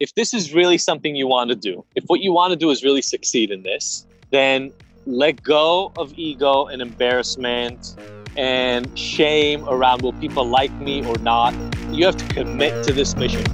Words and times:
if 0.00 0.14
this 0.14 0.32
is 0.32 0.54
really 0.54 0.78
something 0.78 1.14
you 1.14 1.26
want 1.26 1.50
to 1.50 1.54
do, 1.54 1.84
if 1.94 2.04
what 2.06 2.20
you 2.20 2.32
want 2.32 2.52
to 2.52 2.56
do 2.56 2.70
is 2.70 2.82
really 2.82 3.02
succeed 3.02 3.50
in 3.50 3.62
this, 3.62 4.06
then 4.30 4.72
let 5.04 5.42
go 5.42 5.92
of 5.98 6.14
ego 6.16 6.64
and 6.64 6.80
embarrassment 6.80 7.96
and 8.34 8.98
shame 8.98 9.62
around 9.68 10.00
will 10.00 10.14
people 10.14 10.46
like 10.46 10.72
me 10.80 11.04
or 11.04 11.18
not. 11.18 11.52
You 11.90 12.06
have 12.06 12.16
to 12.16 12.26
commit 12.28 12.82
to 12.86 12.94
this 12.94 13.14
mission. 13.14 13.44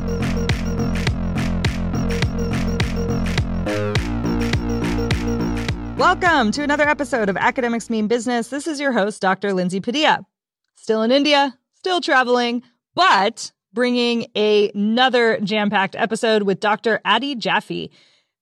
Welcome 5.97 6.53
to 6.53 6.63
another 6.63 6.89
episode 6.89 7.29
of 7.29 7.37
Academics 7.37 7.91
Mean 7.91 8.07
Business. 8.07 8.47
This 8.51 8.69
is 8.69 8.79
your 8.79 8.93
host, 8.93 9.21
Dr. 9.21 9.53
Lindsay 9.53 9.81
Padilla. 9.81 10.25
Still 10.77 11.03
in 11.03 11.11
India, 11.11 11.59
still 11.75 12.01
traveling, 12.01 12.63
but 12.95 13.51
bringing 13.77 14.27
another 14.35 15.39
jam 15.41 15.69
packed 15.69 15.95
episode 15.95 16.43
with 16.45 16.59
Dr. 16.61 16.99
Adi 17.05 17.35
Jaffe. 17.35 17.91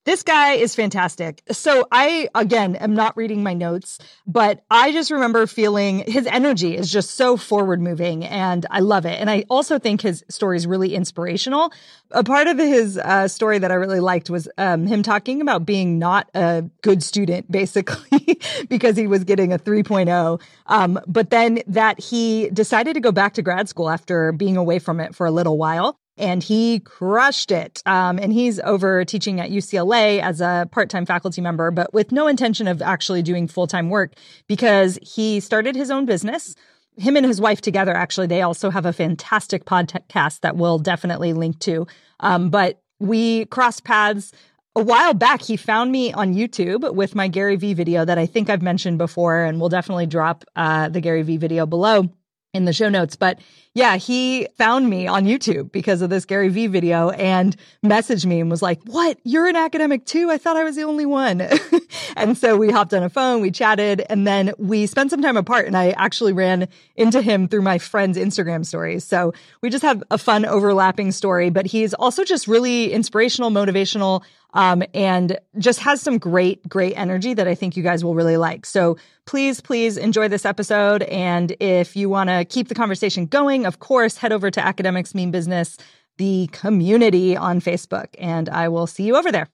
This 0.05 0.23
guy 0.23 0.53
is 0.53 0.75
fantastic. 0.75 1.43
So 1.51 1.89
I, 1.91 2.29
again, 2.35 2.77
am 2.77 2.95
not 2.95 3.17
reading 3.17 3.43
my 3.43 3.55
notes, 3.55 3.99
but 4.27 4.63
I 4.71 4.93
just 4.93 5.11
remember 5.11 5.47
feeling 5.47 6.01
his 6.01 6.27
energy 6.27 6.77
is 6.77 6.93
just 6.93 7.13
so 7.13 7.39
forward 7.39 7.81
moving 7.81 8.23
and 8.23 8.67
I 8.71 8.81
love 8.81 9.07
it. 9.07 9.19
And 9.19 9.31
I 9.31 9.47
also 9.49 9.79
think 9.79 10.03
his 10.03 10.23
story 10.29 10.59
is 10.59 10.67
really 10.67 10.95
inspirational. 10.95 11.73
A 12.11 12.23
part 12.23 12.49
of 12.49 12.59
his 12.59 12.99
uh, 12.99 13.29
story 13.29 13.59
that 13.59 13.71
I 13.71 13.75
really 13.75 14.01
liked 14.01 14.29
was 14.29 14.47
um, 14.59 14.87
him 14.87 15.03
talking 15.03 15.41
about 15.41 15.65
being 15.65 15.99
not 15.99 16.29
a 16.35 16.65
good 16.83 17.03
student, 17.03 17.51
basically, 17.51 18.39
because 18.69 18.99
he 18.99 19.07
was 19.07 19.25
getting 19.25 19.55
a 19.55 19.59
3.0. 19.59 20.39
Um, 20.67 21.01
but 21.07 21.31
then 21.31 21.63
that 21.67 21.99
he 21.99 22.51
decided 22.51 22.93
to 22.93 23.01
go 23.01 23.11
back 23.11 23.35
to 23.35 23.43
grad 23.43 23.71
school 23.71 23.89
after 23.89 24.33
being 24.33 24.59
away 24.59 24.81
from 24.81 25.01
it 25.01 25.15
for 25.15 25.25
a 25.25 25.31
little 25.31 25.57
while 25.57 25.99
and 26.17 26.43
he 26.43 26.81
crushed 26.81 27.51
it. 27.51 27.83
Um, 27.87 28.19
and 28.19 28.33
he's 28.33 28.61
over 28.61 29.05
teaching 29.05 29.41
at 29.41 29.51
UCLA 29.51 30.21
as 30.21 30.41
a 30.41 30.69
part 30.71 30.91
time 30.91 31.07
faculty 31.07 31.41
member, 31.41 31.71
but 31.71 31.93
with 31.93 32.13
no 32.13 32.27
intention 32.27 32.69
of 32.69 32.83
actually 32.83 33.23
doing 33.23 33.49
full 33.49 33.67
time 33.67 33.91
work 33.91 34.13
because 34.47 34.99
he 35.03 35.41
started 35.41 35.75
his 35.75 35.91
own 35.91 36.07
business. 36.07 36.55
Him 36.97 37.17
and 37.17 37.27
his 37.27 37.41
wife 37.41 37.61
together, 37.61 37.93
actually, 37.93 38.29
they 38.29 38.43
also 38.43 38.71
have 38.71 38.87
a 38.87 38.93
fantastic 38.93 39.65
podcast 39.65 40.41
that 40.41 40.57
we'll 40.57 40.79
definitely 40.79 41.33
link 41.33 41.59
to. 41.61 41.89
Um, 42.21 42.51
but 42.51 42.81
we 43.01 43.47
crossed 43.47 43.83
paths 43.83 44.33
a 44.77 44.83
while 44.83 45.13
back. 45.13 45.43
He 45.43 45.57
found 45.57 45.91
me 45.91 46.13
on 46.13 46.35
YouTube 46.35 46.95
with 46.95 47.17
my 47.17 47.27
Gary 47.27 47.57
Vee 47.57 47.75
video 47.75 48.05
that 48.05 48.19
I 48.19 48.27
think 48.27 48.49
I've 48.49 48.63
mentioned 48.63 48.99
before, 48.99 49.43
and 49.43 49.59
we'll 49.59 49.69
definitely 49.71 50.07
drop 50.07 50.45
uh, 50.55 50.89
the 50.89 51.01
Gary 51.01 51.23
Vee 51.23 51.37
video 51.37 51.67
below 51.67 52.09
in 52.53 52.65
the 52.65 52.73
show 52.73 52.89
notes. 52.89 53.17
But 53.17 53.41
yeah, 53.75 53.97
he 53.97 54.47
found 54.57 54.89
me 54.89 55.09
on 55.09 55.25
YouTube 55.25 55.73
because 55.73 56.01
of 56.01 56.09
this 56.09 56.25
Gary 56.25 56.49
Vee 56.49 56.69
video 56.69 57.11
and 57.11 57.57
messaged 57.85 58.25
me 58.25 58.39
and 58.39 58.49
was 58.49 58.63
like, 58.63 58.81
What? 58.85 59.19
You're 59.25 59.49
an 59.49 59.57
academic 59.57 60.07
too? 60.07 60.31
I 60.31 60.39
thought 60.39 60.57
I 60.57 60.63
was 60.63 60.77
the 60.77 60.85
only 60.85 61.07
one. 61.07 61.41
and 62.17 62.39
so 62.39 62.57
we 62.57 62.71
hopped 62.71 62.95
on 62.95 63.03
a 63.03 63.11
phone, 63.11 63.43
we 63.43 63.51
chatted, 63.51 64.05
and 64.09 64.29
then 64.29 64.53
we 64.59 64.87
spent 64.87 65.11
some 65.11 65.21
time 65.21 65.37
apart. 65.37 65.67
And 65.67 65.77
I 65.77 65.91
actually 65.91 66.33
ran 66.33 66.69
into 66.95 67.21
him 67.21 67.49
through 67.49 67.63
my 67.63 67.79
friend's 67.79 68.17
Instagram 68.17 68.65
stories. 68.65 69.03
So 69.03 69.35
we 69.61 69.71
just 69.71 69.83
have 69.83 70.05
a 70.09 70.19
fun 70.19 70.45
overlapping 70.45 71.11
story, 71.11 71.51
but 71.51 71.67
he's 71.67 71.95
also 71.95 72.23
just 72.23 72.47
really 72.47 72.93
inspirational, 72.93 73.51
motivational, 73.51 74.23
um, 74.55 74.85
and 74.95 75.37
just 75.59 75.81
has 75.81 76.01
some 76.01 76.19
great, 76.19 76.67
great 76.69 76.95
energy 76.97 77.35
that 77.35 77.47
I 77.49 77.55
think 77.55 77.77
you 77.77 77.83
guys 77.83 78.05
will 78.05 78.15
really 78.15 78.37
like. 78.37 78.65
So 78.65 78.97
please, 79.27 79.61
please 79.61 79.97
enjoy 79.97 80.29
this 80.29 80.45
episode. 80.45 81.03
And 81.05 81.57
if 81.61 81.97
you 81.97 82.09
want 82.09 82.31
to 82.31 82.45
keep 82.45 82.69
the 82.69 82.75
conversation 82.75 83.27
going, 83.27 83.64
of 83.65 83.81
course, 83.81 84.19
head 84.19 84.33
over 84.33 84.51
to 84.51 84.65
Academics 84.65 85.15
Mean 85.15 85.31
Business, 85.31 85.77
the 86.19 86.49
community 86.53 87.37
on 87.37 87.61
Facebook, 87.61 88.09
and 88.19 88.49
I 88.49 88.69
will 88.69 88.87
see 88.87 89.05
you 89.05 89.17
over 89.17 89.33
there. 89.33 89.49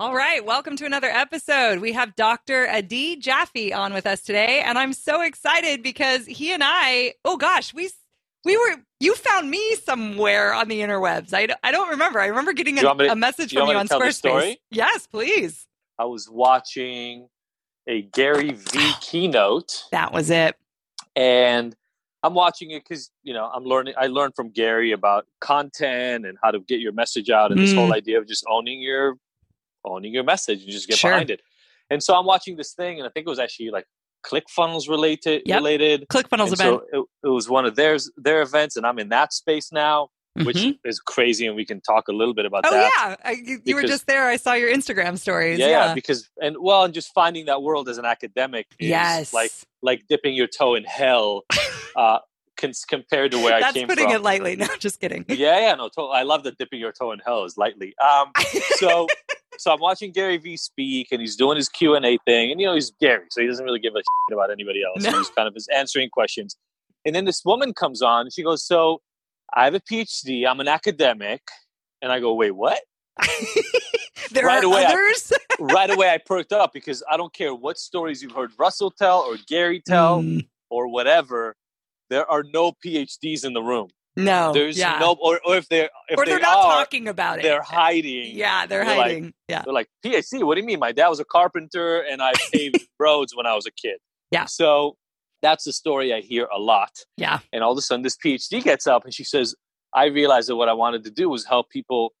All 0.00 0.14
right, 0.14 0.44
welcome 0.44 0.76
to 0.76 0.84
another 0.84 1.08
episode. 1.08 1.80
We 1.80 1.92
have 1.92 2.14
Dr. 2.14 2.68
Adi 2.68 3.16
Jaffe 3.16 3.72
on 3.72 3.92
with 3.92 4.06
us 4.06 4.20
today, 4.20 4.62
and 4.64 4.78
I'm 4.78 4.92
so 4.92 5.22
excited 5.22 5.82
because 5.82 6.24
he 6.24 6.52
and 6.52 6.62
I, 6.64 7.14
oh 7.24 7.36
gosh, 7.36 7.74
we 7.74 7.90
we 8.44 8.56
were 8.56 8.76
you 9.00 9.14
found 9.16 9.50
me 9.50 9.74
somewhere 9.76 10.54
on 10.54 10.68
the 10.68 10.80
interwebs. 10.80 11.34
I, 11.34 11.48
I 11.64 11.72
don't 11.72 11.88
remember. 11.88 12.20
I 12.20 12.26
remember 12.26 12.52
getting 12.52 12.78
a, 12.78 12.82
to, 12.82 13.12
a 13.12 13.16
message 13.16 13.52
from 13.52 13.68
you 13.68 13.76
on 13.76 13.88
Squarespace. 13.88 14.56
Yes, 14.70 15.06
please. 15.06 15.66
I 15.98 16.04
was 16.04 16.28
watching 16.30 17.28
a 17.88 18.02
Gary 18.02 18.52
Vee 18.52 18.92
keynote. 19.00 19.82
That 19.90 20.12
was 20.12 20.30
it. 20.30 20.56
And 21.16 21.74
I'm 22.22 22.34
watching 22.34 22.70
it 22.72 22.82
because 22.88 23.10
you 23.22 23.32
know 23.32 23.44
I'm 23.46 23.64
learning. 23.64 23.94
I 23.96 24.08
learned 24.08 24.34
from 24.34 24.50
Gary 24.50 24.92
about 24.92 25.26
content 25.40 26.26
and 26.26 26.36
how 26.42 26.50
to 26.50 26.60
get 26.60 26.80
your 26.80 26.92
message 26.92 27.30
out, 27.30 27.50
and 27.50 27.60
mm. 27.60 27.64
this 27.64 27.74
whole 27.74 27.90
mm. 27.90 27.96
idea 27.96 28.18
of 28.18 28.26
just 28.26 28.44
owning 28.48 28.80
your 28.80 29.14
owning 29.84 30.12
your 30.12 30.24
message 30.24 30.62
and 30.62 30.70
just 30.70 30.88
get 30.88 30.98
sure. 30.98 31.10
behind 31.10 31.30
it. 31.30 31.40
And 31.90 32.02
so 32.02 32.14
I'm 32.14 32.26
watching 32.26 32.56
this 32.56 32.72
thing, 32.72 32.98
and 32.98 33.06
I 33.06 33.10
think 33.10 33.26
it 33.26 33.30
was 33.30 33.38
actually 33.38 33.70
like 33.70 33.86
ClickFunnels 34.26 34.88
related. 34.88 35.42
Yep. 35.46 35.56
Related 35.56 36.06
ClickFunnels 36.08 36.46
and 36.46 36.52
event. 36.54 36.82
So 36.92 37.00
it, 37.00 37.04
it, 37.24 37.30
was 37.30 37.48
one 37.48 37.64
of 37.64 37.76
their 37.76 37.96
their 38.16 38.42
events, 38.42 38.76
and 38.76 38.86
I'm 38.86 38.98
in 38.98 39.08
that 39.10 39.32
space 39.32 39.72
now, 39.72 40.08
mm-hmm. 40.36 40.46
which 40.46 40.66
is 40.84 41.00
crazy, 41.00 41.46
and 41.46 41.56
we 41.56 41.64
can 41.64 41.80
talk 41.80 42.08
a 42.08 42.12
little 42.12 42.34
bit 42.34 42.44
about 42.44 42.66
oh, 42.66 42.70
that. 42.70 42.92
Oh 42.98 43.08
yeah, 43.08 43.16
I, 43.24 43.30
you, 43.32 43.60
because, 43.64 43.82
were 43.82 43.88
just 43.88 44.06
there. 44.06 44.26
I 44.26 44.36
saw 44.36 44.54
your 44.54 44.70
Instagram 44.70 45.18
stories. 45.18 45.58
Yeah, 45.58 45.68
yeah, 45.68 45.94
because 45.94 46.28
and 46.42 46.56
well, 46.60 46.84
and 46.84 46.92
just 46.92 47.12
finding 47.14 47.46
that 47.46 47.62
world 47.62 47.88
as 47.88 47.98
an 47.98 48.04
academic 48.04 48.66
is 48.78 48.88
yes. 48.88 49.32
like 49.32 49.52
like 49.82 50.02
dipping 50.08 50.34
your 50.34 50.48
toe 50.48 50.74
in 50.74 50.84
hell. 50.84 51.44
Uh, 51.96 52.18
compared 52.88 53.30
to 53.30 53.38
where 53.38 53.54
I 53.54 53.72
came 53.72 53.86
from. 53.86 53.88
That's 53.88 54.00
putting 54.00 54.10
it 54.10 54.22
lightly. 54.22 54.56
No, 54.58 54.66
just 54.78 55.00
kidding. 55.00 55.24
Yeah, 55.28 55.60
yeah, 55.60 55.74
no. 55.74 55.88
To- 55.90 56.02
I 56.02 56.22
love 56.22 56.42
the 56.42 56.52
dipping 56.52 56.80
your 56.80 56.92
toe 56.92 57.12
in 57.12 57.20
hell 57.24 57.44
is 57.44 57.56
lightly. 57.56 57.94
Um, 57.98 58.32
so 58.76 59.06
so 59.58 59.72
I'm 59.72 59.80
watching 59.80 60.12
Gary 60.12 60.36
Vee 60.36 60.56
speak, 60.56 61.08
and 61.12 61.20
he's 61.20 61.36
doing 61.36 61.56
his 61.56 61.68
Q 61.68 61.94
and 61.94 62.04
A 62.04 62.18
thing, 62.26 62.50
and 62.50 62.60
you 62.60 62.66
know 62.66 62.74
he's 62.74 62.90
Gary, 63.00 63.26
so 63.30 63.40
he 63.40 63.46
doesn't 63.46 63.64
really 63.64 63.78
give 63.78 63.94
a 63.94 63.98
shit 63.98 64.34
about 64.34 64.50
anybody 64.50 64.82
else. 64.82 65.04
No. 65.04 65.16
He's 65.18 65.30
kind 65.30 65.46
of 65.46 65.54
just 65.54 65.70
answering 65.70 66.10
questions, 66.10 66.56
and 67.04 67.14
then 67.14 67.24
this 67.24 67.44
woman 67.44 67.72
comes 67.74 68.02
on, 68.02 68.22
and 68.22 68.32
she 68.32 68.42
goes, 68.42 68.64
"So 68.64 69.00
I 69.54 69.64
have 69.64 69.74
a 69.74 69.80
PhD. 69.80 70.46
I'm 70.46 70.60
an 70.60 70.68
academic," 70.68 71.42
and 72.02 72.10
I 72.10 72.20
go, 72.20 72.34
"Wait, 72.34 72.52
what?" 72.52 72.80
there 74.30 74.46
right 74.46 74.62
are 74.62 74.66
away, 74.66 74.84
others. 74.84 75.32
I, 75.32 75.54
right 75.60 75.90
away, 75.90 76.10
I 76.10 76.18
perked 76.18 76.52
up 76.52 76.72
because 76.72 77.02
I 77.10 77.16
don't 77.16 77.32
care 77.32 77.54
what 77.54 77.78
stories 77.78 78.22
you've 78.22 78.32
heard 78.32 78.52
Russell 78.58 78.90
tell 78.90 79.20
or 79.20 79.36
Gary 79.48 79.82
tell 79.84 80.22
mm. 80.22 80.46
or 80.70 80.88
whatever. 80.88 81.56
There 82.10 82.30
are 82.30 82.42
no 82.42 82.72
PhDs 82.84 83.44
in 83.44 83.52
the 83.52 83.62
room. 83.62 83.88
No, 84.16 84.52
there's 84.52 84.76
yeah. 84.76 84.98
no, 84.98 85.16
or, 85.20 85.40
or 85.46 85.56
if 85.56 85.68
they're 85.68 85.90
if 86.08 86.18
or 86.18 86.26
they're 86.26 86.38
they 86.38 86.42
not 86.42 86.58
are, 86.58 86.78
talking 86.78 87.06
about 87.06 87.38
it. 87.38 87.42
They're 87.42 87.62
hiding. 87.62 88.36
Yeah, 88.36 88.66
they're, 88.66 88.84
they're 88.84 88.94
hiding. 88.94 89.24
Like, 89.24 89.34
yeah, 89.48 89.62
they're 89.62 89.72
like 89.72 89.88
PhD. 90.04 90.44
What 90.44 90.56
do 90.56 90.60
you 90.60 90.66
mean? 90.66 90.80
My 90.80 90.90
dad 90.90 91.08
was 91.08 91.20
a 91.20 91.24
carpenter, 91.24 92.00
and 92.00 92.20
I 92.20 92.32
paved 92.52 92.84
roads 92.98 93.36
when 93.36 93.46
I 93.46 93.54
was 93.54 93.64
a 93.66 93.70
kid. 93.70 93.98
Yeah. 94.32 94.46
So 94.46 94.96
that's 95.40 95.64
the 95.64 95.72
story 95.72 96.12
I 96.12 96.20
hear 96.20 96.48
a 96.52 96.58
lot. 96.58 96.90
Yeah. 97.16 97.38
And 97.52 97.62
all 97.62 97.70
of 97.70 97.78
a 97.78 97.80
sudden, 97.80 98.02
this 98.02 98.16
PhD 98.16 98.62
gets 98.62 98.88
up, 98.88 99.04
and 99.04 99.14
she 99.14 99.22
says, 99.22 99.54
"I 99.94 100.06
realized 100.06 100.48
that 100.48 100.56
what 100.56 100.68
I 100.68 100.74
wanted 100.74 101.04
to 101.04 101.12
do 101.12 101.28
was 101.28 101.44
help 101.44 101.70
people 101.70 102.12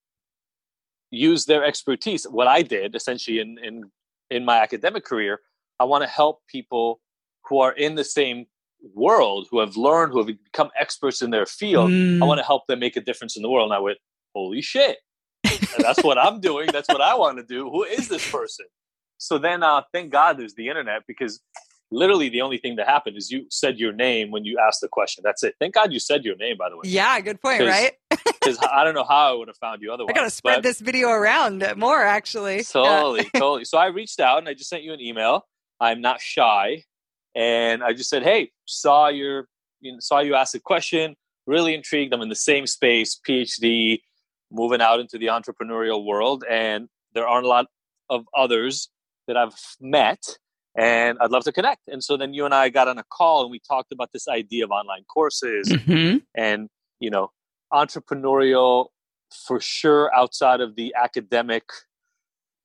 use 1.10 1.46
their 1.46 1.64
expertise. 1.64 2.24
What 2.24 2.46
I 2.46 2.62
did 2.62 2.94
essentially 2.94 3.40
in 3.40 3.58
in 3.62 3.90
in 4.30 4.44
my 4.44 4.58
academic 4.58 5.04
career, 5.04 5.40
I 5.80 5.84
want 5.84 6.04
to 6.04 6.08
help 6.08 6.40
people 6.48 7.00
who 7.48 7.60
are 7.60 7.72
in 7.72 7.94
the 7.94 8.04
same 8.04 8.46
world 8.94 9.48
who 9.50 9.60
have 9.60 9.76
learned, 9.76 10.12
who 10.12 10.18
have 10.18 10.26
become 10.26 10.70
experts 10.78 11.22
in 11.22 11.30
their 11.30 11.46
field. 11.46 11.90
Mm. 11.90 12.22
I 12.22 12.26
want 12.26 12.38
to 12.38 12.44
help 12.44 12.66
them 12.66 12.80
make 12.80 12.96
a 12.96 13.00
difference 13.00 13.36
in 13.36 13.42
the 13.42 13.50
world. 13.50 13.70
And 13.70 13.74
I 13.74 13.80
went, 13.80 13.98
holy 14.34 14.62
shit. 14.62 14.98
that's 15.78 16.02
what 16.02 16.18
I'm 16.18 16.40
doing. 16.40 16.68
That's 16.72 16.88
what 16.88 17.00
I 17.00 17.14
want 17.14 17.38
to 17.38 17.44
do. 17.44 17.70
Who 17.70 17.84
is 17.84 18.08
this 18.08 18.28
person? 18.30 18.66
So 19.18 19.38
then, 19.38 19.62
uh, 19.62 19.82
thank 19.92 20.12
God 20.12 20.38
there's 20.38 20.54
the 20.54 20.68
internet 20.68 21.02
because 21.06 21.40
literally 21.90 22.28
the 22.28 22.40
only 22.40 22.58
thing 22.58 22.76
that 22.76 22.86
happened 22.86 23.16
is 23.16 23.30
you 23.30 23.46
said 23.50 23.78
your 23.78 23.92
name 23.92 24.30
when 24.30 24.44
you 24.44 24.58
asked 24.58 24.80
the 24.80 24.88
question. 24.88 25.22
That's 25.24 25.42
it. 25.42 25.54
Thank 25.58 25.74
God 25.74 25.92
you 25.92 26.00
said 26.00 26.24
your 26.24 26.36
name, 26.36 26.56
by 26.56 26.68
the 26.68 26.76
way. 26.76 26.82
Yeah, 26.84 27.20
good 27.20 27.40
point, 27.40 27.62
right? 27.62 27.92
Because 28.40 28.58
I 28.72 28.84
don't 28.84 28.94
know 28.94 29.04
how 29.04 29.32
I 29.32 29.36
would 29.36 29.48
have 29.48 29.58
found 29.58 29.82
you 29.82 29.92
otherwise. 29.92 30.12
I 30.14 30.18
got 30.18 30.24
to 30.24 30.30
spread 30.30 30.62
this 30.62 30.80
video 30.80 31.10
around 31.10 31.64
more, 31.76 32.02
actually. 32.02 32.62
Totally, 32.62 33.28
yeah. 33.34 33.40
totally. 33.40 33.64
So 33.66 33.76
I 33.76 33.86
reached 33.86 34.20
out 34.20 34.38
and 34.38 34.48
I 34.48 34.54
just 34.54 34.70
sent 34.70 34.84
you 34.84 34.94
an 34.94 35.00
email. 35.00 35.44
I'm 35.80 36.00
not 36.00 36.20
shy 36.20 36.84
and 37.38 37.84
I 37.84 37.92
just 37.92 38.10
said, 38.10 38.24
"Hey, 38.24 38.50
saw 38.66 39.08
your 39.08 39.48
you 39.80 39.92
know, 39.92 39.98
saw 40.00 40.18
you 40.18 40.34
ask 40.34 40.54
a 40.56 40.60
question. 40.60 41.14
Really 41.46 41.72
intrigued. 41.72 42.12
I'm 42.12 42.20
in 42.20 42.28
the 42.28 42.34
same 42.34 42.66
space, 42.66 43.18
PhD, 43.26 44.00
moving 44.50 44.82
out 44.82 44.98
into 44.98 45.18
the 45.18 45.26
entrepreneurial 45.26 46.04
world, 46.04 46.44
and 46.50 46.88
there 47.14 47.26
aren't 47.26 47.46
a 47.46 47.48
lot 47.48 47.66
of 48.10 48.26
others 48.36 48.90
that 49.28 49.36
I've 49.36 49.54
met, 49.80 50.36
and 50.76 51.16
I'd 51.20 51.30
love 51.30 51.44
to 51.44 51.52
connect." 51.52 51.82
And 51.86 52.02
so 52.02 52.16
then 52.16 52.34
you 52.34 52.44
and 52.44 52.52
I 52.52 52.70
got 52.70 52.88
on 52.88 52.98
a 52.98 53.04
call, 53.04 53.42
and 53.42 53.52
we 53.52 53.60
talked 53.60 53.92
about 53.92 54.10
this 54.12 54.26
idea 54.26 54.64
of 54.64 54.72
online 54.72 55.04
courses, 55.04 55.68
mm-hmm. 55.68 56.18
and 56.34 56.68
you 56.98 57.08
know, 57.08 57.30
entrepreneurial 57.72 58.88
for 59.46 59.60
sure 59.60 60.12
outside 60.12 60.60
of 60.60 60.74
the 60.74 60.92
academic 61.00 61.64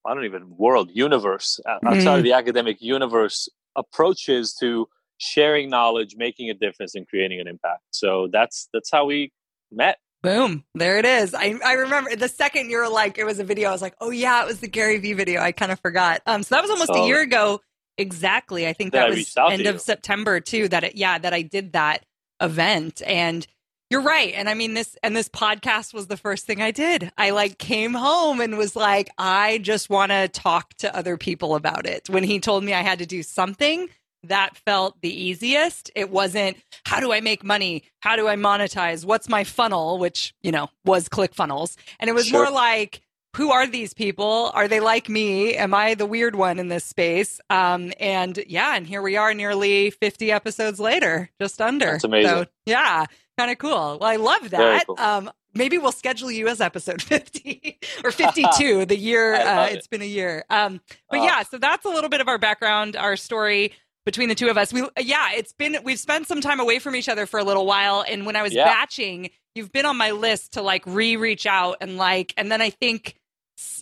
I 0.06 0.14
don't 0.14 0.26
even 0.26 0.58
world 0.58 0.90
universe 0.94 1.60
outside 1.68 2.04
mm. 2.04 2.18
of 2.18 2.24
the 2.24 2.34
academic 2.34 2.82
universe 2.82 3.48
approaches 3.76 4.54
to 4.62 4.88
sharing 5.18 5.70
knowledge, 5.70 6.16
making 6.18 6.50
a 6.50 6.54
difference, 6.54 6.96
and 6.96 7.08
creating 7.08 7.40
an 7.40 7.48
impact. 7.48 7.84
So 7.92 8.28
that's 8.32 8.68
that's 8.74 8.92
how 8.92 9.06
we 9.06 9.32
met. 9.72 9.98
Boom. 10.22 10.64
There 10.74 10.98
it 10.98 11.06
is. 11.06 11.34
I, 11.34 11.56
I 11.66 11.74
remember 11.74 12.16
the 12.16 12.30
second 12.30 12.70
you 12.70 12.78
were 12.78 12.88
like, 12.88 13.18
it 13.18 13.26
was 13.26 13.40
a 13.40 13.44
video. 13.44 13.68
I 13.68 13.72
was 13.74 13.82
like, 13.82 13.96
oh, 14.00 14.10
yeah, 14.10 14.42
it 14.42 14.48
was 14.48 14.62
the 14.62 14.70
Gary 14.70 14.98
Vee 14.98 15.12
video. 15.12 15.42
I 15.42 15.52
kind 15.52 15.70
of 15.70 15.82
forgot. 15.82 16.22
Um, 16.26 16.44
so 16.44 16.56
that 16.56 16.62
was 16.62 16.72
almost 16.72 16.94
so, 16.94 17.04
a 17.04 17.08
year 17.08 17.22
ago. 17.22 17.60
Exactly. 17.98 18.66
I 18.66 18.72
think 18.72 18.94
that, 18.94 19.10
that 19.10 19.18
was 19.18 19.36
end 19.38 19.68
of 19.68 19.82
September 19.82 20.40
too. 20.40 20.70
That 20.70 20.86
it, 20.86 20.96
yeah, 20.96 21.18
that 21.18 21.34
I 21.34 21.42
did 21.42 21.74
that 21.74 22.06
event. 22.42 23.02
And 23.06 23.46
you're 23.94 24.02
right. 24.02 24.34
And 24.36 24.50
I 24.50 24.56
mean, 24.56 24.74
this, 24.74 24.98
and 25.04 25.16
this 25.16 25.30
podcast 25.30 25.94
was 25.94 26.08
the 26.08 26.18
first 26.18 26.48
thing 26.48 26.64
I 26.64 26.72
did. 26.72 27.12
I 27.16 27.30
like 27.30 27.60
came 27.60 27.94
home 27.94 28.42
and 28.42 28.58
was 28.58 28.76
like, 28.76 29.12
I 29.20 29.60
just 29.60 29.88
want 29.88 30.12
to 30.12 30.28
talk 30.30 30.74
to 30.80 30.96
other 30.96 31.16
people 31.16 31.54
about 31.54 31.86
it. 31.86 32.10
When 32.10 32.24
he 32.24 32.40
told 32.40 32.64
me 32.64 32.74
I 32.74 32.82
had 32.82 32.98
to 33.00 33.06
do 33.06 33.22
something, 33.22 33.88
that 34.24 34.58
felt 34.58 35.00
the 35.02 35.14
easiest. 35.14 35.92
It 35.96 36.10
wasn't, 36.10 36.58
how 36.88 37.02
do 37.02 37.14
I 37.14 37.22
make 37.22 37.44
money? 37.44 37.84
How 38.00 38.16
do 38.16 38.28
I 38.28 38.36
monetize? 38.36 39.06
What's 39.06 39.30
my 39.30 39.44
funnel? 39.44 40.00
Which, 40.00 40.34
you 40.42 40.52
know, 40.52 40.72
was 40.84 41.08
ClickFunnels. 41.08 41.76
And 42.00 42.10
it 42.10 42.14
was 42.14 42.26
sure. 42.26 42.46
more 42.46 42.52
like, 42.52 43.04
who 43.36 43.52
are 43.52 43.68
these 43.68 43.94
people? 43.94 44.50
Are 44.56 44.68
they 44.68 44.80
like 44.80 45.08
me? 45.08 45.56
Am 45.56 45.74
I 45.74 45.94
the 45.94 46.06
weird 46.08 46.36
one 46.36 46.58
in 46.58 46.68
this 46.68 46.84
space? 46.84 47.40
Um, 47.52 47.94
and 48.00 48.44
yeah, 48.48 48.76
and 48.76 48.88
here 48.88 49.04
we 49.04 49.18
are 49.18 49.36
nearly 49.36 49.92
50 49.92 50.32
episodes 50.32 50.80
later, 50.80 51.30
just 51.40 51.62
under. 51.62 51.92
That's 51.92 52.04
amazing. 52.04 52.32
So, 52.32 52.46
yeah, 52.66 53.06
kind 53.38 53.52
of 53.52 53.58
cool. 53.58 53.98
Well, 54.00 54.04
I 54.04 54.18
love 54.18 54.50
that. 54.52 54.86
Cool. 54.86 55.00
Um, 55.00 55.32
maybe 55.54 55.78
we'll 55.78 55.92
schedule 55.92 56.32
you 56.32 56.48
as 56.48 56.62
episode 56.62 57.02
50 57.04 57.80
or 58.04 58.12
52 58.12 58.86
the 58.88 58.98
year 58.98 59.36
uh, 59.36 59.68
it's 59.68 59.86
been 59.86 60.02
a 60.02 60.06
year 60.06 60.44
um, 60.50 60.82
but 61.12 61.20
uh, 61.20 61.24
yeah 61.24 61.44
so 61.44 61.60
that's 61.60 61.86
a 61.86 61.90
little 61.90 62.10
bit 62.10 62.22
of 62.22 62.28
our 62.28 62.40
background 62.40 62.96
our 62.96 63.16
story 63.16 63.72
between 64.06 64.30
the 64.30 64.36
two 64.36 64.50
of 64.50 64.58
us. 64.58 64.74
We 64.74 64.84
yeah, 65.00 65.32
it's 65.34 65.54
been 65.54 65.78
we've 65.84 66.00
spent 66.00 66.28
some 66.28 66.42
time 66.42 66.60
away 66.60 66.80
from 66.80 66.96
each 66.96 67.10
other 67.10 67.26
for 67.26 67.40
a 67.40 67.44
little 67.44 67.66
while 67.66 68.04
and 68.08 68.26
when 68.26 68.36
I 68.36 68.42
was 68.42 68.54
yeah. 68.54 68.66
batching, 68.66 69.30
you've 69.56 69.72
been 69.72 69.86
on 69.86 69.98
my 69.98 70.12
list 70.12 70.54
to 70.54 70.62
like 70.62 70.84
re-reach 70.86 71.46
out 71.46 71.78
and 71.82 71.98
like 71.98 72.34
and 72.38 72.52
then 72.52 72.62
I 72.62 72.70
think 72.70 73.16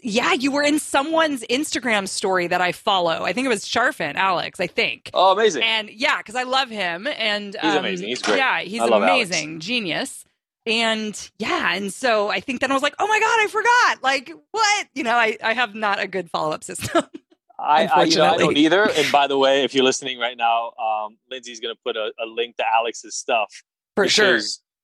yeah, 0.01 0.33
you 0.33 0.51
were 0.51 0.63
in 0.63 0.79
someone's 0.79 1.43
Instagram 1.49 2.07
story 2.07 2.47
that 2.47 2.61
I 2.61 2.71
follow. 2.71 3.23
I 3.23 3.33
think 3.33 3.45
it 3.45 3.49
was 3.49 3.65
Charfen, 3.65 4.15
Alex, 4.15 4.59
I 4.59 4.67
think. 4.67 5.09
Oh, 5.13 5.31
amazing. 5.33 5.63
And 5.63 5.89
yeah, 5.89 6.17
because 6.17 6.35
I 6.35 6.43
love 6.43 6.69
him. 6.69 7.07
And 7.07 7.55
he's 7.61 7.71
um, 7.71 7.77
amazing. 7.77 8.07
He's 8.07 8.21
great. 8.21 8.37
Yeah, 8.37 8.61
he's 8.61 8.81
amazing. 8.81 9.51
Alex. 9.51 9.65
Genius. 9.65 10.25
And 10.65 11.31
yeah, 11.39 11.73
and 11.73 11.91
so 11.91 12.29
I 12.29 12.39
think 12.39 12.61
then 12.61 12.69
I 12.71 12.75
was 12.75 12.83
like, 12.83 12.93
oh 12.99 13.07
my 13.07 13.19
God, 13.19 13.39
I 13.39 13.47
forgot. 13.47 14.03
Like, 14.03 14.31
what? 14.51 14.87
You 14.93 15.03
know, 15.03 15.15
I, 15.15 15.37
I 15.43 15.53
have 15.53 15.73
not 15.73 15.99
a 15.99 16.07
good 16.07 16.29
follow 16.29 16.51
up 16.51 16.63
system. 16.63 17.03
I, 17.59 17.85
I, 17.85 18.03
you 18.03 18.17
know, 18.17 18.25
I, 18.25 18.37
don't 18.37 18.57
either. 18.57 18.89
And 18.89 19.11
by 19.11 19.27
the 19.27 19.37
way, 19.37 19.63
if 19.63 19.75
you're 19.75 19.83
listening 19.83 20.17
right 20.17 20.35
now, 20.35 20.71
um, 20.79 21.17
Lindsay's 21.29 21.59
going 21.59 21.75
to 21.75 21.79
put 21.85 21.95
a, 21.95 22.11
a, 22.19 22.25
link 22.25 22.57
to 22.57 22.63
Alex's 22.67 23.15
stuff. 23.15 23.63
For 23.95 24.07
sure. 24.07 24.39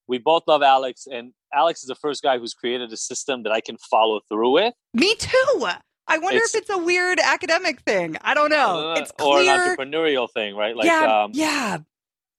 We 0.07 0.18
both 0.18 0.44
love 0.48 0.62
Alex, 0.63 1.06
and 1.12 1.33
Alex 1.54 1.81
is 1.81 1.88
the 1.88 1.95
first 1.95 2.24
guy 2.24 2.38
who's 2.38 2.54
created 2.54 2.92
a 2.94 2.98
system 2.98 3.44
that 3.44 3.51
I 3.51 3.62
can 3.62 3.77
follow 3.77 4.21
through 4.30 4.51
with. 4.51 4.74
Me 4.94 5.15
too. 5.15 5.68
I 6.07 6.18
wonder 6.19 6.39
it's, 6.39 6.56
if 6.56 6.62
it's 6.62 6.69
a 6.69 6.77
weird 6.77 7.19
academic 7.19 7.81
thing. 7.81 8.15
I 8.21 8.33
don't 8.33 8.50
know. 8.50 8.92
Uh, 8.92 9.00
it's 9.00 9.12
clear. 9.12 9.51
or 9.51 9.71
an 9.71 9.77
entrepreneurial 9.77 10.31
thing, 10.31 10.56
right? 10.56 10.75
Like, 10.75 10.86
yeah, 10.86 11.24
um, 11.24 11.31
yeah. 11.33 11.80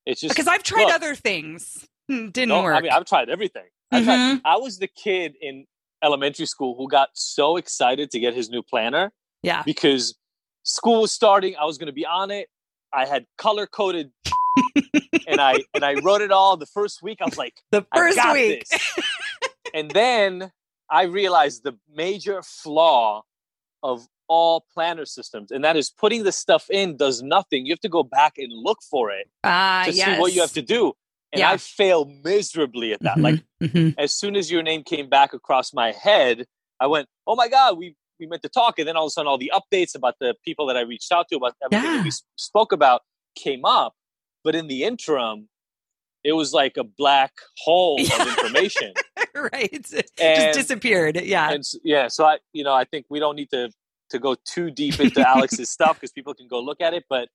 It's 0.06 0.22
just 0.22 0.34
because 0.34 0.48
I've 0.48 0.62
tried 0.62 0.84
look, 0.84 0.94
other 0.94 1.14
things, 1.14 1.86
hmm, 2.08 2.28
didn't 2.28 2.48
no, 2.48 2.62
work. 2.62 2.76
I 2.76 2.80
mean, 2.80 2.92
I've 2.92 3.04
tried 3.04 3.28
everything. 3.28 3.66
Mm-hmm. 3.92 4.04
Tried, 4.04 4.40
I 4.44 4.56
was 4.56 4.78
the 4.78 4.88
kid 4.88 5.34
in 5.40 5.66
elementary 6.02 6.46
school 6.46 6.76
who 6.78 6.88
got 6.88 7.10
so 7.12 7.56
excited 7.58 8.10
to 8.12 8.18
get 8.18 8.34
his 8.34 8.48
new 8.48 8.62
planner. 8.62 9.12
Yeah, 9.42 9.62
because 9.64 10.16
school 10.62 11.02
was 11.02 11.12
starting. 11.12 11.54
I 11.60 11.66
was 11.66 11.76
going 11.76 11.88
to 11.88 11.92
be 11.92 12.06
on 12.06 12.30
it. 12.30 12.48
I 12.92 13.04
had 13.04 13.26
color 13.36 13.66
coded, 13.66 14.10
and 15.26 15.40
I 15.40 15.58
and 15.74 15.84
I 15.84 15.94
wrote 15.94 16.20
it 16.20 16.30
all 16.30 16.56
the 16.56 16.66
first 16.66 17.02
week. 17.02 17.18
I 17.20 17.24
was 17.24 17.38
like, 17.38 17.54
the 17.70 17.86
first 17.94 18.18
week, 18.32 18.64
and 19.74 19.90
then 19.90 20.52
I 20.90 21.04
realized 21.04 21.64
the 21.64 21.76
major 21.92 22.42
flaw 22.42 23.22
of 23.82 24.06
all 24.28 24.64
planner 24.72 25.06
systems, 25.06 25.50
and 25.50 25.64
that 25.64 25.76
is 25.76 25.90
putting 25.90 26.24
the 26.24 26.32
stuff 26.32 26.68
in 26.70 26.96
does 26.96 27.22
nothing. 27.22 27.66
You 27.66 27.72
have 27.72 27.80
to 27.80 27.88
go 27.88 28.02
back 28.02 28.34
and 28.36 28.52
look 28.52 28.78
for 28.88 29.10
it 29.10 29.28
uh, 29.44 29.84
to 29.84 29.92
yes. 29.92 30.06
see 30.06 30.20
what 30.20 30.32
you 30.34 30.40
have 30.40 30.52
to 30.52 30.62
do. 30.62 30.92
And 31.32 31.40
yeah. 31.40 31.50
I 31.50 31.56
failed 31.58 32.10
miserably 32.24 32.94
at 32.94 33.02
that. 33.02 33.16
Mm-hmm, 33.16 33.22
like 33.22 33.44
mm-hmm. 33.62 34.00
as 34.00 34.14
soon 34.14 34.34
as 34.34 34.50
your 34.50 34.62
name 34.62 34.82
came 34.82 35.10
back 35.10 35.34
across 35.34 35.74
my 35.74 35.92
head, 35.92 36.46
I 36.80 36.86
went, 36.86 37.08
"Oh 37.26 37.36
my 37.36 37.48
god, 37.48 37.76
we 37.76 37.96
we 38.18 38.26
meant 38.26 38.42
to 38.42 38.48
talk, 38.48 38.78
and 38.78 38.88
then 38.88 38.96
all 38.96 39.04
of 39.04 39.08
a 39.08 39.10
sudden, 39.10 39.28
all 39.28 39.38
the 39.38 39.52
updates 39.54 39.94
about 39.94 40.14
the 40.20 40.34
people 40.44 40.66
that 40.66 40.76
I 40.76 40.80
reached 40.80 41.12
out 41.12 41.28
to 41.28 41.36
about 41.36 41.54
everything 41.62 41.96
yeah. 41.96 42.02
we 42.02 42.12
spoke 42.36 42.72
about 42.72 43.02
came 43.36 43.64
up. 43.64 43.94
But 44.48 44.54
in 44.54 44.66
the 44.66 44.84
interim, 44.84 45.50
it 46.24 46.32
was 46.32 46.54
like 46.54 46.78
a 46.78 46.82
black 46.84 47.32
hole 47.58 48.00
of 48.00 48.28
information. 48.28 48.94
right, 49.34 49.70
it 49.70 50.10
and, 50.18 50.54
just 50.54 50.58
disappeared. 50.58 51.20
Yeah, 51.20 51.50
and 51.50 51.62
yeah. 51.84 52.08
So 52.08 52.24
I, 52.24 52.38
you 52.54 52.64
know, 52.64 52.72
I 52.72 52.84
think 52.84 53.04
we 53.10 53.18
don't 53.18 53.36
need 53.36 53.50
to 53.50 53.70
to 54.08 54.18
go 54.18 54.36
too 54.46 54.70
deep 54.70 55.00
into 55.00 55.20
Alex's 55.20 55.68
stuff 55.78 55.96
because 55.96 56.12
people 56.12 56.32
can 56.32 56.48
go 56.48 56.60
look 56.60 56.80
at 56.80 56.94
it. 56.94 57.04
But 57.10 57.28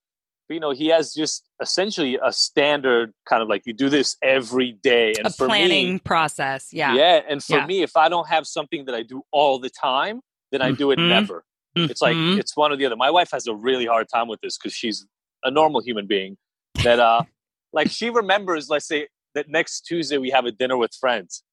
you 0.49 0.59
know, 0.59 0.71
he 0.71 0.87
has 0.87 1.13
just 1.13 1.47
essentially 1.61 2.17
a 2.25 2.33
standard 2.33 3.13
kind 3.29 3.43
of 3.43 3.47
like 3.47 3.67
you 3.67 3.73
do 3.73 3.89
this 3.89 4.17
every 4.23 4.71
day, 4.71 5.13
and 5.15 5.27
a 5.27 5.29
planning 5.29 5.93
me, 5.93 5.99
process. 5.99 6.69
Yeah, 6.73 6.95
yeah. 6.95 7.21
And 7.29 7.43
for 7.43 7.57
yeah. 7.57 7.67
me, 7.67 7.83
if 7.83 7.95
I 7.95 8.09
don't 8.09 8.27
have 8.27 8.47
something 8.47 8.85
that 8.85 8.95
I 8.95 9.03
do 9.03 9.21
all 9.31 9.59
the 9.59 9.69
time, 9.69 10.21
then 10.51 10.63
I 10.63 10.71
do 10.71 10.89
it 10.89 10.97
mm-hmm. 10.97 11.09
never. 11.09 11.43
Mm-hmm. 11.77 11.91
It's 11.91 12.01
like 12.01 12.15
mm-hmm. 12.15 12.39
it's 12.39 12.57
one 12.57 12.71
or 12.71 12.75
the 12.75 12.87
other. 12.87 12.95
My 12.95 13.11
wife 13.11 13.29
has 13.33 13.45
a 13.45 13.53
really 13.53 13.85
hard 13.85 14.07
time 14.11 14.27
with 14.27 14.41
this 14.41 14.57
because 14.57 14.73
she's 14.73 15.05
a 15.43 15.51
normal 15.51 15.79
human 15.79 16.07
being. 16.07 16.37
That 16.83 16.99
uh, 16.99 17.23
like 17.71 17.89
she 17.91 18.09
remembers. 18.09 18.69
Let's 18.69 18.87
say 18.87 19.07
that 19.35 19.49
next 19.49 19.81
Tuesday 19.81 20.17
we 20.17 20.29
have 20.29 20.45
a 20.45 20.51
dinner 20.51 20.77
with 20.77 20.93
friends. 20.93 21.43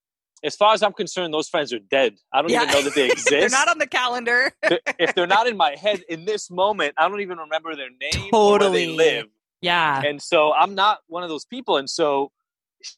As 0.43 0.57
far 0.57 0.73
as 0.73 0.83
I'm 0.83 0.95
concerned, 0.95 1.35
those 1.35 1.49
friends 1.49 1.71
are 1.73 1.79
dead. 1.79 2.15
I 2.33 2.41
don't 2.41 2.51
yeah. 2.51 2.63
even 2.63 2.75
know 2.75 2.83
that 2.83 2.95
they 2.95 3.07
exist. 3.11 3.31
they're 3.31 3.51
not 3.51 3.69
on 3.69 3.79
the 3.79 3.87
calendar. 3.87 4.53
if 4.99 5.15
they're 5.15 5.27
not 5.27 5.47
in 5.47 5.57
my 5.57 5.77
head 5.77 6.03
in 6.09 6.25
this 6.25 6.51
moment, 6.51 6.95
I 6.97 7.09
don't 7.09 7.21
even 7.21 7.39
remember 7.39 7.77
their 7.77 7.91
name 7.91 8.31
totally. 8.31 8.59
where 8.59 8.71
they 8.71 8.87
live. 8.87 9.27
Yeah. 9.61 10.03
And 10.03 10.23
so 10.23 10.55
I'm 10.55 10.75
not 10.75 11.01
one 11.09 11.23
of 11.23 11.29
those 11.29 11.45
people. 11.45 11.77
And 11.77 11.91
so 11.91 12.33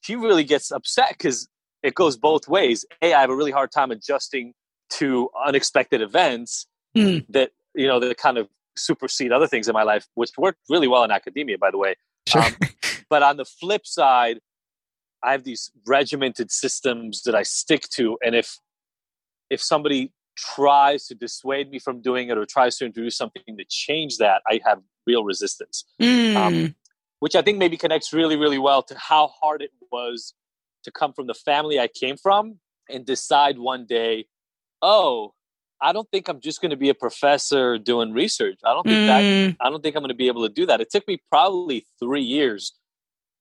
she 0.03 0.15
really 0.15 0.45
gets 0.45 0.71
upset 0.71 1.11
because 1.11 1.49
it 1.83 1.95
goes 1.95 2.17
both 2.17 2.49
ways. 2.49 2.85
A, 3.03 3.13
I 3.13 3.21
have 3.21 3.31
a 3.31 3.37
really 3.37 3.51
hard 3.51 3.73
time 3.73 3.91
adjusting 3.91 4.55
to 4.91 5.29
unexpected 5.45 6.01
events 6.01 6.67
mm. 6.97 7.25
that 7.31 7.51
you 7.75 7.87
know 7.87 7.99
that 8.01 8.17
kind 8.19 8.39
of 8.39 8.49
supersede 8.77 9.33
other 9.33 9.47
things 9.47 9.69
in 9.69 9.75
my 9.75 9.83
life, 9.83 10.07
which 10.15 10.31
worked 10.39 10.61
really 10.69 10.89
well 10.89 11.05
in 11.05 11.11
academia, 11.11 11.59
by 11.59 11.71
the 11.71 11.79
way. 11.79 11.97
Sure. 12.27 12.43
Um, 12.43 12.55
but 13.11 13.23
on 13.23 13.37
the 13.37 13.45
flip 13.45 13.87
side, 13.87 14.41
I 15.23 15.33
have 15.33 15.45
these 15.45 15.71
regimented 15.87 16.51
systems 16.51 17.23
that 17.23 17.35
I 17.35 17.43
stick 17.43 17.89
to, 17.95 18.19
and 18.25 18.35
if 18.35 18.59
if 19.51 19.63
somebody 19.63 20.13
tries 20.37 21.07
to 21.07 21.15
dissuade 21.15 21.71
me 21.71 21.79
from 21.79 22.01
doing 22.01 22.29
it 22.29 22.39
or 22.39 22.47
tries 22.47 22.77
to 22.79 22.87
introduce 22.87 23.17
something 23.17 23.43
to 23.47 23.65
change 23.69 24.17
that, 24.17 24.43
I 24.49 24.61
have 24.65 24.79
real 25.07 25.25
resistance. 25.25 25.85
Mm. 26.01 26.37
Um, 26.37 26.75
which 27.21 27.37
I 27.37 27.43
think 27.43 27.59
maybe 27.59 27.77
connects 27.77 28.13
really, 28.13 28.37
really 28.37 28.59
well 28.59 28.83
to 28.83 28.99
how 28.99 29.29
hard 29.29 29.63
it 29.63 29.71
was 29.93 30.35
to 30.85 30.91
come 30.91 31.13
from 31.13 31.29
the 31.29 31.35
family 31.35 31.79
I 31.79 31.87
came 31.87 32.17
from 32.17 32.59
and 32.89 33.07
decide 33.07 33.59
one 33.59 33.87
day 33.87 34.27
oh, 34.83 35.33
I 35.83 35.93
don't 35.93 36.09
think 36.11 36.29
I'm 36.29 36.41
just 36.41 36.61
going 36.61 36.71
to 36.71 36.77
be 36.77 36.89
a 36.89 36.95
professor 36.95 37.77
doing 37.77 38.13
research. 38.13 38.59
I 38.65 38.73
don't 38.73 38.85
think 38.85 38.99
mm. 38.99 39.07
that 39.09 39.57
I 39.61 39.69
don't 39.69 39.83
think 39.83 39.97
I'm 39.97 40.03
going 40.03 40.11
to 40.11 40.15
be 40.15 40.29
able 40.29 40.47
to 40.47 40.53
do 40.53 40.65
that. 40.67 40.81
It 40.81 40.91
took 40.91 41.07
me 41.09 41.21
probably 41.29 41.85
3 41.99 42.23
years 42.23 42.73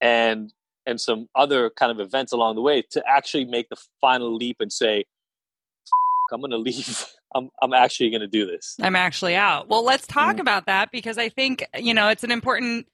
and 0.02 0.52
and 0.88 1.00
some 1.00 1.28
other 1.36 1.70
kind 1.70 1.92
of 1.92 2.00
events 2.00 2.32
along 2.34 2.56
the 2.56 2.62
way 2.62 2.82
to 2.92 3.04
actually 3.08 3.46
make 3.46 3.70
the 3.70 3.78
final 4.02 4.36
leap 4.36 4.58
and 4.60 4.74
say 4.74 5.06
I'm 6.34 6.40
going 6.40 6.52
to 6.52 6.58
leave. 6.58 7.06
I'm 7.36 7.50
I'm 7.62 7.74
actually 7.74 8.10
going 8.10 8.22
to 8.22 8.28
do 8.28 8.46
this. 8.46 8.76
I'm 8.82 8.96
actually 8.96 9.36
out. 9.36 9.70
Well, 9.70 9.86
let's 9.86 10.06
talk 10.06 10.38
mm. 10.38 10.42
about 10.42 10.66
that 10.66 10.92
because 10.92 11.18
I 11.18 11.30
think, 11.30 11.66
you 11.78 11.94
know, 11.94 12.10
it's 12.10 12.26
an 12.26 12.32
important 12.32 12.88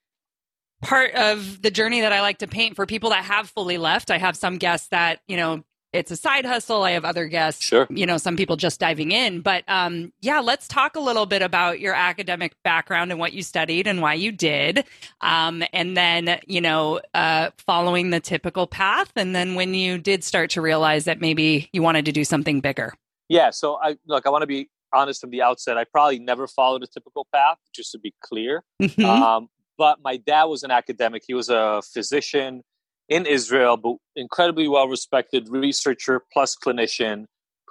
part 0.83 1.15
of 1.15 1.61
the 1.63 1.71
journey 1.71 2.01
that 2.01 2.13
I 2.13 2.21
like 2.21 2.37
to 2.39 2.47
paint 2.47 2.75
for 2.75 2.85
people 2.85 3.09
that 3.09 3.23
have 3.23 3.49
fully 3.49 3.79
left. 3.79 4.11
I 4.11 4.19
have 4.19 4.35
some 4.35 4.57
guests 4.57 4.89
that, 4.89 5.21
you 5.27 5.37
know, 5.37 5.63
it's 5.97 6.11
a 6.11 6.15
side 6.15 6.45
hustle. 6.45 6.83
I 6.83 6.91
have 6.91 7.05
other 7.05 7.25
guests, 7.27 7.63
sure. 7.63 7.87
you 7.89 8.05
know, 8.05 8.17
some 8.17 8.37
people 8.37 8.55
just 8.55 8.79
diving 8.79 9.11
in. 9.11 9.41
But 9.41 9.63
um, 9.67 10.13
yeah, 10.21 10.39
let's 10.39 10.67
talk 10.67 10.95
a 10.95 10.99
little 10.99 11.25
bit 11.25 11.41
about 11.41 11.79
your 11.79 11.93
academic 11.93 12.53
background 12.63 13.11
and 13.11 13.19
what 13.19 13.33
you 13.33 13.43
studied 13.43 13.87
and 13.87 14.01
why 14.01 14.13
you 14.13 14.31
did. 14.31 14.85
Um, 15.21 15.63
and 15.73 15.97
then, 15.97 16.39
you 16.47 16.61
know, 16.61 17.01
uh, 17.13 17.49
following 17.57 18.11
the 18.11 18.19
typical 18.19 18.67
path. 18.67 19.11
And 19.15 19.35
then 19.35 19.55
when 19.55 19.73
you 19.73 19.97
did 19.97 20.23
start 20.23 20.51
to 20.51 20.61
realize 20.61 21.05
that 21.05 21.19
maybe 21.19 21.69
you 21.73 21.81
wanted 21.81 22.05
to 22.05 22.11
do 22.11 22.23
something 22.23 22.61
bigger. 22.61 22.93
Yeah. 23.29 23.49
So 23.49 23.77
I 23.81 23.97
look, 24.05 24.25
I 24.25 24.29
want 24.29 24.43
to 24.43 24.47
be 24.47 24.69
honest 24.93 25.19
from 25.21 25.31
the 25.31 25.41
outset. 25.41 25.77
I 25.77 25.83
probably 25.83 26.19
never 26.19 26.47
followed 26.47 26.83
a 26.83 26.87
typical 26.87 27.27
path, 27.33 27.57
just 27.73 27.91
to 27.91 27.99
be 27.99 28.13
clear. 28.21 28.63
Mm-hmm. 28.81 29.03
Um, 29.03 29.49
but 29.77 29.99
my 30.03 30.17
dad 30.17 30.45
was 30.45 30.63
an 30.63 30.71
academic, 30.71 31.23
he 31.27 31.33
was 31.33 31.49
a 31.49 31.81
physician 31.93 32.63
in 33.09 33.25
Israel, 33.25 33.77
but 33.77 33.95
incredibly 34.15 34.67
well 34.67 34.87
respected 34.87 35.47
researcher 35.49 36.21
plus 36.33 36.55
clinician 36.55 37.25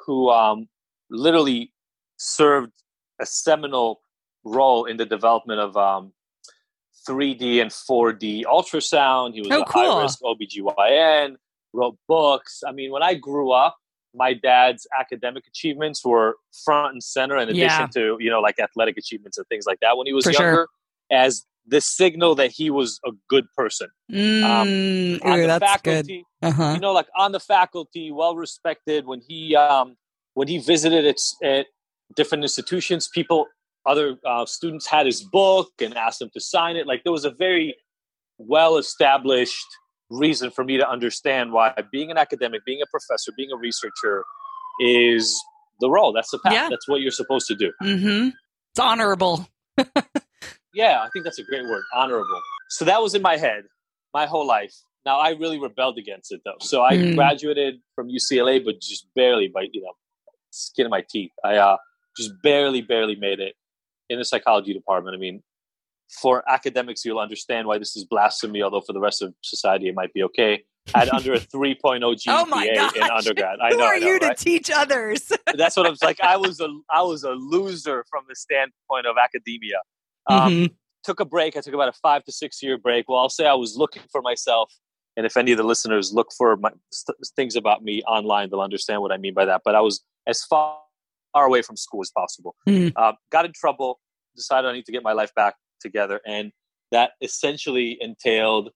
who 0.07 0.31
um, 0.31 0.69
literally 1.11 1.73
served 2.17 2.73
a 3.21 3.27
seminal 3.27 4.01
role 4.45 4.85
in 4.85 4.97
the 4.97 5.05
development 5.07 5.61
of 5.61 5.77
um, 5.77 6.13
3D 7.09 7.61
and 7.61 7.71
4D 7.71 8.45
ultrasound. 8.45 9.35
He 9.35 9.41
was 9.41 9.51
oh, 9.51 9.63
a 9.63 9.65
cool. 9.67 9.93
high 9.93 10.03
risk 10.03 10.21
OBGYN. 10.23 11.37
wrote 11.73 11.99
books. 12.09 12.63
I 12.67 12.73
mean, 12.73 12.91
when 12.91 13.03
I 13.03 13.15
grew 13.15 13.51
up, 13.51 13.77
my 14.15 14.33
dad's 14.33 14.87
academic 14.99 15.47
achievements 15.47 16.05
were 16.05 16.37
front 16.65 16.95
and 16.95 17.03
center 17.03 17.37
in 17.37 17.49
addition 17.51 17.61
Yeah. 17.83 17.87
to, 17.95 18.17
you 18.19 18.31
know, 18.31 18.41
like 18.41 18.59
athletic 18.59 18.97
achievements 18.97 19.37
and 19.37 19.47
things 19.49 19.67
like 19.67 19.81
that 19.81 19.97
when 19.99 20.07
he 20.07 20.15
was 20.15 20.25
For 20.25 20.33
sure. 20.33 20.47
younger 20.47 20.69
as 21.11 21.45
the 21.69 21.81
signal 21.81 22.35
that 22.37 22.51
he 22.53 22.71
was 22.71 23.01
a 23.05 23.11
good 23.29 23.45
person. 23.57 23.89
Mm, 24.13 24.45
on 24.45 24.69
ooh, 24.69 25.19
the 25.43 25.47
that's 25.47 25.83
good. 25.83 26.07
faculty, 26.07 26.25
Uh-huh. 26.43 26.73
you 26.75 26.81
know, 26.81 26.93
like 26.93 27.09
on 27.17 27.33
the 27.33 27.41
faculty, 27.41 28.11
well 28.13 28.37
respected. 28.37 29.07
When 29.07 29.21
he 29.27 29.57
um, 29.57 29.97
when 30.35 30.49
he 30.49 30.59
visited 30.59 31.05
at, 31.07 31.17
at 31.45 31.67
different 32.15 32.45
institutions, 32.45 33.09
people, 33.13 33.47
other 33.85 34.17
uh, 34.25 34.47
students 34.47 34.87
had 34.87 35.07
his 35.07 35.23
book 35.23 35.71
and 35.81 35.95
asked 35.97 36.21
him 36.23 36.31
to 36.35 36.41
sign 36.41 36.77
it. 36.77 36.87
Like 36.87 37.03
there 37.05 37.13
was 37.13 37.25
a 37.25 37.31
very 37.33 37.75
well 38.39 38.77
established 38.77 39.67
reason 40.11 40.51
for 40.53 40.63
me 40.63 40.77
to 40.77 40.89
understand 40.89 41.53
why 41.53 41.75
being 41.91 42.11
an 42.13 42.19
academic, 42.19 42.65
being 42.65 42.81
a 42.83 42.87
professor, 42.91 43.33
being 43.37 43.51
a 43.53 43.57
researcher 43.57 44.25
is 44.81 45.37
the 45.81 45.91
role. 45.91 46.13
That's 46.13 46.31
the 46.31 46.39
path. 46.39 46.53
Yeah. 46.53 46.69
That's 46.71 46.87
what 46.89 47.01
you're 47.01 47.11
supposed 47.11 47.49
to 47.49 47.55
do. 47.57 47.73
Mm-hmm. 47.83 48.29
It's 48.29 48.79
honorable. 48.81 49.49
Yeah, 50.77 51.01
I 51.03 51.09
think 51.09 51.25
that's 51.25 51.39
a 51.39 51.43
great 51.43 51.65
word, 51.65 51.83
honorable. 51.95 52.41
So 52.69 52.85
that 52.85 53.01
was 53.01 53.15
in 53.15 53.23
my 53.23 53.39
head 53.39 53.65
my 54.13 54.27
whole 54.27 54.47
life. 54.47 54.75
Now 55.07 55.19
I 55.19 55.31
really 55.31 55.59
rebelled 55.59 55.97
against 55.99 56.33
it 56.33 56.43
though. 56.45 56.59
So 56.61 56.83
I 56.83 56.97
Mm. 56.99 57.15
graduated 57.15 57.81
from 57.95 58.09
UCLA, 58.09 58.59
but 58.63 58.81
just 58.81 59.09
barely 59.15 59.49
by 59.49 59.63
you 59.73 59.81
know 59.83 59.93
skin 60.51 60.85
of 60.87 60.91
my 60.91 61.03
teeth. 61.09 61.33
I 61.43 61.57
uh, 61.57 61.79
just 62.17 62.31
barely, 62.43 62.83
barely 62.83 63.17
made 63.17 63.41
it 63.41 63.55
in 64.11 64.19
the 64.19 64.25
psychology 64.25 64.75
department. 64.75 65.15
I 65.17 65.19
mean, 65.19 65.43
for 66.21 66.45
academics, 66.51 67.05
you'll 67.05 67.19
understand 67.21 67.67
why 67.67 67.79
this 67.79 67.97
is 67.97 68.05
blasphemy. 68.05 68.63
Although 68.63 68.83
for 68.83 68.93
the 68.93 69.01
rest 69.01 69.23
of 69.23 69.35
society, 69.43 69.89
it 69.89 69.95
might 69.95 70.13
be 70.13 70.23
okay. 70.25 70.63
I 70.95 71.01
had 71.01 71.09
under 71.09 71.35
a 71.35 71.41
3.0 71.55 72.01
GPA 72.01 72.27
Oh 72.29 72.47
my 72.47 72.65
in 72.97 73.11
undergrad. 73.11 73.61
I 73.61 73.71
Who 73.71 73.79
know, 73.79 73.85
are 73.85 73.95
I 73.95 73.99
know, 73.99 74.07
you 74.09 74.19
to 74.21 74.35
teach 74.35 74.71
others? 74.71 75.33
That's 75.55 75.77
what 75.77 75.87
I 75.87 75.91
was 75.91 76.03
like. 76.03 76.21
I 76.21 76.37
was 76.37 76.61
a 76.61 76.69
I 76.91 77.03
was 77.03 77.23
a 77.25 77.31
loser 77.33 78.05
from 78.11 78.25
the 78.29 78.35
standpoint 78.35 79.07
of 79.07 79.17
academia. 79.23 79.79
Um, 80.29 80.53
Mhm. 80.53 80.75
took 81.05 81.21
a 81.21 81.25
break. 81.25 81.57
I 81.57 81.61
took 81.61 81.75
about 81.75 81.89
a 81.89 81.93
five 81.93 82.25
to 82.25 82.33
six 82.33 82.63
year 82.63 82.79
break. 82.79 83.09
Well, 83.09 83.19
I'll 83.19 83.29
say 83.29 83.47
I 83.47 83.55
was 83.55 83.77
looking 83.77 84.03
for 84.11 84.23
myself. 84.23 84.73
And 85.17 85.25
if 85.25 85.37
any 85.37 85.53
of 85.53 85.57
the 85.59 85.65
listeners 85.65 86.13
look 86.13 86.31
for 86.37 86.57
my, 86.57 86.71
st- 86.93 87.17
things 87.37 87.57
about 87.57 87.83
me 87.83 88.03
online, 88.03 88.51
they'll 88.51 88.61
understand 88.61 89.01
what 89.01 89.13
I 89.13 89.17
mean 89.17 89.33
by 89.33 89.45
that. 89.47 89.63
But 89.65 89.75
I 89.75 89.81
was 89.81 90.05
as 90.27 90.45
far, 90.45 90.79
far 91.33 91.47
away 91.47 91.63
from 91.63 91.77
school 91.77 92.03
as 92.03 92.11
possible. 92.11 92.55
Mhm. 92.69 92.93
Uh, 92.97 93.15
got 93.31 93.45
in 93.47 93.53
trouble, 93.53 94.01
decided 94.35 94.69
I 94.69 94.73
need 94.73 94.85
to 94.87 94.93
get 94.93 95.03
my 95.03 95.13
life 95.13 95.33
back 95.35 95.57
together. 95.81 96.21
And 96.27 96.53
that 96.93 97.13
essentially 97.21 97.97
entailed 98.01 98.71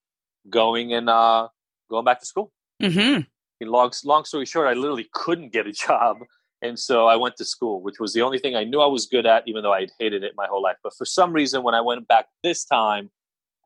going 0.49 0.95
and 0.95 1.11
uh, 1.11 1.49
going 1.91 2.05
back 2.05 2.21
to 2.21 2.27
school. 2.27 2.53
Mm-hmm. 2.83 3.23
In 3.61 3.69
long, 3.69 3.93
long 4.05 4.25
story 4.25 4.47
short, 4.47 4.67
I 4.69 4.73
literally 4.73 5.09
couldn't 5.13 5.53
get 5.53 5.67
a 5.67 5.73
job. 5.73 6.19
And 6.63 6.79
so 6.79 7.07
I 7.07 7.17
went 7.17 7.37
to 7.37 7.45
school, 7.45 7.81
which 7.81 7.99
was 7.99 8.13
the 8.13 8.23
only 8.23 8.39
thing 8.39 8.55
I 8.55 8.65
knew 8.65 8.81
I 8.81 8.87
was 8.87 9.07
good 9.07 9.25
at, 9.27 9.45
even 9.47 9.63
though 9.63 9.73
I 9.73 9.81
had 9.81 9.91
hated 9.99 10.23
it 10.23 10.33
my 10.37 10.47
whole 10.47 10.63
life. 10.63 10.77
But 10.83 10.93
for 10.97 11.05
some 11.07 11.33
reason, 11.33 11.63
when 11.63 11.75
I 11.75 11.81
went 11.81 12.07
back 12.07 12.27
this 12.43 12.65
time, 12.65 13.11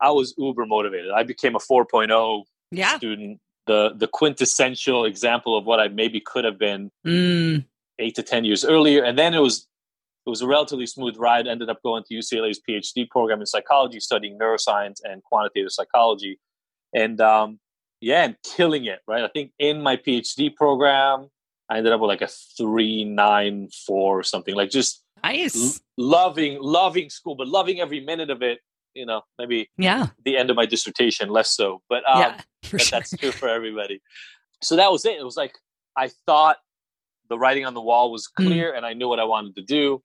I 0.01 0.11
was 0.11 0.33
uber 0.37 0.65
motivated. 0.65 1.11
I 1.11 1.23
became 1.23 1.55
a 1.55 1.59
4.0 1.59 2.43
Yeah. 2.71 2.95
student, 2.97 3.39
the, 3.67 3.93
the 3.95 4.07
quintessential 4.07 5.05
example 5.05 5.57
of 5.57 5.65
what 5.65 5.79
I 5.79 5.87
maybe 5.89 6.19
could 6.21 6.45
have 6.45 6.57
been 6.57 6.91
Mm. 7.05 7.65
eight 7.99 8.15
to 8.15 8.23
10 8.23 8.45
years 8.45 8.63
earlier. 8.63 9.03
And 9.03 9.17
then 9.19 9.33
it 9.33 9.39
was, 9.39 9.67
it 10.25 10.29
was 10.29 10.41
a 10.41 10.47
relatively 10.47 10.85
smooth 10.85 11.17
ride. 11.17 11.47
Ended 11.47 11.69
up 11.69 11.81
going 11.83 12.03
to 12.07 12.13
UCLA's 12.15 12.59
PhD 12.67 13.09
program 13.09 13.39
in 13.41 13.45
psychology, 13.45 13.99
studying 13.99 14.39
neuroscience 14.39 14.99
and 15.03 15.21
quantitative 15.23 15.71
psychology. 15.71 16.39
And 16.93 17.19
um, 17.21 17.59
yeah, 18.01 18.23
and 18.23 18.35
killing 18.43 18.85
it, 18.85 18.99
right? 19.07 19.23
I 19.23 19.27
think 19.27 19.51
in 19.59 19.81
my 19.83 19.97
PhD 19.97 20.53
program, 20.55 21.29
I 21.69 21.77
ended 21.77 21.93
up 21.93 21.99
with 22.01 22.09
like 22.09 22.21
a 22.21 22.27
three 22.27 23.03
nine 23.05 23.69
four 23.85 24.19
or 24.19 24.23
something. 24.23 24.55
Like 24.55 24.69
just 24.69 25.03
l- 25.23 25.31
Nice. 25.31 25.81
loving, 25.97 26.57
loving 26.61 27.09
school, 27.09 27.35
but 27.35 27.47
loving 27.47 27.79
every 27.79 27.99
minute 27.99 28.29
of 28.29 28.41
it. 28.43 28.59
You 28.93 29.05
know, 29.05 29.23
maybe 29.37 29.69
Yeah. 29.77 30.07
the 30.23 30.37
end 30.37 30.49
of 30.49 30.55
my 30.55 30.65
dissertation 30.65 31.29
less 31.29 31.51
so, 31.51 31.81
but 31.89 32.03
um, 32.09 32.19
yeah. 32.21 32.41
Sure. 32.63 32.79
that's 32.89 33.15
true 33.17 33.31
for 33.31 33.49
everybody. 33.49 34.01
So 34.61 34.75
that 34.77 34.91
was 34.91 35.05
it. 35.05 35.17
It 35.19 35.23
was 35.23 35.35
like 35.37 35.53
I 35.97 36.09
thought 36.25 36.57
the 37.29 37.37
writing 37.37 37.65
on 37.65 37.73
the 37.73 37.81
wall 37.81 38.11
was 38.11 38.27
Mm. 38.39 38.45
clear, 38.47 38.73
and 38.73 38.85
I 38.85 38.93
knew 38.93 39.07
what 39.09 39.19
I 39.19 39.23
wanted 39.25 39.55
to 39.55 39.61
do. 39.63 40.01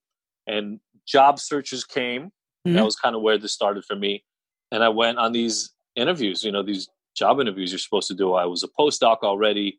And 0.46 0.80
job 1.06 1.38
searches 1.38 1.84
came. 1.84 2.32
Mhm. 2.66 2.74
That 2.74 2.84
was 2.84 2.96
kind 2.96 3.14
of 3.14 3.22
where 3.22 3.38
this 3.38 3.52
started 3.52 3.84
for 3.84 3.94
me. 3.96 4.24
And 4.72 4.82
I 4.82 4.88
went 4.88 5.18
on 5.18 5.32
these 5.32 5.70
interviews. 5.96 6.42
You 6.44 6.50
know, 6.52 6.62
these 6.62 6.88
job 7.14 7.40
interviews 7.40 7.70
you're 7.72 7.78
supposed 7.78 8.08
to 8.08 8.14
do. 8.14 8.32
I 8.34 8.44
was 8.46 8.62
a 8.62 8.68
postdoc 8.68 9.18
already, 9.22 9.78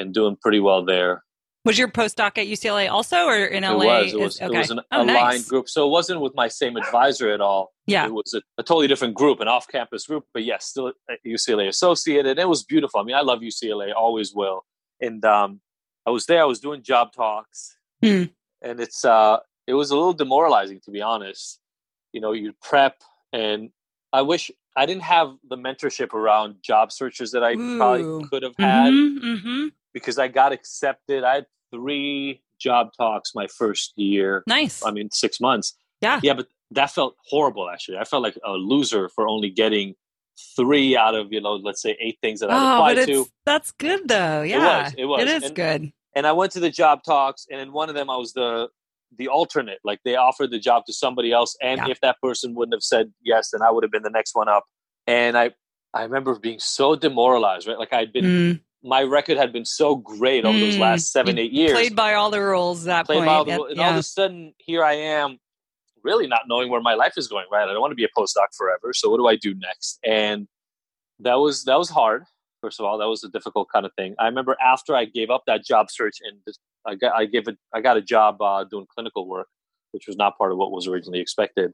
and 0.00 0.14
doing 0.14 0.36
pretty 0.40 0.60
well 0.60 0.84
there. 0.84 1.22
Was 1.66 1.78
your 1.78 1.88
postdoc 1.88 2.38
at 2.38 2.46
UCLA 2.46 2.90
also, 2.90 3.26
or 3.26 3.36
in 3.36 3.64
LA? 3.64 3.70
It 3.72 3.76
was. 3.76 3.86
It 3.86 4.06
is- 4.06 4.14
was. 4.14 4.40
okay. 4.40 4.54
It 4.54 4.58
was 4.58 4.70
an 4.70 4.80
oh, 4.92 5.02
aligned 5.02 5.08
nice. 5.08 5.46
group. 5.48 5.68
So 5.68 5.86
it 5.86 5.90
wasn't 5.90 6.22
with 6.22 6.34
my 6.34 6.48
same 6.48 6.76
advisor 6.78 7.30
at 7.30 7.42
all. 7.42 7.72
Yeah. 7.86 8.06
It 8.06 8.14
was 8.14 8.32
a, 8.34 8.40
a 8.56 8.62
totally 8.62 8.86
different 8.88 9.14
group, 9.14 9.40
an 9.40 9.48
off-campus 9.48 10.06
group, 10.06 10.24
but 10.32 10.42
yes, 10.44 10.64
still 10.64 10.92
UCLA 11.26 11.68
associated. 11.68 12.38
It 12.38 12.48
was 12.48 12.64
beautiful. 12.64 13.00
I 13.00 13.04
mean, 13.04 13.14
I 13.16 13.20
love 13.20 13.40
UCLA, 13.40 13.92
always 13.94 14.32
will. 14.34 14.64
And 15.02 15.22
um, 15.26 15.60
I 16.06 16.10
was 16.10 16.24
there. 16.24 16.40
I 16.40 16.46
was 16.46 16.60
doing 16.60 16.82
job 16.82 17.12
talks, 17.12 17.76
Hmm. 18.02 18.24
and 18.62 18.80
it's 18.80 19.04
uh, 19.04 19.38
it 19.66 19.74
was 19.74 19.90
a 19.90 19.96
little 19.96 20.14
demoralizing 20.14 20.80
to 20.86 20.90
be 20.90 21.02
honest. 21.02 21.60
You 22.14 22.22
know, 22.22 22.32
you 22.32 22.54
prep, 22.62 22.96
and 23.34 23.68
I 24.14 24.22
wish 24.22 24.50
I 24.76 24.86
didn't 24.86 25.02
have 25.02 25.34
the 25.48 25.56
mentorship 25.56 26.14
around 26.14 26.56
job 26.62 26.90
searches 26.90 27.32
that 27.32 27.44
I 27.44 27.52
Ooh. 27.52 27.76
probably 27.76 28.28
could 28.30 28.42
have 28.44 28.54
had 28.58 28.92
Mm-hmm, 28.92 29.26
mm-hmm. 29.26 29.66
Because 29.92 30.18
I 30.18 30.28
got 30.28 30.52
accepted. 30.52 31.24
I 31.24 31.34
had 31.36 31.46
three 31.72 32.42
job 32.60 32.90
talks 32.96 33.32
my 33.34 33.46
first 33.46 33.92
year. 33.96 34.42
Nice. 34.46 34.84
I 34.84 34.90
mean, 34.90 35.10
six 35.10 35.40
months. 35.40 35.74
Yeah. 36.00 36.20
Yeah, 36.22 36.34
but 36.34 36.46
that 36.72 36.90
felt 36.90 37.16
horrible. 37.26 37.68
Actually, 37.70 37.98
I 37.98 38.04
felt 38.04 38.22
like 38.22 38.38
a 38.44 38.52
loser 38.52 39.08
for 39.08 39.26
only 39.28 39.50
getting 39.50 39.94
three 40.56 40.96
out 40.96 41.14
of 41.14 41.32
you 41.32 41.40
know, 41.40 41.54
let's 41.56 41.82
say 41.82 41.96
eight 42.00 42.18
things 42.22 42.40
that 42.40 42.50
I 42.50 42.54
oh, 42.54 42.74
applied 42.76 43.06
to. 43.06 43.26
that's 43.44 43.72
good 43.72 44.08
though. 44.08 44.42
Yeah. 44.42 44.84
was, 44.84 44.94
it 44.96 45.04
was. 45.04 45.22
It 45.22 45.28
is 45.28 45.42
And- 45.44 45.54
good. 45.54 45.92
And 46.16 46.26
I 46.26 46.32
went 46.32 46.50
to 46.52 46.60
the 46.60 46.70
job 46.70 47.04
talks, 47.04 47.46
and 47.52 47.60
in 47.60 47.72
one 47.72 47.88
of 47.88 47.94
them, 47.94 48.10
I 48.10 48.16
was 48.16 48.32
the 48.32 48.68
the 49.16 49.28
alternate. 49.28 49.78
Like 49.84 50.00
they 50.04 50.16
offered 50.16 50.50
the 50.50 50.58
job 50.58 50.84
to 50.86 50.92
somebody 50.92 51.30
else, 51.32 51.56
and 51.62 51.78
Yeah. 51.78 51.88
if 51.90 52.00
that 52.00 52.16
person 52.20 52.54
wouldn't 52.54 52.74
have 52.74 52.82
said 52.82 53.12
yes, 53.22 53.50
then 53.50 53.62
I 53.62 53.70
would 53.70 53.84
have 53.84 53.92
been 53.92 54.02
the 54.02 54.10
next 54.10 54.34
one 54.34 54.48
up. 54.48 54.64
And 55.06 55.38
I 55.38 55.50
I 55.94 56.02
remember 56.02 56.36
being 56.38 56.58
so 56.58 56.96
demoralized. 56.96 57.68
Right, 57.68 57.78
like 57.78 57.92
I'd 57.92 58.12
been 58.12 58.24
Mm. 58.24 58.60
My 58.82 59.02
record 59.02 59.36
had 59.36 59.52
been 59.52 59.64
so 59.64 59.96
great 59.96 60.44
over 60.44 60.58
those 60.58 60.76
Mm. 60.76 60.80
last 60.80 61.12
seven 61.12 61.38
eight 61.38 61.52
years. 61.52 61.72
Played 61.72 61.94
by 61.96 62.14
all 62.14 62.30
the 62.30 62.40
rules 62.40 62.84
that 62.84 63.06
played 63.06 63.18
point. 63.18 63.26
by 63.26 63.34
all 63.34 63.44
the 63.44 63.64
and 63.64 63.80
all 63.80 63.90
of 63.90 63.96
a 63.96 64.02
sudden 64.02 64.54
here 64.58 64.82
I 64.82 64.94
am, 64.94 65.38
really 66.02 66.26
not 66.26 66.42
knowing 66.48 66.70
where 66.70 66.80
my 66.80 66.94
life 66.94 67.14
is 67.18 67.28
going. 67.28 67.46
Right, 67.52 67.62
I 67.68 67.72
don't 67.72 67.80
want 67.80 67.90
to 67.92 67.96
be 67.96 68.04
a 68.04 68.08
postdoc 68.18 68.54
forever. 68.56 68.92
So 68.94 69.10
what 69.10 69.18
do 69.18 69.26
I 69.26 69.36
do 69.36 69.54
next? 69.54 69.98
And 70.04 70.48
that 71.18 71.34
was 71.34 71.64
that 71.64 71.78
was 71.78 71.90
hard. 71.90 72.24
First 72.62 72.78
of 72.80 72.86
all, 72.86 72.98
that 72.98 73.08
was 73.08 73.24
a 73.24 73.28
difficult 73.28 73.68
kind 73.72 73.84
of 73.86 73.92
thing. 73.96 74.14
I 74.18 74.26
remember 74.26 74.56
after 74.62 74.94
I 74.94 75.04
gave 75.06 75.30
up 75.30 75.44
that 75.46 75.64
job 75.64 75.90
search 75.90 76.18
and 76.22 76.38
I 76.86 76.94
got 76.94 77.14
I 77.14 77.26
gave 77.26 77.48
it 77.48 77.58
I 77.74 77.80
got 77.82 77.96
a 77.98 78.02
job 78.02 78.40
uh, 78.40 78.64
doing 78.64 78.86
clinical 78.94 79.28
work, 79.28 79.48
which 79.92 80.06
was 80.06 80.16
not 80.16 80.38
part 80.38 80.52
of 80.52 80.58
what 80.58 80.70
was 80.70 80.86
originally 80.86 81.20
expected. 81.20 81.72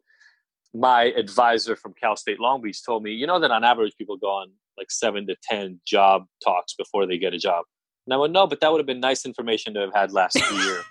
My 0.74 1.04
advisor 1.04 1.76
from 1.76 1.94
Cal 1.94 2.16
State 2.16 2.38
Long 2.40 2.60
Beach 2.60 2.84
told 2.84 3.02
me, 3.02 3.12
you 3.12 3.26
know 3.26 3.38
that 3.38 3.50
on 3.50 3.62
average 3.64 3.96
people 3.96 4.16
go 4.16 4.26
on 4.28 4.50
like 4.78 4.90
seven 4.90 5.26
to 5.28 5.36
ten 5.42 5.80
job 5.86 6.26
talks 6.44 6.74
before 6.74 7.06
they 7.06 7.18
get 7.18 7.34
a 7.34 7.38
job. 7.38 7.64
And 8.06 8.14
I 8.14 8.18
went, 8.18 8.32
no, 8.32 8.46
but 8.46 8.60
that 8.60 8.70
would 8.70 8.78
have 8.78 8.86
been 8.86 9.00
nice 9.00 9.26
information 9.26 9.74
to 9.74 9.80
have 9.80 9.92
had 9.92 10.12
last 10.12 10.36
year. 10.52 10.82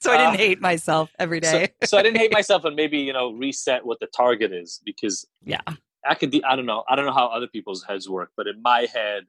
so 0.00 0.12
I 0.12 0.18
didn't 0.18 0.34
uh, 0.34 0.36
hate 0.36 0.60
myself 0.60 1.10
every 1.18 1.40
day. 1.40 1.68
so, 1.82 1.86
so 1.86 1.98
I 1.98 2.02
didn't 2.02 2.18
hate 2.18 2.32
myself 2.40 2.64
and 2.64 2.76
maybe 2.76 2.98
you 2.98 3.12
know 3.14 3.32
reset 3.32 3.84
what 3.86 3.98
the 4.00 4.08
target 4.14 4.52
is 4.52 4.80
because 4.84 5.26
Yeah. 5.44 5.60
I 6.08 6.14
could 6.14 6.38
I 6.44 6.56
don't 6.56 6.66
know 6.66 6.84
I 6.88 6.96
don't 6.96 7.06
know 7.06 7.12
how 7.12 7.26
other 7.28 7.46
people's 7.46 7.82
heads 7.84 8.08
work 8.08 8.30
but 8.36 8.46
in 8.46 8.60
my 8.62 8.86
head 8.92 9.24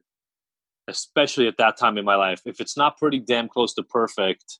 especially 0.88 1.46
at 1.46 1.56
that 1.58 1.76
time 1.76 1.96
in 1.98 2.04
my 2.04 2.16
life 2.16 2.42
if 2.44 2.60
it's 2.60 2.76
not 2.76 2.98
pretty 2.98 3.18
damn 3.20 3.48
close 3.48 3.72
to 3.74 3.82
perfect 3.82 4.58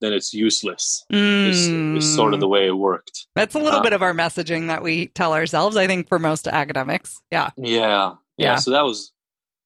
then 0.00 0.12
it's 0.14 0.32
useless 0.32 1.04
is, 1.10 1.68
is 1.68 2.14
sort 2.14 2.32
of 2.32 2.40
the 2.40 2.46
Mm. 2.46 2.50
way 2.50 2.66
it 2.68 2.72
worked 2.72 3.26
That's 3.34 3.54
a 3.54 3.58
little 3.58 3.80
uh, 3.80 3.82
bit 3.82 3.92
of 3.92 4.00
our 4.02 4.14
messaging 4.14 4.68
that 4.68 4.82
we 4.82 5.08
tell 5.08 5.34
ourselves, 5.34 5.76
I 5.76 5.86
think, 5.86 6.08
for 6.08 6.18
most 6.18 6.48
academics. 6.48 7.20
Yeah. 7.30 7.50
yeah 7.58 8.14
yeah, 8.40 8.52
Yeah. 8.52 8.56
so 8.56 8.70
that 8.72 8.84
was 8.84 9.12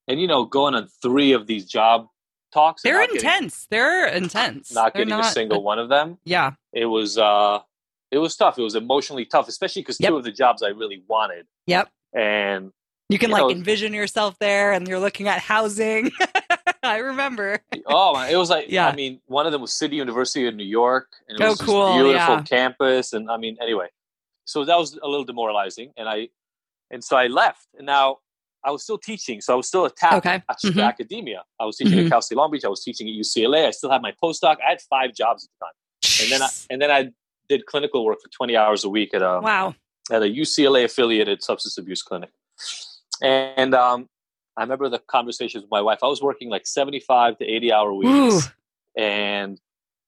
and 0.08 0.20
you 0.20 0.26
know 0.26 0.44
going 0.44 0.74
on 0.74 0.88
three 1.02 1.32
of 1.32 1.46
these 1.46 1.64
job 1.66 2.08
talks. 2.52 2.82
They're 2.82 2.94
not 2.98 3.08
getting- 3.10 3.16
intense. 3.16 3.66
They're 3.70 4.06
intense. 4.06 4.72
not 4.72 4.94
They're 4.94 5.04
getting 5.04 5.18
a 5.18 5.24
single 5.24 5.62
one 5.62 5.78
of 5.78 5.88
them 5.88 6.18
Yeah. 6.24 6.52
it 6.72 6.86
was 6.86 7.18
uh 7.18 7.60
it 8.10 8.18
was 8.18 8.36
tough 8.36 8.58
it 8.58 8.62
was 8.62 8.74
emotionally 8.76 9.24
tough 9.24 9.48
especially 9.48 9.82
because 9.82 9.98
Yep. 10.00 10.08
two 10.10 10.16
of 10.18 10.24
the 10.24 10.32
jobs 10.32 10.62
I 10.62 10.68
really 10.68 11.02
wanted 11.08 11.46
Yep. 11.66 11.88
and 12.14 12.72
You 13.08 13.18
can 13.18 13.30
You 13.30 13.34
like 13.34 13.42
know- 13.42 13.50
envision 13.50 13.92
yourself 13.92 14.38
there 14.38 14.72
and 14.72 14.86
you're 14.88 15.00
looking 15.00 15.26
at 15.28 15.38
housing. 15.40 16.10
I 16.82 16.98
remember. 16.98 17.58
oh 17.86 18.18
it 18.22 18.36
was 18.36 18.50
like 18.50 18.66
Yeah. 18.68 18.88
I 18.88 18.94
mean, 18.94 19.20
one 19.26 19.46
of 19.46 19.52
them 19.52 19.60
was 19.62 19.72
City 19.72 19.96
University 19.96 20.46
of 20.46 20.54
New 20.54 20.64
York, 20.82 21.08
and 21.28 21.38
it 21.40 21.42
Oh, 21.44 21.48
was 21.50 21.58
this 21.58 21.66
cool, 21.66 21.92
beautiful 21.94 22.34
yeah. 22.36 22.42
campus. 22.42 23.12
And 23.14 23.30
I 23.30 23.36
mean, 23.38 23.56
anyway, 23.60 23.88
so 24.44 24.64
that 24.66 24.78
was 24.78 24.94
a 25.02 25.08
little 25.08 25.24
demoralizing, 25.24 25.92
and 25.96 26.08
I 26.08 26.28
and 26.90 27.02
so 27.02 27.16
I 27.16 27.26
left. 27.28 27.66
And 27.78 27.86
now 27.86 28.18
I 28.64 28.70
was 28.70 28.82
still 28.82 28.98
teaching, 28.98 29.40
so 29.40 29.52
I 29.52 29.56
was 29.56 29.68
still 29.68 29.84
attached, 29.84 30.14
Okay. 30.26 30.36
attached 30.48 30.74
to 30.74 30.82
academia. 30.82 31.44
I 31.60 31.66
was 31.66 31.76
teaching 31.76 31.98
Mhm. 31.98 32.06
at 32.06 32.10
Cal 32.10 32.22
State 32.22 32.36
Long 32.36 32.50
Beach. 32.50 32.64
I 32.64 32.68
was 32.68 32.82
teaching 32.82 33.08
at 33.08 33.14
UCLA. 33.14 33.66
I 33.66 33.70
still 33.70 33.90
had 33.90 34.00
my 34.02 34.12
postdoc. 34.22 34.56
I 34.66 34.70
had 34.70 34.80
five 34.80 35.14
jobs 35.14 35.44
at 35.44 35.50
the 35.58 35.66
time, 35.66 36.22
and 36.22 36.32
then 36.32 36.42
I, 36.42 36.48
and 36.70 36.82
then 36.82 36.90
I 36.90 37.10
did 37.48 37.66
clinical 37.66 38.04
work 38.04 38.20
for 38.22 38.28
20 38.30 38.56
hours 38.56 38.84
a 38.84 38.88
week 38.88 39.12
at 39.12 39.22
a 39.22 39.40
wow. 39.42 39.74
at 40.10 40.22
a 40.22 40.26
UCLA 40.28 40.84
affiliated 40.84 41.42
substance 41.42 41.76
abuse 41.76 42.02
clinic. 42.02 42.30
And 43.22 43.74
um, 43.74 44.08
I 44.56 44.62
remember 44.62 44.88
the 44.88 44.98
conversations 44.98 45.62
with 45.62 45.70
my 45.70 45.80
wife. 45.80 45.98
I 46.02 46.06
was 46.06 46.22
working 46.22 46.48
like 46.48 46.66
75 46.66 47.38
to 47.38 47.44
80 47.44 47.72
hour 47.72 47.92
weeks. 47.92 48.48
And 48.96 49.60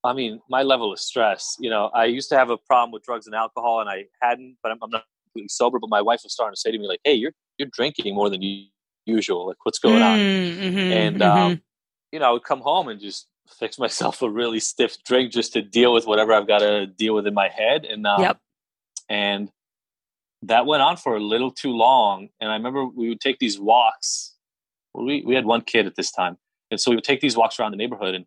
I 0.05 0.13
mean, 0.13 0.41
my 0.49 0.63
level 0.63 0.93
of 0.93 1.01
stress, 1.01 1.57
you 1.59 1.69
know, 1.69 1.87
I 1.93 2.05
used 2.05 2.29
to 2.31 2.37
have 2.37 2.51
a 2.51 2.57
problem 2.57 2.93
with 2.93 3.03
drugs 3.03 3.27
and 3.27 3.35
alcohol 3.35 3.81
and 3.81 3.91
I 3.91 4.05
hadn't, 4.23 4.57
but 4.63 4.71
I'm, 4.73 4.79
I'm 4.83 4.91
not 4.91 5.05
completely 5.37 5.49
sober. 5.49 5.79
But 5.79 5.91
my 5.91 6.03
wife 6.03 6.21
was 6.25 6.33
starting 6.33 6.55
to 6.55 6.61
say 6.61 6.71
to 6.71 6.79
me, 6.79 6.87
like, 6.89 7.01
hey, 7.05 7.15
you're, 7.15 7.33
you're 7.59 7.69
drinking 7.73 8.15
more 8.15 8.31
than 8.31 8.43
usual. 9.05 9.47
Like, 9.47 9.57
what's 9.65 9.79
going 9.79 10.03
on? 10.03 10.19
Mm-hmm, 10.19 10.93
And, 10.93 11.23
um, 11.23 11.63
you 12.13 12.19
know, 12.19 12.27
I 12.29 12.31
would 12.33 12.45
come 12.45 12.61
home 12.61 12.89
and 12.89 13.01
just 13.01 13.29
fix 13.59 13.79
myself 13.85 14.23
a 14.23 14.31
really 14.31 14.61
stiff 14.61 14.97
drink 15.05 15.33
just 15.33 15.53
to 15.55 15.63
deal 15.63 15.93
with 15.93 16.07
whatever 16.07 16.33
I've 16.33 16.47
got 16.49 16.61
to 16.61 16.87
deal 16.87 17.15
with 17.15 17.27
in 17.27 17.35
my 17.35 17.49
head. 17.49 17.85
And, 17.85 18.07
um, 18.07 18.21
Yep. 18.23 18.39
and 19.09 19.51
that 20.43 20.67
went 20.67 20.83
on 20.83 20.97
for 20.97 21.17
a 21.17 21.21
little 21.21 21.51
too 21.51 21.71
long. 21.73 22.29
And 22.41 22.51
I 22.51 22.55
remember 22.55 22.87
we 22.87 23.09
would 23.09 23.21
take 23.21 23.39
these 23.39 23.59
walks. 23.59 24.35
Well, 24.95 25.07
we, 25.07 25.23
we 25.27 25.35
had 25.35 25.45
one 25.45 25.63
kid 25.63 25.87
at 25.87 25.97
this 25.97 26.11
time. 26.11 26.37
And 26.71 26.81
so 26.81 26.91
we 26.91 26.97
would 26.97 27.05
take 27.05 27.21
these 27.21 27.37
walks 27.37 27.59
around 27.61 27.71
the 27.73 27.77
neighborhood 27.77 28.15
and 28.15 28.27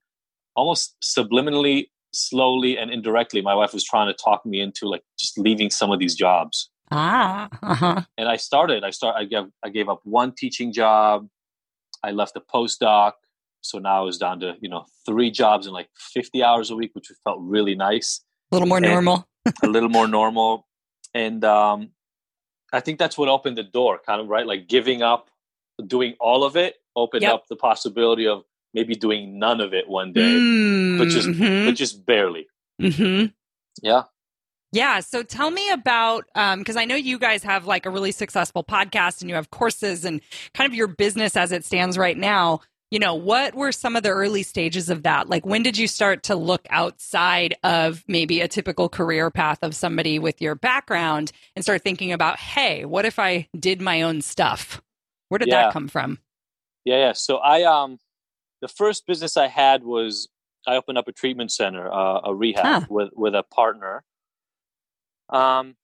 almost 0.55 0.95
subliminally, 1.03 1.87
slowly, 2.13 2.77
and 2.77 2.89
indirectly, 2.91 3.41
my 3.41 3.53
wife 3.53 3.73
was 3.73 3.83
trying 3.83 4.07
to 4.07 4.13
talk 4.13 4.45
me 4.45 4.59
into 4.61 4.87
like 4.87 5.03
just 5.19 5.37
leaving 5.37 5.69
some 5.69 5.91
of 5.91 5.99
these 5.99 6.15
jobs. 6.15 6.69
Ah, 6.91 7.47
uh-huh. 7.61 8.01
And 8.17 8.27
I 8.29 8.35
started, 8.37 8.83
I 8.83 8.89
start, 8.91 9.15
I 9.17 9.25
gave, 9.25 9.43
I 9.63 9.69
gave 9.69 9.89
up 9.89 10.01
one 10.03 10.33
teaching 10.35 10.71
job. 10.73 11.27
I 12.03 12.11
left 12.11 12.35
a 12.35 12.41
postdoc. 12.41 13.13
So 13.61 13.77
now 13.79 13.97
I 13.97 14.01
was 14.01 14.17
down 14.17 14.39
to, 14.39 14.55
you 14.61 14.69
know, 14.69 14.85
three 15.05 15.31
jobs 15.31 15.67
in 15.67 15.73
like 15.73 15.89
50 15.97 16.43
hours 16.43 16.71
a 16.71 16.75
week, 16.75 16.91
which 16.93 17.11
felt 17.23 17.39
really 17.41 17.75
nice 17.75 18.21
a 18.51 18.55
little 18.55 18.67
more 18.67 18.77
And- 18.77 18.87
normal. 18.87 19.27
a 19.63 19.67
little 19.67 19.89
more 19.89 20.07
normal. 20.07 20.65
And 21.13 21.43
um, 21.43 21.89
I 22.71 22.79
think 22.79 22.99
that's 22.99 23.17
what 23.17 23.29
opened 23.29 23.57
the 23.57 23.63
door, 23.63 23.99
kind 24.05 24.21
of 24.21 24.27
right, 24.27 24.45
like 24.47 24.67
giving 24.67 25.01
up, 25.01 25.29
doing 25.85 26.15
all 26.19 26.43
of 26.43 26.55
it, 26.55 26.75
opened 26.95 27.23
Yep. 27.23 27.33
up 27.33 27.43
the 27.49 27.55
possibility 27.55 28.27
of 28.27 28.43
maybe 28.73 28.93
doing 28.95 29.39
none 29.39 29.59
of 29.61 29.73
it 29.73 29.87
one 29.89 30.13
day, 30.13 30.97
but 30.97 31.07
just 31.09 31.27
but 31.39 31.71
just 31.71 32.05
barely. 32.05 32.47
mhm. 32.81 33.33
Yeah, 33.81 34.03
Yeah. 34.71 34.99
So 34.99 35.23
tell 35.23 35.49
me 35.51 35.69
about, 35.71 36.25
because 36.33 36.75
I 36.75 36.85
know 36.85 36.95
you 36.95 37.17
guys 37.17 37.43
have 37.43 37.65
like 37.65 37.85
a 37.85 37.89
really 37.89 38.11
successful 38.11 38.63
podcast 38.63 39.21
and 39.21 39.29
you 39.29 39.35
have 39.35 39.49
courses 39.49 40.05
and 40.05 40.21
kind 40.53 40.71
of 40.71 40.75
your 40.75 40.87
business 40.87 41.35
as 41.35 41.51
it 41.51 41.65
stands 41.65 41.97
right 41.97 42.17
now. 42.17 42.61
You 42.91 42.97
know, 42.97 43.13
what 43.13 43.53
were 43.53 43.71
some 43.71 43.95
of 43.95 44.01
the 44.01 44.09
early 44.09 44.41
stages 44.41 44.89
of 44.89 45.03
that? 45.03 45.29
Like, 45.29 45.45
when 45.45 45.61
did 45.61 45.77
you 45.77 45.87
start 45.87 46.23
to 46.23 46.35
look 46.35 46.65
outside 46.71 47.55
of 47.63 48.03
maybe 48.07 48.41
a 48.41 48.47
typical 48.47 48.89
career 48.89 49.29
path 49.29 49.59
of 49.61 49.75
somebody 49.75 50.17
with 50.17 50.41
your 50.41 50.55
background 50.55 51.31
and 51.55 51.63
start 51.63 51.83
thinking 51.83 52.11
about, 52.11 52.39
hey, 52.39 52.85
what 52.85 53.05
if 53.05 53.19
I 53.19 53.47
did 53.59 53.79
my 53.79 54.01
own 54.01 54.21
stuff? 54.21 54.81
Where 55.27 55.37
did 55.37 55.49
Yeah. 55.49 55.63
that 55.65 55.73
come 55.73 55.87
from? 55.87 56.17
yeah, 56.85 56.97
yeah. 56.97 57.13
So 57.13 57.37
I 57.37 57.61
um, 57.63 57.99
the 58.61 58.67
first 58.67 59.05
business 59.05 59.37
I 59.37 59.47
had 59.47 59.83
was 59.83 60.27
I 60.65 60.75
opened 60.75 60.97
up 60.97 61.07
a 61.07 61.11
treatment 61.11 61.51
center, 61.51 61.91
uh, 61.91 62.21
a 62.23 62.33
rehab 62.33 62.65
Huh. 62.65 62.81
with 62.89 63.09
with 63.15 63.35
a 63.35 63.43
partner. 63.43 64.03
Um, 65.29 65.75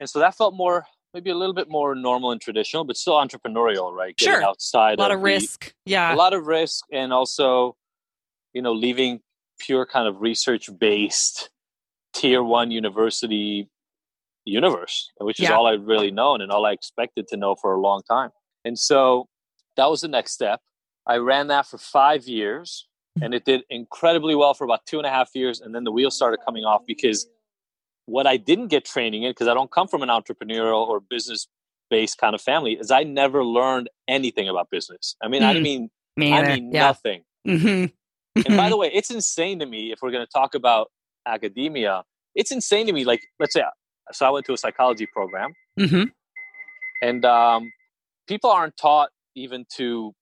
and 0.00 0.08
so 0.08 0.18
that 0.20 0.34
felt 0.34 0.54
more 0.54 0.86
maybe 1.14 1.30
a 1.30 1.34
little 1.34 1.54
bit 1.54 1.68
more 1.70 1.94
normal 1.94 2.30
and 2.30 2.40
traditional, 2.40 2.84
but 2.84 2.96
still 2.96 3.14
entrepreneurial, 3.14 3.90
right? 3.92 4.14
Getting 4.16 4.34
Sure. 4.34 4.44
outside 4.44 4.98
A 4.98 5.02
lot 5.02 5.10
of 5.12 5.18
the- 5.20 5.24
risk. 5.24 5.74
Yeah. 5.86 6.14
a 6.14 6.16
lot 6.16 6.34
of 6.34 6.46
risk 6.46 6.84
and 6.92 7.12
also 7.12 7.76
you 8.52 8.60
know 8.62 8.72
leaving 8.72 9.20
pure 9.58 9.86
kind 9.86 10.06
of 10.08 10.20
research 10.20 10.68
based 10.78 11.50
tier 12.12 12.42
one 12.42 12.70
university 12.70 13.68
universe 14.44 15.10
which 15.18 15.40
is 15.40 15.48
Yeah. 15.48 15.56
all 15.56 15.66
i've 15.66 15.84
really 15.86 16.10
known 16.10 16.40
and 16.40 16.52
all 16.52 16.64
i 16.66 16.72
expected 16.72 17.26
to 17.28 17.36
know 17.36 17.54
for 17.56 17.74
a 17.74 17.80
long 17.80 18.02
time 18.08 18.30
and 18.64 18.78
so 18.78 19.28
that 19.76 19.86
was 19.90 20.00
the 20.02 20.08
next 20.08 20.32
step 20.32 20.60
i 21.06 21.16
ran 21.16 21.48
that 21.48 21.66
for 21.66 21.78
five 21.78 22.26
years 22.28 22.86
and 23.20 23.34
it 23.34 23.44
did 23.44 23.62
incredibly 23.70 24.34
well 24.34 24.54
for 24.54 24.64
about 24.64 24.86
two 24.86 24.98
and 24.98 25.06
a 25.06 25.10
half 25.10 25.30
years 25.34 25.60
and 25.60 25.74
then 25.74 25.84
the 25.84 25.92
wheels 25.92 26.14
started 26.14 26.38
coming 26.46 26.64
off 26.64 26.82
because 26.86 27.26
what 28.06 28.26
i 28.26 28.36
didn't 28.36 28.68
get 28.68 28.84
training 28.84 29.22
in 29.24 29.30
because 29.30 29.48
i 29.48 29.54
don't 29.54 29.70
come 29.70 29.86
from 29.88 30.02
an 30.02 30.08
entrepreneurial 30.08 30.86
or 30.86 31.00
business 31.00 31.46
based 31.90 32.18
kind 32.18 32.34
of 32.34 32.40
family 32.40 32.72
is 32.72 32.90
i 32.90 33.02
never 33.02 33.44
learned 33.44 33.88
anything 34.08 34.48
about 34.48 34.68
business 34.70 35.14
i 35.22 35.28
mean 35.28 35.42
i 35.42 35.54
Mm. 35.54 35.62
mean 35.62 35.90
Me 36.16 36.32
I 36.32 36.42
mean 36.42 36.72
yeah. 36.72 36.80
nothing. 36.80 37.22
hmm 37.46 37.84
And 38.44 38.56
by 38.56 38.68
the 38.70 38.76
way, 38.76 38.90
it's 38.92 39.10
insane 39.10 39.58
to 39.58 39.66
me 39.66 39.92
if 39.92 39.98
we're 40.02 40.10
going 40.10 40.24
to 40.24 40.30
talk 40.32 40.54
about 40.54 40.90
academia. 41.26 42.04
It's 42.34 42.50
insane 42.52 42.86
to 42.86 42.92
me. 42.92 43.04
Like, 43.04 43.20
let's 43.40 43.52
say, 43.54 43.62
so 44.12 44.24
I 44.26 44.30
went 44.30 44.46
to 44.46 44.52
a 44.52 44.56
psychology 44.56 45.06
program, 45.06 45.52
hmm 45.78 46.04
and 47.02 47.24
um, 47.24 47.70
people 48.26 48.50
aren't 48.50 48.76
taught 48.76 49.10
even 49.34 49.66
to 49.76 50.14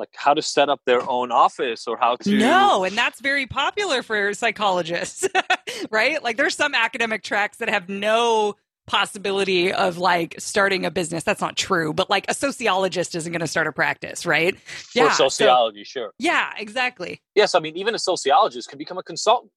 like 0.00 0.10
how 0.16 0.34
to 0.34 0.42
set 0.42 0.68
up 0.68 0.80
their 0.86 1.08
own 1.08 1.30
office 1.30 1.86
or 1.86 1.96
how 1.96 2.16
to. 2.16 2.36
No, 2.36 2.82
and 2.82 2.98
that's 2.98 3.20
very 3.20 3.46
popular 3.46 4.02
for 4.02 4.34
psychologists, 4.34 5.28
right? 5.92 6.20
Like 6.24 6.36
there's 6.36 6.56
some 6.56 6.74
academic 6.74 7.22
tracks 7.22 7.58
that 7.58 7.68
have 7.68 7.88
no 7.88 8.56
possibility 8.86 9.72
of 9.72 9.98
like 9.98 10.34
starting 10.38 10.84
a 10.84 10.90
business. 10.90 11.22
That's 11.22 11.40
not 11.40 11.56
true, 11.56 11.92
but 11.92 12.10
like 12.10 12.24
a 12.28 12.34
sociologist 12.34 13.14
isn't 13.14 13.30
going 13.30 13.40
to 13.40 13.46
start 13.46 13.66
a 13.68 13.72
practice, 13.72 14.26
right? 14.26 14.58
for 14.58 14.98
yeah, 14.98 15.12
so- 15.12 15.28
sociology, 15.28 15.84
sure. 15.84 16.12
Yeah, 16.18 16.50
exactly. 16.58 17.20
Yes, 17.36 17.54
I 17.54 17.60
mean 17.60 17.76
even 17.76 17.94
a 17.94 17.98
sociologist 18.00 18.68
can 18.68 18.78
become 18.78 18.98
a 18.98 19.02
consultant. 19.04 19.52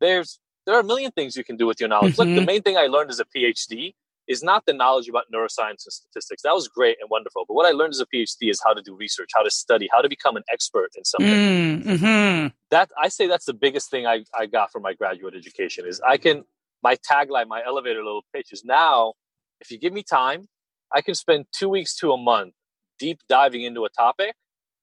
There's 0.00 0.40
there 0.66 0.74
are 0.76 0.80
a 0.80 0.84
million 0.84 1.10
things 1.12 1.36
you 1.36 1.44
can 1.44 1.56
do 1.56 1.66
with 1.66 1.80
your 1.80 1.88
knowledge. 1.88 2.18
Look, 2.18 2.28
the 2.28 2.40
Mhm. 2.40 2.46
main 2.46 2.62
thing 2.62 2.76
I 2.76 2.86
learned 2.86 3.10
as 3.10 3.20
a 3.20 3.24
PhD 3.24 3.94
is 4.28 4.42
not 4.42 4.64
the 4.66 4.72
knowledge 4.72 5.08
about 5.08 5.24
neuroscience 5.34 5.84
and 5.84 5.92
statistics. 5.92 6.42
That 6.42 6.54
was 6.54 6.68
great 6.68 6.96
and 7.00 7.10
wonderful. 7.10 7.44
But 7.46 7.54
what 7.54 7.66
I 7.66 7.70
learned 7.70 7.92
as 7.92 8.00
a 8.00 8.06
PhD 8.06 8.50
is 8.50 8.60
how 8.64 8.72
to 8.72 8.82
do 8.82 8.94
research, 8.94 9.30
how 9.34 9.42
to 9.42 9.50
study, 9.50 9.88
how 9.92 10.00
to 10.00 10.08
become 10.08 10.36
an 10.36 10.44
expert 10.52 10.90
in 10.96 11.04
something. 11.04 11.82
Mm-hmm. 11.82 12.46
That 12.70 12.90
I 13.00 13.08
say 13.08 13.26
that's 13.26 13.46
the 13.46 13.54
biggest 13.54 13.90
thing 13.90 14.06
I, 14.06 14.24
I 14.38 14.46
got 14.46 14.70
from 14.70 14.82
my 14.82 14.94
graduate 14.94 15.34
education 15.34 15.86
is 15.86 16.00
I 16.06 16.16
can 16.16 16.44
my 16.82 16.96
tagline, 16.96 17.48
my 17.48 17.62
elevator 17.64 18.02
little 18.02 18.24
pitch 18.34 18.52
is 18.52 18.64
now, 18.64 19.14
if 19.60 19.70
you 19.70 19.78
give 19.78 19.92
me 19.92 20.02
time, 20.02 20.48
I 20.92 21.00
can 21.00 21.14
spend 21.14 21.46
two 21.52 21.68
weeks 21.68 21.96
to 21.96 22.12
a 22.12 22.16
month 22.16 22.54
deep 22.98 23.20
diving 23.28 23.62
into 23.62 23.84
a 23.84 23.88
topic. 23.88 24.34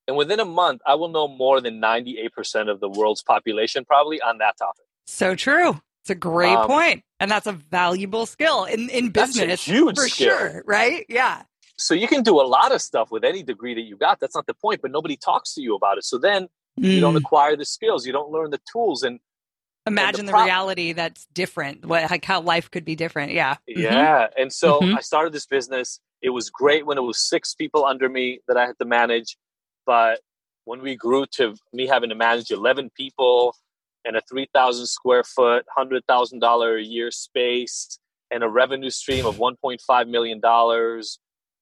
And 0.08 0.18
within 0.18 0.40
a 0.40 0.46
month, 0.46 0.82
I 0.88 0.96
will 0.96 1.10
know 1.10 1.28
more 1.28 1.62
than 1.62 1.80
98% 1.80 2.70
of 2.70 2.80
the 2.80 2.90
world's 2.90 3.22
population 3.22 3.86
probably 3.86 4.20
on 4.22 4.40
that 4.40 4.58
topic. 4.58 4.86
So 5.06 5.36
true. 5.36 5.82
It's 6.10 6.16
a 6.18 6.20
great 6.20 6.56
Um, 6.58 6.66
point. 6.66 7.04
and 7.20 7.30
that's 7.30 7.46
a 7.46 7.52
valuable 7.52 8.26
skill 8.26 8.66
in 8.66 8.90
in 8.90 9.12
That's 9.12 9.36
a 9.38 9.42
business, 9.42 9.64
huge 9.64 9.96
for 9.96 10.10
skill. 10.10 10.30
sure. 10.40 10.64
Right? 10.66 11.06
Yeah. 11.08 11.44
So 11.78 11.94
you 11.94 12.08
can 12.08 12.24
do 12.24 12.42
a 12.42 12.48
lot 12.58 12.72
of 12.72 12.82
stuff 12.82 13.12
with 13.12 13.24
any 13.24 13.44
degree 13.44 13.76
that 13.76 13.82
you 13.84 13.96
got. 13.96 14.20
That's 14.20 14.34
not 14.36 14.48
the 14.48 14.56
point, 14.56 14.82
but 14.82 14.90
nobody 14.90 15.16
talks 15.16 15.54
to 15.54 15.62
you 15.62 15.76
about 15.76 16.00
it. 16.00 16.06
So 16.06 16.18
then 16.18 16.48
you 16.78 17.00
don't 17.00 17.14
Mm. 17.14 17.18
acquire 17.24 17.56
the 17.56 17.64
skills, 17.66 18.08
you 18.08 18.12
don't 18.12 18.32
learn 18.32 18.50
the 18.50 18.60
tools. 18.72 19.04
And 19.04 19.20
imagine 19.86 20.26
the, 20.26 20.32
prob- 20.32 20.46
reality 20.46 20.94
that's 20.94 21.28
different. 21.28 21.86
What 21.86 22.10
like 22.10 22.26
how 22.26 22.42
life 22.42 22.72
could 22.72 22.86
be 22.86 22.96
different. 22.96 23.32
Yeah. 23.32 23.54
Mhm. 23.70 23.78
Yeah. 23.84 24.28
And 24.36 24.52
so 24.52 24.80
Mhm. 24.82 24.98
I 24.98 25.02
started 25.02 25.32
this 25.32 25.46
business. 25.46 26.00
It 26.24 26.32
was 26.32 26.50
great 26.50 26.88
when 26.88 26.98
it 26.98 27.02
was 27.04 27.20
six 27.20 27.54
people 27.54 27.86
under 27.86 28.10
me 28.10 28.40
that 28.48 28.58
I 28.58 28.66
had 28.66 28.80
to 28.80 28.86
manage. 28.86 29.38
But 29.86 30.22
when 30.66 30.82
we 30.82 30.96
grew 30.96 31.28
to 31.38 31.56
me 31.72 31.86
having 31.86 32.10
to 32.10 32.16
manage 32.16 32.50
11 32.50 32.90
people 32.90 33.56
and 34.06 34.16
a 34.16 34.22
3,000 34.30 34.86
square 34.86 35.24
foot, 35.24 35.66
$100,000 35.78 36.80
a 36.80 36.84
year 36.84 37.12
space 37.12 38.00
and 38.32 38.44
a 38.44 38.50
revenue 38.50 38.90
stream 38.90 39.26
of 39.26 39.38
$1.5 39.38 40.10
million, 40.10 40.40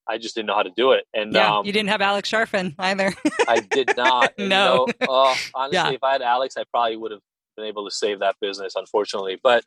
I 0.10 0.18
just 0.18 0.36
didn't 0.36 0.48
know 0.48 0.56
how 0.56 0.64
to 0.64 0.72
do 0.76 0.92
it. 0.92 1.06
And 1.14 1.34
Yeah. 1.34 1.58
um, 1.58 1.66
you 1.66 1.72
didn't 1.72 1.90
have 1.90 2.02
Alex 2.02 2.30
Charfen 2.32 2.76
either. 2.80 3.14
I 3.48 3.60
did 3.60 3.90
not. 3.96 4.34
No. 4.38 4.46
You 4.46 4.50
know, 4.50 4.94
oh, 5.08 5.38
honestly, 5.54 5.78
Yeah. 5.78 5.92
if 5.92 6.04
I 6.04 6.14
had 6.14 6.22
Alex, 6.22 6.56
I 6.58 6.64
probably 6.72 6.98
would 6.98 7.12
have 7.12 7.22
been 7.56 7.66
able 7.66 7.86
to 7.90 7.94
save 7.94 8.20
that 8.20 8.36
business, 8.40 8.74
unfortunately. 8.76 9.40
But, 9.44 9.64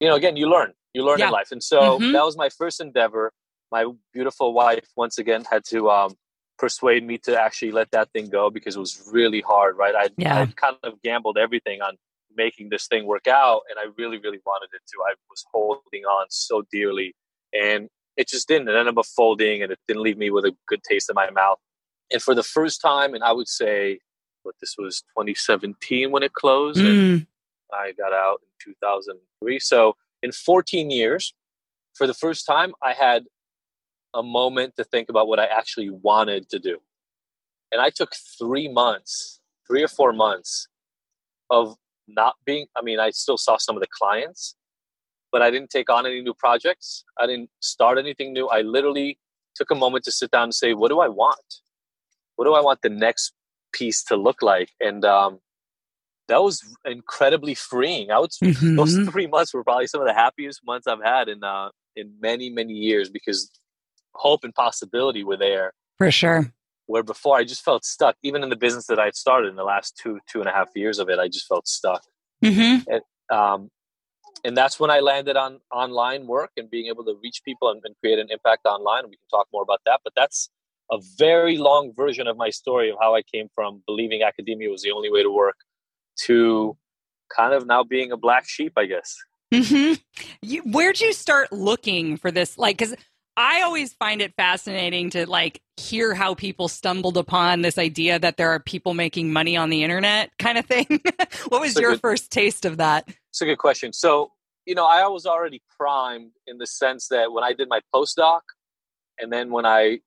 you 0.00 0.08
know, 0.08 0.14
again, 0.14 0.36
you 0.36 0.48
learn. 0.48 0.72
You 0.94 1.04
learn 1.04 1.18
Yeah. 1.18 1.26
in 1.26 1.32
life. 1.32 1.48
And 1.52 1.62
so 1.62 1.98
Mhm. 2.00 2.12
that 2.12 2.24
was 2.24 2.36
my 2.36 2.48
first 2.48 2.80
endeavor. 2.80 3.32
My 3.70 3.84
beautiful 4.14 4.54
wife, 4.54 4.88
once 4.96 5.18
again, 5.18 5.44
had 5.50 5.62
to 5.66 5.90
um, 5.90 6.14
persuade 6.58 7.04
me 7.04 7.18
to 7.18 7.40
actually 7.40 7.70
let 7.72 7.90
that 7.92 8.10
thing 8.12 8.28
go 8.28 8.50
because 8.50 8.76
it 8.76 8.80
was 8.80 9.08
really 9.12 9.40
hard, 9.40 9.76
right? 9.76 9.94
I 9.94 10.08
Yeah. 10.16 10.40
I 10.40 10.46
kind 10.46 10.76
of 10.82 11.00
gambled 11.02 11.38
everything 11.38 11.80
on 11.80 11.96
making 12.36 12.68
this 12.70 12.86
thing 12.86 13.06
work 13.06 13.26
out. 13.26 13.62
And 13.70 13.78
I 13.78 13.90
really, 13.96 14.18
really 14.18 14.40
wanted 14.44 14.70
it 14.74 14.82
to. 14.88 14.98
I 15.08 15.14
was 15.30 15.44
holding 15.52 16.04
on 16.04 16.26
so 16.30 16.62
dearly. 16.70 17.14
And 17.52 17.88
it 18.16 18.28
just 18.28 18.48
didn't. 18.48 18.68
It 18.68 18.76
ended 18.76 18.98
up 18.98 19.06
folding 19.06 19.62
and 19.62 19.72
it 19.72 19.78
didn't 19.86 20.02
leave 20.02 20.18
me 20.18 20.30
with 20.30 20.44
a 20.44 20.54
good 20.66 20.82
taste 20.82 21.08
in 21.08 21.14
my 21.14 21.30
mouth. 21.30 21.58
And 22.12 22.22
for 22.22 22.34
the 22.34 22.42
first 22.42 22.80
time, 22.80 23.14
and 23.14 23.22
I 23.22 23.32
would 23.32 23.48
say, 23.48 24.00
what 24.42 24.54
this 24.60 24.76
was 24.78 25.02
2017 25.16 26.10
when 26.10 26.22
it 26.22 26.32
closed, 26.32 26.80
and 26.80 26.88
Mm. 26.88 27.26
I 27.72 27.92
got 27.92 28.12
out 28.12 28.40
in 28.42 28.72
2003. 28.72 29.58
So 29.58 29.96
in 30.22 30.32
14 30.32 30.90
years, 30.90 31.34
for 31.94 32.06
the 32.06 32.14
first 32.14 32.46
time, 32.46 32.72
I 32.82 32.92
had 32.94 33.26
a 34.14 34.22
moment 34.22 34.74
to 34.76 34.84
think 34.84 35.08
about 35.08 35.28
what 35.28 35.38
I 35.38 35.46
actually 35.46 35.90
wanted 35.90 36.48
to 36.50 36.58
do. 36.58 36.78
And 37.70 37.80
I 37.80 37.90
took 37.90 38.12
three 38.38 38.68
months, 38.68 39.40
three 39.66 39.82
or 39.82 39.88
four 39.88 40.12
months 40.12 40.68
of 41.50 41.76
not 42.06 42.34
being, 42.46 42.66
I 42.76 42.82
mean, 42.82 42.98
I 42.98 43.10
still 43.10 43.36
saw 43.36 43.58
some 43.58 43.76
of 43.76 43.80
the 43.80 43.88
clients, 43.90 44.56
but 45.30 45.42
I 45.42 45.50
didn't 45.50 45.70
take 45.70 45.90
on 45.90 46.06
any 46.06 46.22
new 46.22 46.34
projects. 46.34 47.04
I 47.18 47.26
didn't 47.26 47.50
start 47.60 47.98
anything 47.98 48.32
new. 48.32 48.48
I 48.48 48.62
literally 48.62 49.18
took 49.54 49.70
a 49.70 49.74
moment 49.74 50.04
to 50.04 50.12
sit 50.12 50.30
down 50.30 50.44
and 50.44 50.54
say, 50.54 50.72
what 50.72 50.88
do 50.88 51.00
I 51.00 51.08
want? 51.08 51.56
What 52.36 52.46
do 52.46 52.54
I 52.54 52.60
want 52.60 52.80
the 52.82 52.88
next 52.88 53.32
piece 53.72 54.02
to 54.04 54.16
look 54.16 54.42
like? 54.42 54.70
And 54.80 55.04
um, 55.04 55.40
that 56.28 56.42
was 56.42 56.62
incredibly 56.84 57.54
freeing. 57.54 58.10
I 58.10 58.18
would 58.18 58.30
mm-hmm. 58.30 58.76
those 58.76 58.96
three 59.10 59.26
months 59.26 59.52
were 59.52 59.64
probably 59.64 59.86
some 59.86 60.00
of 60.00 60.06
the 60.06 60.14
happiest 60.14 60.60
months 60.64 60.86
I've 60.86 61.02
had 61.02 61.28
in 61.28 61.42
uh, 61.42 61.70
in 61.96 62.12
many 62.20 62.50
many 62.50 62.74
years 62.74 63.10
because 63.10 63.50
hope 64.14 64.44
and 64.44 64.54
possibility 64.54 65.24
were 65.24 65.36
there 65.36 65.72
for 65.98 66.10
sure. 66.10 66.52
Where 66.86 67.02
before 67.02 67.36
I 67.36 67.44
just 67.44 67.62
felt 67.64 67.84
stuck, 67.84 68.16
even 68.22 68.42
in 68.42 68.48
the 68.48 68.56
business 68.56 68.86
that 68.86 68.98
I 68.98 69.06
had 69.06 69.16
started 69.16 69.48
in 69.48 69.56
the 69.56 69.64
last 69.64 69.96
two 70.00 70.20
two 70.30 70.40
and 70.40 70.48
a 70.48 70.52
half 70.52 70.68
years 70.74 70.98
of 70.98 71.08
it, 71.08 71.18
I 71.18 71.28
just 71.28 71.46
felt 71.46 71.68
stuck. 71.68 72.02
Mm-hmm. 72.42 72.90
And, 72.90 73.02
um, 73.30 73.70
and 74.44 74.56
that's 74.56 74.78
when 74.78 74.90
I 74.90 75.00
landed 75.00 75.36
on 75.36 75.60
online 75.72 76.26
work 76.26 76.50
and 76.56 76.70
being 76.70 76.86
able 76.86 77.04
to 77.04 77.14
reach 77.22 77.42
people 77.44 77.70
and, 77.70 77.80
and 77.84 77.94
create 78.00 78.18
an 78.18 78.28
impact 78.30 78.64
online. 78.64 79.04
We 79.04 79.16
can 79.16 79.28
talk 79.30 79.48
more 79.52 79.62
about 79.62 79.80
that, 79.86 80.00
but 80.04 80.12
that's 80.14 80.48
a 80.90 80.98
very 81.18 81.58
long 81.58 81.92
version 81.94 82.26
of 82.26 82.36
my 82.36 82.50
story 82.50 82.90
of 82.90 82.96
how 83.00 83.14
I 83.14 83.22
came 83.22 83.48
from 83.54 83.82
believing 83.86 84.22
academia 84.22 84.70
was 84.70 84.82
the 84.82 84.92
only 84.92 85.10
way 85.10 85.22
to 85.22 85.30
work 85.30 85.56
to 86.24 86.76
kind 87.36 87.52
of 87.52 87.66
now 87.66 87.84
being 87.84 88.12
a 88.12 88.16
black 88.16 88.48
sheep, 88.48 88.72
I 88.76 88.86
guess. 88.86 89.14
Mm-hmm. 89.52 89.94
You, 90.40 90.62
where'd 90.62 91.00
you 91.00 91.12
start 91.12 91.52
looking 91.52 92.16
for 92.16 92.30
this? 92.30 92.56
Like, 92.56 92.78
because 92.78 92.94
I 93.38 93.62
always 93.62 93.94
find 93.94 94.20
it 94.20 94.34
fascinating 94.36 95.10
to 95.10 95.30
like 95.30 95.62
hear 95.76 96.12
how 96.12 96.34
people 96.34 96.66
stumbled 96.66 97.16
upon 97.16 97.62
this 97.62 97.78
idea 97.78 98.18
that 98.18 98.36
there 98.36 98.50
are 98.50 98.58
people 98.58 98.94
making 98.94 99.32
money 99.32 99.56
on 99.56 99.70
the 99.70 99.84
internet, 99.84 100.30
kind 100.40 100.58
of 100.58 100.66
thing. 100.66 100.86
what 101.48 101.60
was 101.60 101.78
your 101.78 101.92
good, 101.92 102.00
first 102.00 102.32
taste 102.32 102.64
of 102.64 102.78
that? 102.78 103.08
It's 103.30 103.40
a 103.40 103.44
good 103.44 103.58
question. 103.58 103.92
So, 103.92 104.32
you 104.66 104.74
know, 104.74 104.84
I 104.84 105.06
was 105.06 105.24
already 105.24 105.62
primed 105.78 106.32
in 106.48 106.58
the 106.58 106.66
sense 106.66 107.06
that 107.08 107.32
when 107.32 107.44
I 107.44 107.52
did 107.52 107.68
my 107.68 107.80
postdoc, 107.94 108.40
and 109.20 109.32
then 109.32 109.52
when 109.52 109.64
I 109.64 110.00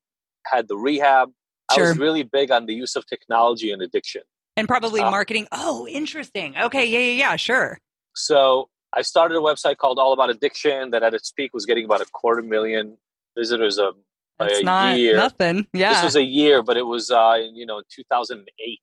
had 0.45 0.67
the 0.67 0.75
rehab, 0.75 1.31
sure. 1.73 1.85
I 1.85 1.87
was 1.87 1.97
really 1.97 2.23
big 2.23 2.51
on 2.51 2.65
the 2.65 2.73
use 2.73 2.97
of 2.97 3.05
technology 3.05 3.71
and 3.71 3.81
addiction 3.81 4.23
and 4.57 4.67
probably 4.67 5.01
uh, 5.01 5.09
marketing. 5.09 5.47
Oh, 5.51 5.87
interesting. 5.87 6.55
Okay, 6.57 6.85
yeah, 6.85 6.99
yeah, 6.99 7.29
yeah, 7.29 7.35
sure. 7.37 7.79
So 8.13 8.69
I 8.93 9.01
started 9.03 9.37
a 9.37 9.41
website 9.41 9.77
called 9.77 9.99
All 9.99 10.13
About 10.13 10.29
Addiction 10.29 10.91
that 10.91 11.01
at 11.01 11.13
its 11.13 11.31
peak 11.31 11.53
was 11.53 11.65
getting 11.65 11.85
about 11.85 12.01
a 12.01 12.05
quarter 12.05 12.41
million 12.41 12.97
visitors 13.37 13.77
a, 13.77 13.91
That's 14.39 14.59
a 14.59 14.63
not 14.63 14.97
year. 14.97 15.15
Nothing. 15.15 15.67
Yeah. 15.73 15.93
This 15.93 16.03
was 16.03 16.15
a 16.15 16.23
year, 16.23 16.63
but 16.63 16.77
it 16.77 16.85
was 16.85 17.11
uh, 17.11 17.37
you 17.53 17.65
know 17.65 17.81
2008. 17.93 18.79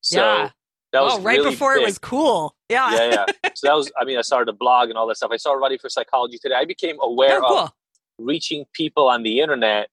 So 0.00 0.20
yeah. 0.20 0.50
that 0.92 1.02
was 1.02 1.14
oh, 1.14 1.22
right 1.22 1.38
really 1.38 1.50
before 1.50 1.74
big. 1.74 1.82
it 1.82 1.86
was 1.86 1.98
cool. 1.98 2.54
Yeah. 2.68 2.94
Yeah, 2.94 3.10
yeah. 3.10 3.50
so 3.54 3.66
that 3.66 3.74
was. 3.74 3.90
I 4.00 4.04
mean, 4.04 4.18
I 4.18 4.22
started 4.22 4.48
a 4.48 4.56
blog 4.56 4.88
and 4.88 4.98
all 4.98 5.06
that 5.08 5.16
stuff. 5.16 5.30
I 5.32 5.36
started 5.36 5.60
writing 5.60 5.78
for 5.78 5.88
Psychology 5.88 6.38
Today. 6.38 6.54
I 6.56 6.64
became 6.64 6.96
aware 7.00 7.40
oh, 7.42 7.48
cool. 7.48 7.58
of 7.58 7.72
reaching 8.18 8.64
people 8.72 9.08
on 9.08 9.22
the 9.22 9.40
internet 9.40 9.88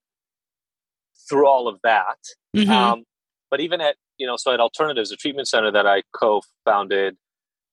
through 1.29 1.47
all 1.47 1.67
of 1.67 1.79
that. 1.83 2.17
Mm-hmm. 2.55 2.71
Um, 2.71 3.03
but 3.49 3.59
even 3.59 3.81
at 3.81 3.95
you 4.17 4.27
know, 4.27 4.35
so 4.37 4.53
at 4.53 4.59
Alternatives, 4.59 5.11
a 5.11 5.15
treatment 5.15 5.47
center 5.47 5.71
that 5.71 5.87
I 5.87 6.03
co-founded, 6.13 7.17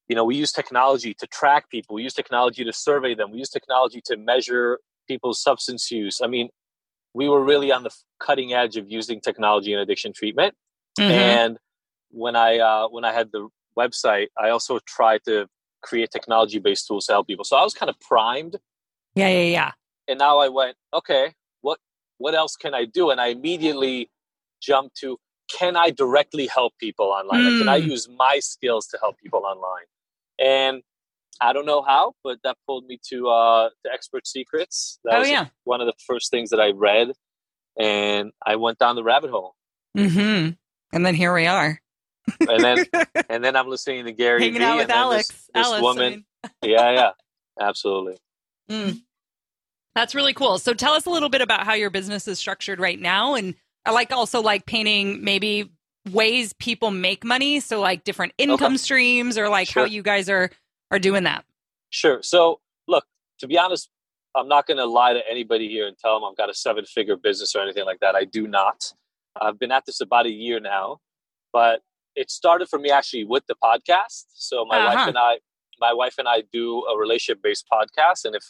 you 0.08 0.16
know, 0.16 0.24
we 0.24 0.36
use 0.36 0.52
technology 0.52 1.14
to 1.14 1.26
track 1.26 1.70
people. 1.70 1.94
We 1.94 2.02
use 2.02 2.14
technology 2.14 2.64
to 2.64 2.72
survey 2.72 3.14
them. 3.14 3.30
We 3.30 3.38
use 3.38 3.50
technology 3.50 4.00
to 4.06 4.16
measure 4.16 4.78
people's 5.10 5.42
substance 5.42 5.90
use. 5.90 6.20
I 6.22 6.28
mean, 6.28 6.48
we 7.14 7.28
were 7.28 7.42
really 7.42 7.72
on 7.72 7.82
the 7.82 7.90
cutting 8.20 8.52
edge 8.52 8.76
of 8.76 8.84
using 8.88 9.20
technology 9.20 9.72
in 9.72 9.78
addiction 9.80 10.12
treatment. 10.12 10.54
Mm-hmm. 10.98 11.10
And 11.10 11.58
when 12.10 12.36
I 12.36 12.58
uh, 12.58 12.88
when 12.88 13.04
I 13.04 13.12
had 13.12 13.32
the 13.32 13.48
website, 13.76 14.28
I 14.38 14.50
also 14.50 14.78
tried 14.86 15.22
to 15.26 15.46
create 15.82 16.10
technology 16.12 16.58
based 16.58 16.86
tools 16.86 17.06
to 17.06 17.12
help 17.12 17.26
people. 17.26 17.44
So 17.44 17.56
I 17.56 17.64
was 17.64 17.74
kind 17.74 17.90
of 17.90 17.98
primed. 18.00 18.56
Yeah, 19.16 19.28
yeah, 19.28 19.50
yeah. 19.58 19.70
And 20.06 20.18
now 20.18 20.38
I 20.38 20.48
went, 20.48 20.76
okay, 20.94 21.34
what 21.60 21.78
what 22.18 22.34
else 22.34 22.54
can 22.54 22.72
I 22.74 22.84
do? 22.84 23.10
And 23.10 23.20
I 23.20 23.28
immediately 23.28 24.10
jumped 24.62 24.96
to 24.98 25.18
can 25.58 25.76
I 25.76 25.90
directly 25.90 26.46
help 26.46 26.74
people 26.78 27.06
online? 27.06 27.42
Mm. 27.42 27.58
Can 27.58 27.68
I 27.68 27.80
hmm. 27.80 27.90
use 27.90 28.08
my 28.08 28.38
skills 28.38 28.86
to 28.88 28.98
help 29.02 29.16
people 29.18 29.42
online? 29.44 29.88
And 30.38 30.82
I 31.40 31.52
don't 31.52 31.66
know 31.66 31.82
how, 31.82 32.14
but 32.22 32.38
that 32.44 32.56
pulled 32.66 32.86
me 32.86 32.98
to 33.10 33.28
uh, 33.28 33.68
to 33.84 33.92
Expert 33.92 34.26
Secrets. 34.26 34.98
That 35.04 35.16
oh 35.16 35.20
was 35.20 35.30
yeah, 35.30 35.46
one 35.64 35.80
of 35.80 35.86
the 35.86 35.94
first 36.06 36.30
things 36.30 36.50
that 36.50 36.60
I 36.60 36.70
read, 36.70 37.12
and 37.78 38.32
I 38.44 38.56
went 38.56 38.78
down 38.78 38.96
the 38.96 39.04
rabbit 39.04 39.30
hole. 39.30 39.54
Mm-hmm. 39.96 40.50
And 40.92 41.06
then 41.06 41.14
here 41.14 41.34
we 41.34 41.46
are. 41.46 41.80
and 42.40 42.62
then 42.62 42.84
and 43.28 43.44
then 43.44 43.56
I'm 43.56 43.68
listening 43.68 44.04
to 44.04 44.12
Gary 44.12 44.42
hanging 44.42 44.58
v, 44.58 44.64
out 44.64 44.76
with 44.76 44.90
Alex. 44.90 45.28
This, 45.28 45.48
this 45.54 45.80
woman, 45.80 46.24
I 46.44 46.48
mean. 46.48 46.54
yeah, 46.74 46.92
yeah, 46.92 47.10
absolutely. 47.60 48.16
Mm. 48.70 49.02
That's 49.94 50.14
really 50.14 50.34
cool. 50.34 50.58
So 50.58 50.72
tell 50.72 50.92
us 50.92 51.06
a 51.06 51.10
little 51.10 51.28
bit 51.28 51.40
about 51.40 51.64
how 51.64 51.74
your 51.74 51.90
business 51.90 52.28
is 52.28 52.38
structured 52.38 52.80
right 52.80 52.98
now, 52.98 53.34
and 53.34 53.54
I 53.86 53.92
like 53.92 54.12
also 54.12 54.40
like 54.42 54.66
painting 54.66 55.24
maybe 55.24 55.70
ways 56.10 56.52
people 56.54 56.90
make 56.90 57.24
money. 57.24 57.60
So 57.60 57.80
like 57.80 58.04
different 58.04 58.32
income 58.38 58.74
okay. 58.74 58.78
streams, 58.78 59.38
or 59.38 59.48
like 59.48 59.68
sure. 59.68 59.82
how 59.82 59.86
you 59.86 60.02
guys 60.02 60.28
are 60.28 60.50
are 60.90 60.98
doing 60.98 61.24
that. 61.24 61.44
Sure. 61.90 62.22
So 62.22 62.60
look, 62.88 63.04
to 63.38 63.46
be 63.46 63.58
honest, 63.58 63.90
I'm 64.36 64.48
not 64.48 64.66
going 64.66 64.76
to 64.78 64.84
lie 64.84 65.12
to 65.12 65.22
anybody 65.28 65.68
here 65.68 65.88
and 65.88 65.98
tell 65.98 66.14
them 66.14 66.28
I've 66.28 66.36
got 66.36 66.50
a 66.50 66.54
seven 66.54 66.84
figure 66.84 67.16
business 67.16 67.54
or 67.54 67.62
anything 67.62 67.84
like 67.84 67.98
that. 68.00 68.14
I 68.14 68.24
do 68.24 68.46
not. 68.46 68.92
I've 69.40 69.58
been 69.58 69.72
at 69.72 69.86
this 69.86 70.00
about 70.00 70.26
a 70.26 70.30
year 70.30 70.60
now, 70.60 70.98
but 71.52 71.80
it 72.14 72.30
started 72.30 72.68
for 72.68 72.78
me 72.78 72.90
actually 72.90 73.24
with 73.24 73.44
the 73.48 73.56
podcast. 73.62 74.26
So 74.34 74.64
my 74.64 74.78
uh-huh. 74.78 74.94
wife 74.94 75.08
and 75.08 75.18
I, 75.18 75.38
my 75.80 75.92
wife 75.92 76.14
and 76.18 76.28
I 76.28 76.42
do 76.52 76.84
a 76.84 76.96
relationship 76.96 77.42
based 77.42 77.66
podcast. 77.72 78.24
And 78.24 78.36
if, 78.36 78.44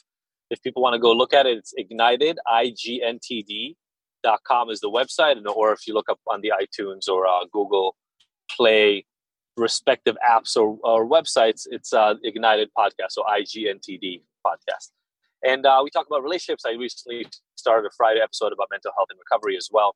if 0.51 0.61
people 0.63 0.83
want 0.83 0.95
to 0.95 0.99
go 0.99 1.13
look 1.13 1.33
at 1.33 1.47
it, 1.47 1.59
it's 1.59 1.73
ignited, 1.77 2.39
I-G-N-T-D 2.47 3.77
dot 4.23 4.41
com 4.47 4.69
is 4.69 4.81
the 4.81 4.91
website. 4.91 5.39
And, 5.39 5.47
or 5.47 5.73
if 5.73 5.87
you 5.87 5.95
look 5.95 6.09
up 6.11 6.21
on 6.27 6.41
the 6.43 6.53
iTunes 6.61 7.09
or 7.09 7.27
uh, 7.27 7.45
Google 7.53 7.97
Play 8.51 9.07
respective 9.61 10.17
apps 10.29 10.57
or, 10.57 10.79
or 10.83 11.09
websites, 11.09 11.67
it's 11.71 11.93
uh, 11.93 12.15
Ignited 12.25 12.71
Podcast, 12.77 13.13
so 13.13 13.23
IGNTD 13.23 14.23
podcast. 14.45 14.91
And 15.43 15.65
uh, 15.65 15.81
we 15.83 15.91
talk 15.91 16.07
about 16.07 16.23
relationships. 16.23 16.65
I 16.67 16.73
recently 16.73 17.27
started 17.55 17.87
a 17.87 17.91
Friday 17.97 18.21
episode 18.21 18.53
about 18.53 18.69
mental 18.71 18.93
health 18.97 19.09
and 19.11 19.19
recovery 19.19 19.57
as 19.57 19.69
well. 19.73 19.95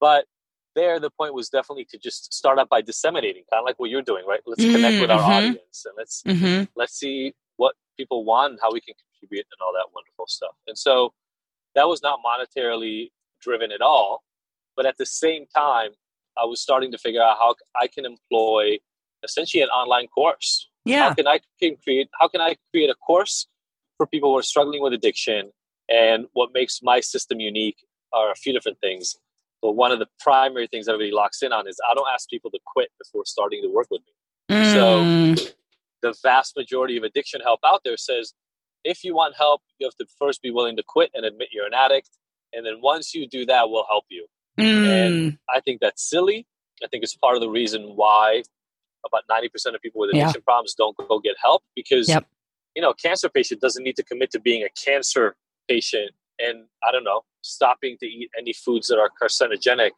But 0.00 0.26
there, 0.74 1.00
the 1.00 1.10
point 1.10 1.34
was 1.34 1.48
definitely 1.48 1.86
to 1.90 1.98
just 1.98 2.32
start 2.32 2.58
up 2.58 2.68
by 2.68 2.82
disseminating, 2.82 3.44
kind 3.50 3.60
of 3.60 3.64
like 3.64 3.78
what 3.78 3.90
you're 3.90 4.02
doing, 4.02 4.24
right? 4.26 4.40
Let's 4.46 4.62
mm-hmm. 4.62 4.74
connect 4.74 5.00
with 5.00 5.10
our 5.10 5.20
mm-hmm. 5.20 5.30
audience 5.30 5.86
and 5.86 5.94
let's 5.96 6.22
mm-hmm. 6.22 6.64
let's 6.76 6.98
see 6.98 7.34
what 7.56 7.74
people 7.96 8.24
want 8.24 8.52
and 8.52 8.60
how 8.62 8.70
we 8.72 8.80
can 8.80 8.94
contribute 8.94 9.46
and 9.50 9.58
all 9.64 9.72
that 9.72 9.86
wonderful 9.94 10.26
stuff. 10.26 10.54
And 10.66 10.76
so 10.76 11.12
that 11.74 11.88
was 11.88 12.02
not 12.02 12.20
monetarily 12.24 13.10
driven 13.40 13.72
at 13.72 13.80
all, 13.80 14.22
but 14.76 14.86
at 14.86 14.98
the 14.98 15.06
same 15.06 15.46
time, 15.54 15.90
I 16.38 16.44
was 16.44 16.60
starting 16.60 16.92
to 16.92 16.98
figure 16.98 17.22
out 17.22 17.38
how 17.38 17.54
I 17.80 17.86
can 17.86 18.04
employ 18.04 18.78
essentially 19.26 19.62
an 19.62 19.68
online 19.68 20.06
course. 20.08 20.68
Yeah. 20.84 21.08
How 21.08 21.14
can 21.14 21.26
I 21.26 21.40
can 21.60 21.76
create 21.82 22.08
how 22.18 22.28
can 22.28 22.40
I 22.40 22.56
create 22.72 22.90
a 22.90 22.94
course 22.94 23.46
for 23.96 24.06
people 24.06 24.32
who 24.32 24.38
are 24.38 24.42
struggling 24.42 24.82
with 24.82 24.92
addiction? 24.92 25.50
And 25.88 26.26
what 26.32 26.50
makes 26.52 26.80
my 26.82 27.00
system 27.00 27.38
unique 27.38 27.76
are 28.12 28.32
a 28.32 28.34
few 28.34 28.52
different 28.52 28.78
things. 28.80 29.16
But 29.62 29.72
one 29.72 29.92
of 29.92 29.98
the 29.98 30.06
primary 30.20 30.66
things 30.66 30.88
everybody 30.88 31.12
locks 31.12 31.42
in 31.42 31.52
on 31.52 31.68
is 31.68 31.76
I 31.88 31.94
don't 31.94 32.08
ask 32.12 32.28
people 32.28 32.50
to 32.50 32.58
quit 32.66 32.90
before 32.98 33.24
starting 33.24 33.62
to 33.62 33.68
work 33.68 33.88
with 33.90 34.02
me. 34.06 34.56
Mm. 34.56 35.38
So 35.38 35.52
the 36.02 36.14
vast 36.22 36.56
majority 36.56 36.96
of 36.96 37.02
addiction 37.02 37.40
help 37.40 37.60
out 37.64 37.82
there 37.84 37.96
says 37.96 38.34
if 38.84 39.02
you 39.02 39.14
want 39.14 39.34
help, 39.36 39.62
you 39.78 39.86
have 39.86 39.96
to 39.96 40.06
first 40.18 40.42
be 40.42 40.50
willing 40.50 40.76
to 40.76 40.82
quit 40.86 41.10
and 41.14 41.24
admit 41.24 41.48
you're 41.52 41.66
an 41.66 41.74
addict. 41.74 42.10
And 42.52 42.64
then 42.64 42.80
once 42.80 43.14
you 43.14 43.28
do 43.28 43.44
that, 43.46 43.68
we'll 43.68 43.86
help 43.88 44.04
you. 44.08 44.26
Mm. 44.58 44.86
And 44.86 45.38
I 45.52 45.60
think 45.60 45.80
that's 45.80 46.08
silly. 46.08 46.46
I 46.82 46.86
think 46.86 47.02
it's 47.02 47.16
part 47.16 47.34
of 47.34 47.40
the 47.40 47.50
reason 47.50 47.92
why 47.96 48.44
about 49.06 49.22
90% 49.30 49.74
of 49.74 49.80
people 49.80 50.00
with 50.00 50.10
addiction 50.10 50.40
yeah. 50.40 50.44
problems 50.44 50.74
don't 50.74 50.96
go 50.96 51.18
get 51.18 51.36
help 51.42 51.62
because 51.74 52.08
yep. 52.08 52.26
you 52.74 52.82
know 52.82 52.90
a 52.90 52.94
cancer 52.94 53.28
patient 53.28 53.60
doesn't 53.60 53.82
need 53.82 53.96
to 53.96 54.02
commit 54.02 54.30
to 54.32 54.40
being 54.40 54.62
a 54.62 54.68
cancer 54.84 55.36
patient 55.68 56.10
and 56.38 56.64
i 56.86 56.92
don't 56.92 57.04
know 57.04 57.22
stopping 57.42 57.96
to 58.00 58.06
eat 58.06 58.30
any 58.38 58.52
foods 58.52 58.88
that 58.88 58.98
are 58.98 59.10
carcinogenic 59.20 59.90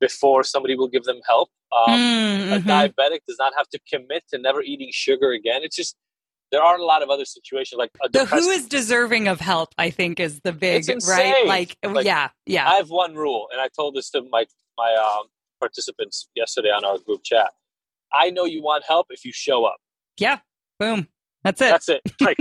before 0.00 0.42
somebody 0.42 0.76
will 0.76 0.88
give 0.88 1.04
them 1.04 1.20
help 1.28 1.48
um, 1.76 1.98
mm-hmm. 1.98 2.52
a 2.52 2.58
diabetic 2.58 3.20
does 3.26 3.36
not 3.38 3.52
have 3.56 3.68
to 3.68 3.78
commit 3.90 4.22
to 4.28 4.38
never 4.38 4.62
eating 4.62 4.90
sugar 4.92 5.32
again 5.32 5.62
it's 5.62 5.76
just 5.76 5.96
there 6.52 6.62
are 6.62 6.76
a 6.76 6.84
lot 6.84 7.02
of 7.02 7.10
other 7.10 7.24
situations 7.24 7.78
like 7.78 7.90
the 8.12 8.24
who 8.24 8.36
is 8.50 8.66
deserving 8.66 9.28
of 9.28 9.40
help 9.40 9.74
i 9.78 9.90
think 9.90 10.20
is 10.20 10.40
the 10.40 10.52
big 10.52 10.84
right 11.08 11.46
like, 11.46 11.76
like, 11.82 12.04
yeah 12.04 12.28
yeah 12.46 12.68
i 12.68 12.74
have 12.74 12.90
one 12.90 13.14
rule 13.14 13.48
and 13.52 13.60
i 13.60 13.68
told 13.74 13.94
this 13.94 14.10
to 14.10 14.22
my 14.30 14.44
my 14.76 14.94
um, 14.94 15.26
participants 15.58 16.28
yesterday 16.34 16.68
on 16.68 16.84
our 16.84 16.98
group 16.98 17.22
chat 17.24 17.50
I 18.12 18.30
know 18.30 18.44
you 18.44 18.62
want 18.62 18.84
help 18.86 19.08
if 19.10 19.24
you 19.24 19.32
show 19.32 19.64
up. 19.64 19.76
Yeah. 20.18 20.38
Boom. 20.78 21.08
That's 21.44 21.60
it. 21.60 21.70
That's 21.70 21.88
it. 21.88 22.02
Like 22.20 22.38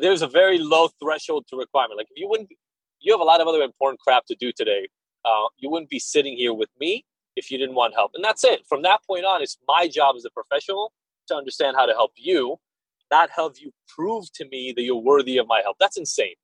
there's 0.00 0.22
a 0.22 0.26
very 0.26 0.58
low 0.58 0.88
threshold 1.02 1.46
to 1.48 1.56
requirement. 1.56 1.98
Like 1.98 2.06
if 2.10 2.18
you 2.18 2.28
wouldn't, 2.28 2.48
you 3.00 3.12
have 3.12 3.20
a 3.20 3.24
lot 3.24 3.40
of 3.40 3.46
other 3.46 3.60
important 3.60 4.00
crap 4.00 4.24
to 4.26 4.34
do 4.34 4.52
today. 4.56 4.88
Uh, 5.24 5.48
you 5.58 5.68
wouldn't 5.70 5.90
be 5.90 5.98
sitting 5.98 6.36
here 6.36 6.54
with 6.54 6.70
me 6.80 7.04
if 7.36 7.50
you 7.50 7.58
didn't 7.58 7.74
want 7.74 7.94
help. 7.94 8.12
And 8.14 8.24
that's 8.24 8.44
it. 8.44 8.62
From 8.66 8.82
that 8.82 9.00
point 9.06 9.24
on, 9.24 9.42
it's 9.42 9.58
my 9.68 9.88
job 9.88 10.16
as 10.16 10.24
a 10.24 10.30
professional 10.30 10.92
to 11.28 11.34
understand 11.34 11.76
how 11.76 11.86
to 11.86 11.92
help 11.92 12.12
you, 12.16 12.56
not 13.10 13.30
have 13.36 13.52
you 13.58 13.72
prove 13.88 14.32
to 14.34 14.48
me 14.48 14.72
that 14.74 14.82
you're 14.82 14.96
worthy 14.96 15.38
of 15.38 15.46
my 15.46 15.60
help. 15.62 15.76
That's 15.78 15.96
insane. 15.96 16.34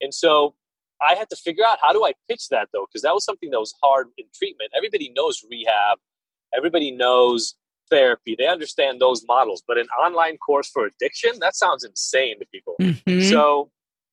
And 0.00 0.12
so 0.12 0.54
I 1.00 1.14
had 1.14 1.30
to 1.30 1.36
figure 1.36 1.64
out 1.64 1.78
how 1.80 1.92
do 1.92 2.04
I 2.04 2.12
pitch 2.28 2.48
that 2.48 2.68
though, 2.72 2.86
because 2.88 3.02
that 3.02 3.14
was 3.14 3.24
something 3.24 3.50
that 3.50 3.60
was 3.60 3.74
hard 3.82 4.08
in 4.18 4.26
treatment. 4.34 4.70
Everybody 4.76 5.12
knows 5.14 5.44
rehab, 5.48 5.98
everybody 6.54 6.90
knows 6.90 7.54
therapy, 7.90 8.34
they 8.38 8.46
understand 8.46 9.00
those 9.00 9.24
models, 9.26 9.62
but 9.66 9.78
an 9.78 9.86
online 9.98 10.36
course 10.38 10.68
for 10.68 10.86
addiction, 10.86 11.38
that 11.40 11.54
sounds 11.54 11.84
insane 11.84 12.38
to 12.40 12.46
people. 12.46 12.76
Mhm. 12.80 13.30
So 13.30 13.70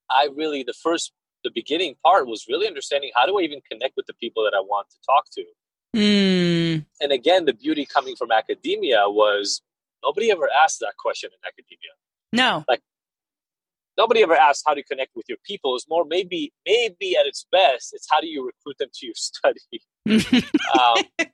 I 0.10 0.30
really, 0.36 0.64
the 0.64 0.74
first, 0.74 1.12
the 1.44 1.52
beginning 1.54 1.96
part 2.04 2.28
was 2.28 2.46
really 2.48 2.68
understanding 2.68 3.12
how 3.16 3.26
do 3.26 3.40
I 3.40 3.42
even 3.44 3.62
connect 3.70 3.96
with 3.98 4.06
the 4.06 4.14
people 4.14 4.44
that 4.44 4.54
I 4.54 4.62
want 4.62 4.88
to 4.92 4.98
talk 5.06 5.26
to. 5.32 5.46
Mm. 5.96 6.86
And 7.02 7.12
again, 7.12 7.46
the 7.46 7.54
beauty 7.54 7.86
coming 7.86 8.16
from 8.16 8.32
academia 8.32 9.04
was 9.08 9.62
nobody 10.04 10.32
ever 10.32 10.50
asked 10.64 10.80
that 10.80 10.98
question 10.98 11.30
in 11.32 11.48
academia. 11.48 11.92
No. 12.32 12.66
Like 12.68 12.82
nobody 13.98 14.24
ever 14.24 14.36
asked 14.36 14.64
how 14.66 14.74
to 14.74 14.84
connect 14.84 15.12
with 15.16 15.26
your 15.30 15.38
people. 15.46 15.76
It's 15.76 15.88
more 15.88 16.06
maybe, 16.06 16.52
maybe 16.66 17.16
at 17.16 17.26
its 17.26 17.46
best, 17.52 17.94
it's 17.94 18.08
how 18.10 18.22
do 18.22 18.28
you 18.28 18.46
recruit 18.46 18.78
them 18.80 18.90
to 18.94 19.06
your 19.06 19.16
study. 19.16 19.60
um, 20.80 21.28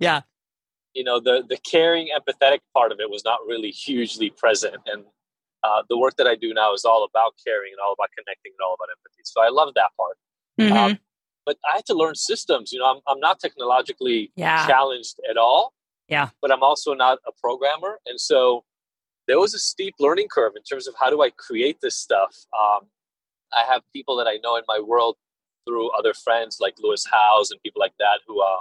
yeah. 0.00 0.22
You 0.94 1.04
know, 1.04 1.20
the 1.20 1.44
the 1.48 1.56
caring, 1.58 2.08
empathetic 2.16 2.60
part 2.74 2.92
of 2.92 3.00
it 3.00 3.10
was 3.10 3.24
not 3.24 3.40
really 3.46 3.70
hugely 3.70 4.30
present. 4.30 4.76
And 4.86 5.04
uh, 5.64 5.82
the 5.88 5.96
work 5.98 6.16
that 6.16 6.26
I 6.26 6.34
do 6.34 6.52
now 6.52 6.72
is 6.74 6.84
all 6.84 7.04
about 7.04 7.34
caring 7.46 7.72
and 7.72 7.80
all 7.84 7.92
about 7.92 8.08
connecting 8.16 8.52
and 8.58 8.64
all 8.66 8.74
about 8.74 8.88
empathy. 8.96 9.22
So 9.24 9.42
I 9.42 9.48
love 9.48 9.74
that 9.74 9.90
part. 9.96 10.16
Mhm. 10.60 10.72
Um, 10.76 10.98
but 11.46 11.56
I 11.72 11.76
had 11.76 11.86
to 11.86 11.94
learn 11.94 12.14
systems. 12.14 12.72
You 12.72 12.78
know, 12.80 12.86
I'm, 12.86 13.00
I'm 13.06 13.20
not 13.20 13.38
technologically 13.40 14.32
Yeah. 14.36 14.66
challenged 14.66 15.20
at 15.28 15.36
all. 15.36 15.72
Yeah. 16.08 16.28
But 16.40 16.52
I'm 16.52 16.62
also 16.62 16.94
not 16.94 17.18
a 17.26 17.32
programmer. 17.40 18.00
And 18.06 18.20
so 18.20 18.64
there 19.28 19.38
was 19.38 19.54
a 19.54 19.58
steep 19.58 19.94
learning 20.00 20.28
curve 20.30 20.52
in 20.56 20.62
terms 20.64 20.86
of 20.88 20.94
how 20.98 21.10
do 21.10 21.22
I 21.22 21.30
create 21.30 21.78
this 21.80 21.96
stuff. 21.96 22.36
Um, 22.58 22.88
I 23.52 23.64
have 23.64 23.82
people 23.92 24.16
that 24.16 24.26
I 24.26 24.38
know 24.42 24.56
in 24.56 24.64
my 24.68 24.80
world 24.80 25.16
through 25.66 25.90
other 25.92 26.12
friends 26.12 26.58
like 26.60 26.74
Lewis 26.80 27.06
Howes 27.10 27.50
and 27.52 27.60
people 27.62 27.80
like 27.80 27.94
that 27.98 28.18
who 28.26 28.40
are, 28.40 28.60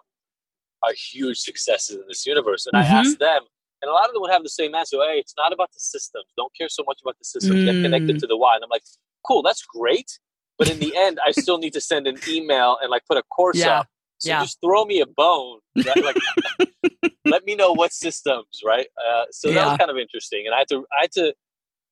are 0.83 0.93
huge 0.93 1.37
successes 1.39 1.95
in 1.97 2.07
this 2.07 2.25
universe. 2.25 2.65
And 2.65 2.75
Mhm. 2.75 2.83
I 2.83 2.99
asked 2.99 3.19
them, 3.19 3.43
and 3.81 3.89
a 3.89 3.93
lot 3.93 4.07
of 4.07 4.13
them 4.13 4.21
would 4.21 4.31
have 4.31 4.43
the 4.43 4.49
same 4.49 4.73
answer. 4.75 4.97
Hey, 4.97 5.19
it's 5.19 5.35
not 5.37 5.53
about 5.53 5.71
the 5.73 5.79
systems. 5.79 6.25
Don't 6.37 6.53
care 6.55 6.69
so 6.69 6.83
much 6.87 6.99
about 7.01 7.17
the 7.19 7.25
systems. 7.25 7.63
Get 7.63 7.81
connected 7.81 8.15
Mm. 8.17 8.19
to 8.19 8.27
the 8.27 8.37
why. 8.37 8.55
And 8.55 8.63
I'm 8.63 8.69
like, 8.69 8.83
cool, 9.23 9.41
that's 9.41 9.63
great. 9.65 10.19
But 10.57 10.67
in 10.67 10.79
the 10.79 10.95
end, 10.95 11.19
I 11.25 11.31
still 11.31 11.57
need 11.57 11.73
to 11.73 11.81
send 11.81 12.07
an 12.07 12.19
email 12.27 12.77
and 12.81 12.89
like 12.89 13.05
put 13.07 13.17
a 13.17 13.23
course 13.23 13.57
Yeah. 13.59 13.79
up. 13.79 13.87
So 14.19 14.29
Yeah. 14.29 14.41
just 14.41 14.59
throw 14.61 14.85
me 14.85 14.99
a 15.01 15.05
bone. 15.07 15.59
Right? 15.83 16.03
Like, 16.03 16.17
let 17.25 17.43
me 17.45 17.55
know 17.55 17.73
what 17.73 17.91
systems, 17.93 18.61
right? 18.65 18.87
Uh, 19.03 19.25
so 19.31 19.51
that 19.51 19.65
was 19.65 19.77
kind 19.77 19.89
of 19.91 19.97
interesting. 19.97 20.45
And 20.45 20.53
I 20.55 20.59
had 20.59 20.67
to, 20.69 20.85
I 20.97 21.01
had 21.01 21.11
to, 21.13 21.33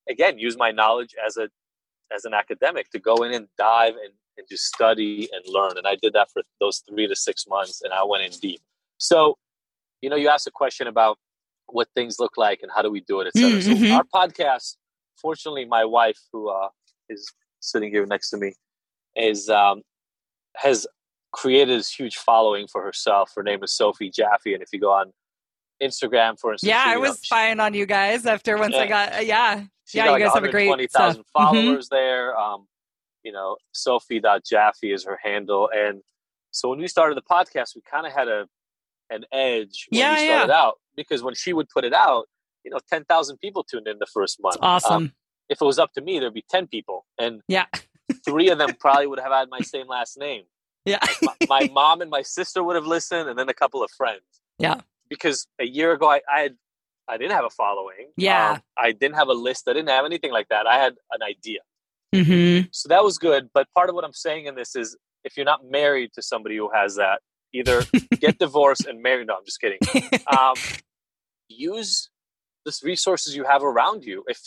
again, 0.08 0.38
use 0.38 0.58
my 0.58 0.72
knowledge 0.72 1.16
as 1.26 1.38
a, 1.38 1.50
as 2.14 2.26
an 2.26 2.34
academic 2.34 2.90
to 2.92 3.00
go 3.00 3.24
in 3.24 3.34
and 3.34 3.48
dive 3.58 3.96
and, 3.96 4.14
and 4.38 4.48
just 4.50 4.66
study 4.66 5.30
and 5.32 5.44
learn. 5.48 5.78
And 5.78 5.88
I 5.88 5.96
did 5.96 6.14
that 6.14 6.30
for 6.32 6.42
those 6.60 6.80
three 6.90 7.08
to 7.08 7.16
six 7.16 7.46
months, 7.48 7.82
and 7.82 7.94
I 7.94 8.04
went 8.04 8.24
in 8.24 8.32
deep. 8.40 8.62
So, 9.00 9.38
you 10.02 10.10
know, 10.10 10.16
you 10.16 10.30
asked 10.30 10.46
a 10.48 10.52
question 10.52 10.88
about 10.88 11.18
what 11.68 11.88
things 11.96 12.20
look 12.20 12.38
like 12.38 12.60
and 12.62 12.72
how 12.76 12.82
do 12.82 12.92
we 12.92 13.02
do 13.02 13.20
it, 13.22 13.28
et 13.28 13.34
cetera. 13.38 13.60
Mm, 13.60 13.78
mhm. 13.78 13.90
So 13.90 13.96
our 13.96 14.04
podcast, 14.14 14.76
fortunately, 15.22 15.66
my 15.66 15.84
wife, 15.86 16.20
who 16.32 16.50
uh, 16.50 16.70
is 17.10 17.32
sitting 17.60 17.90
here 17.92 18.06
next 18.06 18.30
to 18.32 18.38
me, 18.38 18.54
is 19.16 19.50
um, 19.50 19.82
has 20.56 20.86
created 21.32 21.80
this 21.80 21.94
huge 21.94 22.16
following 22.18 22.68
for 22.68 22.84
herself. 22.84 23.32
Her 23.36 23.44
name 23.44 23.64
is 23.64 23.74
Sophie 23.76 24.10
Jaffe, 24.10 24.54
and 24.54 24.64
if 24.64 24.70
you 24.74 24.80
go 24.80 24.92
on 24.92 25.12
Instagram, 25.82 26.40
for 26.40 26.52
instance, 26.54 26.70
Yeah, 26.70 26.84
I 26.86 26.98
was 26.98 27.10
know, 27.12 27.16
she- 27.16 27.26
spying 27.28 27.60
on 27.60 27.74
you 27.74 27.86
guys 27.86 28.26
after 28.26 28.58
once 28.58 28.76
I 28.76 28.88
got, 28.88 29.14
uh, 29.16 29.20
yeah. 29.20 29.64
Yeah, 29.94 30.04
got 30.04 30.06
you 30.06 30.12
like 30.12 30.24
guys 30.24 30.34
have 30.34 30.44
a 30.44 30.52
great 30.52 30.68
120,000 30.68 31.24
stuff. 31.24 31.26
Mhm. 31.26 31.32
followers 31.34 31.90
there. 31.90 32.38
Um, 32.38 32.68
you 33.24 33.32
know, 33.32 33.58
Sophie.Jaffe 33.72 34.92
is 34.92 35.04
her 35.06 35.20
handle. 35.24 35.70
And 35.74 36.02
so 36.52 36.70
when 36.70 36.80
we 36.80 36.88
started 36.88 37.16
the 37.18 37.22
podcast, 37.24 37.76
we 37.76 37.82
kind 37.90 38.06
of 38.06 38.14
had 38.14 38.28
a 38.28 38.48
an 39.10 39.26
edge 39.32 39.88
when 39.90 40.00
Yeah, 40.00 40.16
we 40.16 40.28
yeah. 40.28 40.36
started 40.38 40.54
out 40.54 40.76
because 40.96 41.24
when 41.24 41.36
she 41.36 41.54
would 41.54 41.70
put 41.70 41.84
it 41.86 41.94
out, 41.94 42.26
you 42.64 42.72
know, 42.72 42.80
10,000 42.90 43.38
people 43.38 43.64
tuned 43.64 43.88
in 43.88 43.98
the 44.00 44.06
first 44.08 44.38
month. 44.42 44.56
It's 44.58 44.64
awesome. 44.64 44.94
Um, 44.96 45.14
if 45.50 45.62
it 45.62 45.66
was 45.66 45.80
up 45.80 45.94
to 45.94 46.02
me, 46.02 46.20
there'd 46.20 46.34
be 46.34 46.46
10 46.50 46.68
people. 46.68 47.06
And 47.18 47.42
Yeah. 47.48 47.66
three 48.26 48.50
of 48.50 48.58
them 48.58 48.76
probably 48.80 49.08
would 49.08 49.20
have 49.20 49.32
had 49.32 49.50
my 49.50 49.62
same 49.62 49.88
last 49.88 50.18
name. 50.18 50.44
yeah. 50.86 51.00
my, 51.22 51.34
my 51.48 51.68
mom 51.72 52.02
and 52.02 52.10
my 52.12 52.22
sister 52.22 52.64
would 52.64 52.76
have 52.76 52.86
listened, 52.86 53.30
and 53.30 53.38
then 53.40 53.50
a 53.50 53.54
couple 53.54 53.84
of 53.84 53.90
friends. 53.92 54.22
Yeah. 54.58 54.82
Because 55.10 55.48
a 55.60 55.66
year 55.66 55.92
ago, 55.94 56.10
I, 56.10 56.22
I 56.32 56.40
had 56.42 56.56
I 57.08 57.18
didn't 57.18 57.32
have 57.32 57.46
a 57.46 57.50
following. 57.50 58.12
Yeah. 58.18 58.52
Um, 58.52 58.62
I 58.78 58.92
didn't 58.92 59.16
have 59.16 59.30
a 59.30 59.34
list. 59.34 59.68
I 59.68 59.74
didn't 59.74 59.90
have 59.90 60.06
anything 60.06 60.32
like 60.32 60.48
that. 60.50 60.68
I 60.68 60.78
had 60.78 60.94
an 61.12 61.24
idea, 61.24 61.60
hmm 62.14 62.68
so 62.72 62.88
that 62.90 63.04
was 63.04 63.18
good. 63.18 63.50
But 63.54 63.68
part 63.74 63.90
of 63.90 63.96
what 63.96 64.04
I'm 64.04 64.14
saying 64.14 64.46
in 64.46 64.54
this 64.56 64.76
is, 64.76 64.96
if 65.24 65.36
you're 65.36 65.46
not 65.46 65.66
married 65.70 66.12
to 66.14 66.22
somebody 66.22 66.58
who 66.58 66.70
has 66.72 66.96
that, 66.98 67.22
either 67.54 67.84
get 68.20 68.38
divorced 68.46 68.86
and 68.86 69.02
marry. 69.02 69.26
No, 69.26 69.36
I'm 69.36 69.46
just 69.46 69.60
kidding. 69.62 69.80
Um, 70.38 70.56
use 71.48 72.10
the 72.66 72.74
resources 72.84 73.36
you 73.36 73.44
have 73.46 73.64
around 73.64 74.04
you. 74.04 74.24
If 74.28 74.42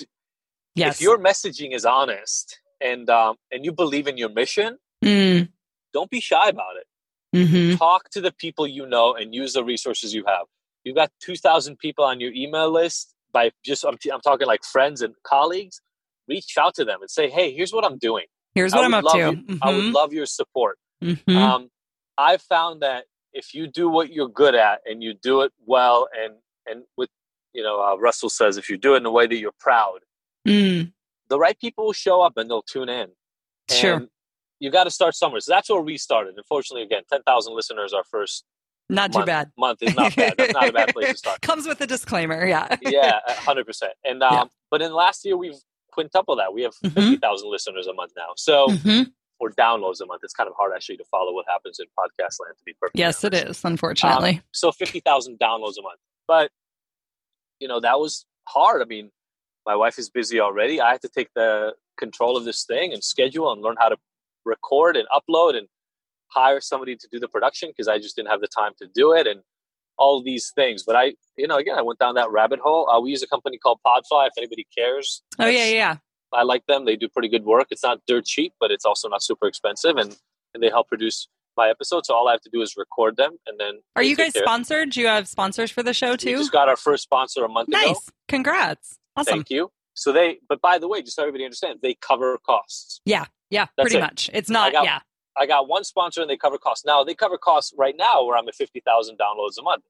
Yes. 0.74 0.96
if 0.96 1.00
your 1.02 1.18
messaging 1.18 1.74
is 1.74 1.84
honest 1.84 2.58
and 2.80 3.08
um, 3.10 3.36
and 3.50 3.64
you 3.64 3.72
believe 3.72 4.06
in 4.06 4.16
your 4.16 4.30
mission, 4.30 4.78
Mm. 5.04 5.48
don't 5.92 6.08
be 6.10 6.20
shy 6.20 6.48
about 6.48 6.76
it. 6.80 6.86
Mm-hmm. 7.36 7.76
talk 7.76 8.08
to 8.10 8.20
the 8.20 8.30
people 8.32 8.66
you 8.66 8.86
know 8.86 9.14
and 9.14 9.34
use 9.34 9.52
the 9.54 9.64
resources 9.64 10.14
you 10.14 10.22
have. 10.26 10.46
You've 10.84 10.94
got 10.96 11.10
2,000 11.22 11.78
people 11.78 12.04
on 12.04 12.20
your 12.20 12.30
email 12.34 12.70
list 12.70 13.14
by 13.32 13.50
just, 13.64 13.84
I'm, 13.84 13.96
I'm 14.12 14.20
talking 14.20 14.46
like 14.46 14.62
friends 14.64 15.00
and 15.00 15.14
colleagues. 15.24 15.80
Reach 16.28 16.54
out 16.58 16.74
to 16.76 16.84
them 16.84 17.00
and 17.00 17.10
say, 17.10 17.30
hey, 17.30 17.52
here's 17.54 17.72
what 17.72 17.84
I'm 17.86 17.96
doing. 17.98 18.26
Here's 18.54 18.72
what 18.74 18.84
I'm 18.84 18.92
up 18.94 19.04
to. 19.12 19.18
you- 19.18 19.58
I 19.62 19.70
would 19.72 19.84
Mhm. 19.84 19.92
love 19.94 20.12
your 20.12 20.26
support. 20.26 20.78
Mhm. 21.02 21.34
Um, 21.36 21.68
I've 22.18 22.42
found 22.42 22.82
that 22.82 23.04
if 23.32 23.54
you 23.54 23.66
do 23.66 23.88
what 23.88 24.12
you're 24.12 24.28
good 24.28 24.54
at 24.54 24.80
and 24.86 25.02
you 25.02 25.14
do 25.14 25.40
it 25.42 25.52
well, 25.66 26.08
and, 26.18 26.34
and 26.66 26.84
with, 26.96 27.08
you 27.54 27.62
know, 27.62 27.82
uh, 27.82 27.96
Russell 27.96 28.28
says, 28.30 28.56
if 28.56 28.68
you 28.68 28.76
do 28.76 28.94
it 28.94 28.98
in 28.98 29.06
a 29.06 29.10
way 29.10 29.26
that 29.26 29.36
you're 29.36 29.54
proud, 29.58 30.00
Mm. 30.46 30.92
the 31.28 31.38
right 31.38 31.58
people 31.60 31.84
will 31.86 31.92
show 31.92 32.20
up 32.20 32.36
and 32.36 32.50
they'll 32.50 32.62
tune 32.62 32.88
in. 32.88 33.10
Sure. 33.70 34.06
You 34.58 34.70
got 34.72 34.84
to 34.84 34.90
start 34.90 35.14
somewhere. 35.14 35.40
So 35.40 35.52
that's 35.52 35.70
where 35.70 35.80
we 35.80 35.96
started. 35.96 36.34
Unfortunately, 36.36 36.82
again, 36.82 37.02
10,000 37.10 37.54
listeners 37.54 37.92
our 37.92 38.02
first 38.04 38.44
Not 38.88 39.12
too 39.12 39.24
bad. 39.24 39.50
month 39.56 39.82
is 39.82 39.94
not 39.94 40.14
bad. 40.16 40.34
That's 40.36 40.52
not 40.52 40.68
a 40.68 40.72
bad 40.72 40.92
place 40.92 41.10
to 41.12 41.16
start. 41.16 41.40
Comes 41.42 41.66
with 41.66 41.80
a 41.80 41.86
disclaimer. 41.86 42.44
Yeah. 42.44 42.74
yeah, 42.82 43.20
hundred 43.28 43.66
percent. 43.66 43.92
And 44.04 44.22
um, 44.22 44.32
Yeah. 44.32 44.44
but 44.70 44.82
in 44.82 44.92
last 44.92 45.24
year 45.24 45.36
we've 45.36 45.54
quintupled 45.92 46.38
that. 46.40 46.52
We 46.52 46.62
have 46.62 46.74
Mhm. 46.84 46.92
fifty 46.92 47.16
thousand 47.18 47.50
listeners 47.50 47.86
a 47.86 47.92
month 47.94 48.12
now. 48.16 48.30
So 48.36 48.66
Mhm. 48.68 49.12
Or 49.40 49.50
downloads 49.50 50.00
a 50.00 50.06
month. 50.06 50.20
It's 50.22 50.34
kind 50.34 50.48
of 50.48 50.54
hard 50.56 50.72
actually 50.74 50.96
to 50.98 51.04
follow 51.10 51.32
what 51.32 51.46
happens 51.48 51.78
in 51.80 51.86
podcast 51.98 52.36
land. 52.40 52.56
To 52.58 52.64
be 52.64 52.74
perfect. 52.80 52.98
Yes, 52.98 53.24
it 53.24 53.34
is. 53.34 53.64
Unfortunately. 53.64 54.42
So 54.52 54.72
fifty 54.72 55.00
thousand 55.00 55.38
downloads 55.38 55.78
a 55.78 55.82
month. 55.82 56.00
But 56.28 56.50
you 57.60 57.68
know 57.68 57.80
that 57.80 57.98
was 57.98 58.26
hard. 58.48 58.82
I 58.82 58.84
mean, 58.84 59.10
my 59.66 59.76
wife 59.76 59.98
is 59.98 60.10
busy 60.10 60.40
already. 60.40 60.80
I 60.80 60.92
had 60.92 61.02
to 61.02 61.08
take 61.08 61.28
the 61.34 61.74
control 61.98 62.36
of 62.36 62.44
this 62.44 62.64
thing 62.64 62.92
and 62.92 63.02
schedule 63.02 63.52
and 63.52 63.62
learn 63.62 63.76
how 63.78 63.88
to 63.88 63.96
record 64.44 64.96
and 64.96 65.06
upload 65.08 65.56
and 65.56 65.68
hire 66.28 66.60
somebody 66.60 66.96
to 66.96 67.08
do 67.12 67.20
the 67.20 67.28
production 67.28 67.68
because 67.70 67.88
I 67.88 67.98
just 67.98 68.16
didn't 68.16 68.30
have 68.30 68.40
the 68.40 68.48
time 68.48 68.72
to 68.80 68.88
do 68.94 69.12
it 69.12 69.26
and 69.26 69.40
all 69.98 70.22
these 70.22 70.50
things. 70.54 70.82
But 70.84 70.96
I, 70.96 71.12
you 71.36 71.46
know, 71.46 71.58
again, 71.58 71.78
I 71.78 71.82
went 71.82 71.98
down 71.98 72.14
that 72.14 72.30
rabbit 72.30 72.60
hole. 72.60 72.88
Uh, 72.88 73.00
we 73.00 73.10
use 73.10 73.22
a 73.22 73.26
company 73.26 73.58
called 73.58 73.78
Podfly. 73.86 74.26
If 74.26 74.32
anybody 74.38 74.66
cares, 74.76 75.22
oh 75.38 75.46
yeah, 75.46 75.66
yeah. 75.66 75.96
I 76.34 76.42
like 76.42 76.64
them. 76.66 76.84
They 76.84 76.96
do 76.96 77.08
pretty 77.08 77.28
good 77.28 77.44
work. 77.44 77.68
It's 77.70 77.82
not 77.82 78.00
dirt 78.06 78.24
cheap, 78.24 78.52
but 78.60 78.70
it's 78.70 78.84
also 78.84 79.08
not 79.08 79.22
super 79.22 79.46
expensive, 79.46 79.96
and 79.96 80.16
and 80.54 80.62
they 80.62 80.68
help 80.68 80.88
produce 80.88 81.28
my 81.56 81.68
episodes. 81.68 82.08
So 82.08 82.14
all 82.14 82.28
I 82.28 82.32
have 82.32 82.40
to 82.42 82.50
do 82.52 82.62
is 82.62 82.74
record 82.76 83.16
them, 83.16 83.32
and 83.46 83.58
then 83.60 83.80
Are 83.96 84.02
you 84.02 84.16
guys 84.16 84.32
care- 84.32 84.42
sponsored? 84.42 84.90
Do 84.90 85.00
you 85.00 85.06
have 85.06 85.28
sponsors 85.28 85.70
for 85.70 85.82
the 85.82 85.92
show 85.94 86.16
too? 86.16 86.32
We 86.32 86.36
just 86.38 86.52
got 86.52 86.68
our 86.68 86.76
first 86.76 87.02
sponsor 87.02 87.44
a 87.44 87.48
month 87.48 87.68
ago. 87.68 87.78
Nice. 87.78 88.08
Congrats. 88.28 88.98
Awesome. 89.16 89.34
Thank 89.34 89.50
you. 89.50 89.70
So 89.94 90.10
they, 90.12 90.38
but 90.48 90.60
by 90.62 90.78
the 90.78 90.88
way, 90.88 91.02
just 91.02 91.16
so 91.16 91.22
everybody 91.22 91.44
understands, 91.44 91.80
they 91.82 91.94
cover 92.00 92.38
costs. 92.46 93.00
Yeah. 93.04 93.26
Yeah. 93.50 93.66
That's 93.76 93.90
pretty 93.90 93.98
it. 93.98 94.00
much. 94.00 94.30
It's 94.32 94.48
not. 94.48 94.72
got- 94.72 94.84
yeah. 94.84 95.00
I 95.36 95.44
got 95.46 95.68
one 95.68 95.84
sponsor 95.84 96.20
and 96.22 96.28
they 96.30 96.36
cover 96.38 96.56
costs. 96.58 96.84
Now 96.86 97.04
they 97.04 97.14
cover 97.14 97.36
costs 97.38 97.72
right 97.76 97.94
now 97.96 98.24
where 98.24 98.36
I'm 98.38 98.48
at 98.48 98.54
50,000 98.54 99.18
downloads 99.18 99.58
a 99.58 99.62
month. 99.62 99.82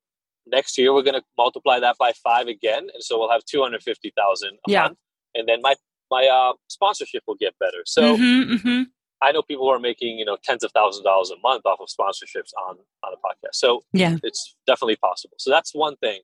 Next 0.47 0.77
year, 0.79 0.93
we're 0.93 1.03
going 1.03 1.15
to 1.15 1.23
multiply 1.39 1.79
that 1.81 1.97
by 1.99 2.13
five 2.23 2.49
again. 2.49 2.89
And 2.95 3.03
so 3.03 3.19
we'll 3.19 3.31
have 3.31 3.45
250,000 3.45 4.49
a 4.51 4.71
Yeah. 4.71 4.83
month. 4.83 4.99
And 5.35 5.49
then 5.49 5.61
my, 5.63 5.75
my 6.17 6.25
uh, 6.27 6.53
sponsorship 6.69 7.23
will 7.27 7.41
get 7.47 7.55
better. 7.59 7.83
So 7.87 8.17
hmm 8.17 8.57
hmm 8.57 8.83
I 9.25 9.31
know 9.33 9.43
people 9.43 9.65
who 9.67 9.71
are 9.71 9.79
making, 9.91 10.19
you 10.19 10.25
know, 10.29 10.37
tens 10.49 10.65
of 10.65 10.73
thousands 10.73 11.01
of 11.01 11.05
dollars 11.05 11.31
a 11.31 11.39
month 11.49 11.63
off 11.65 11.79
of 11.81 11.89
sponsorships 11.97 12.53
on, 12.69 12.75
on 13.05 13.11
a 13.17 13.21
podcast. 13.27 13.55
So 13.65 13.85
Yeah. 13.93 14.17
it's 14.29 14.57
definitely 14.67 14.97
possible. 14.97 15.37
So 15.39 15.49
that's 15.51 15.73
one 15.87 15.97
thing. 16.05 16.21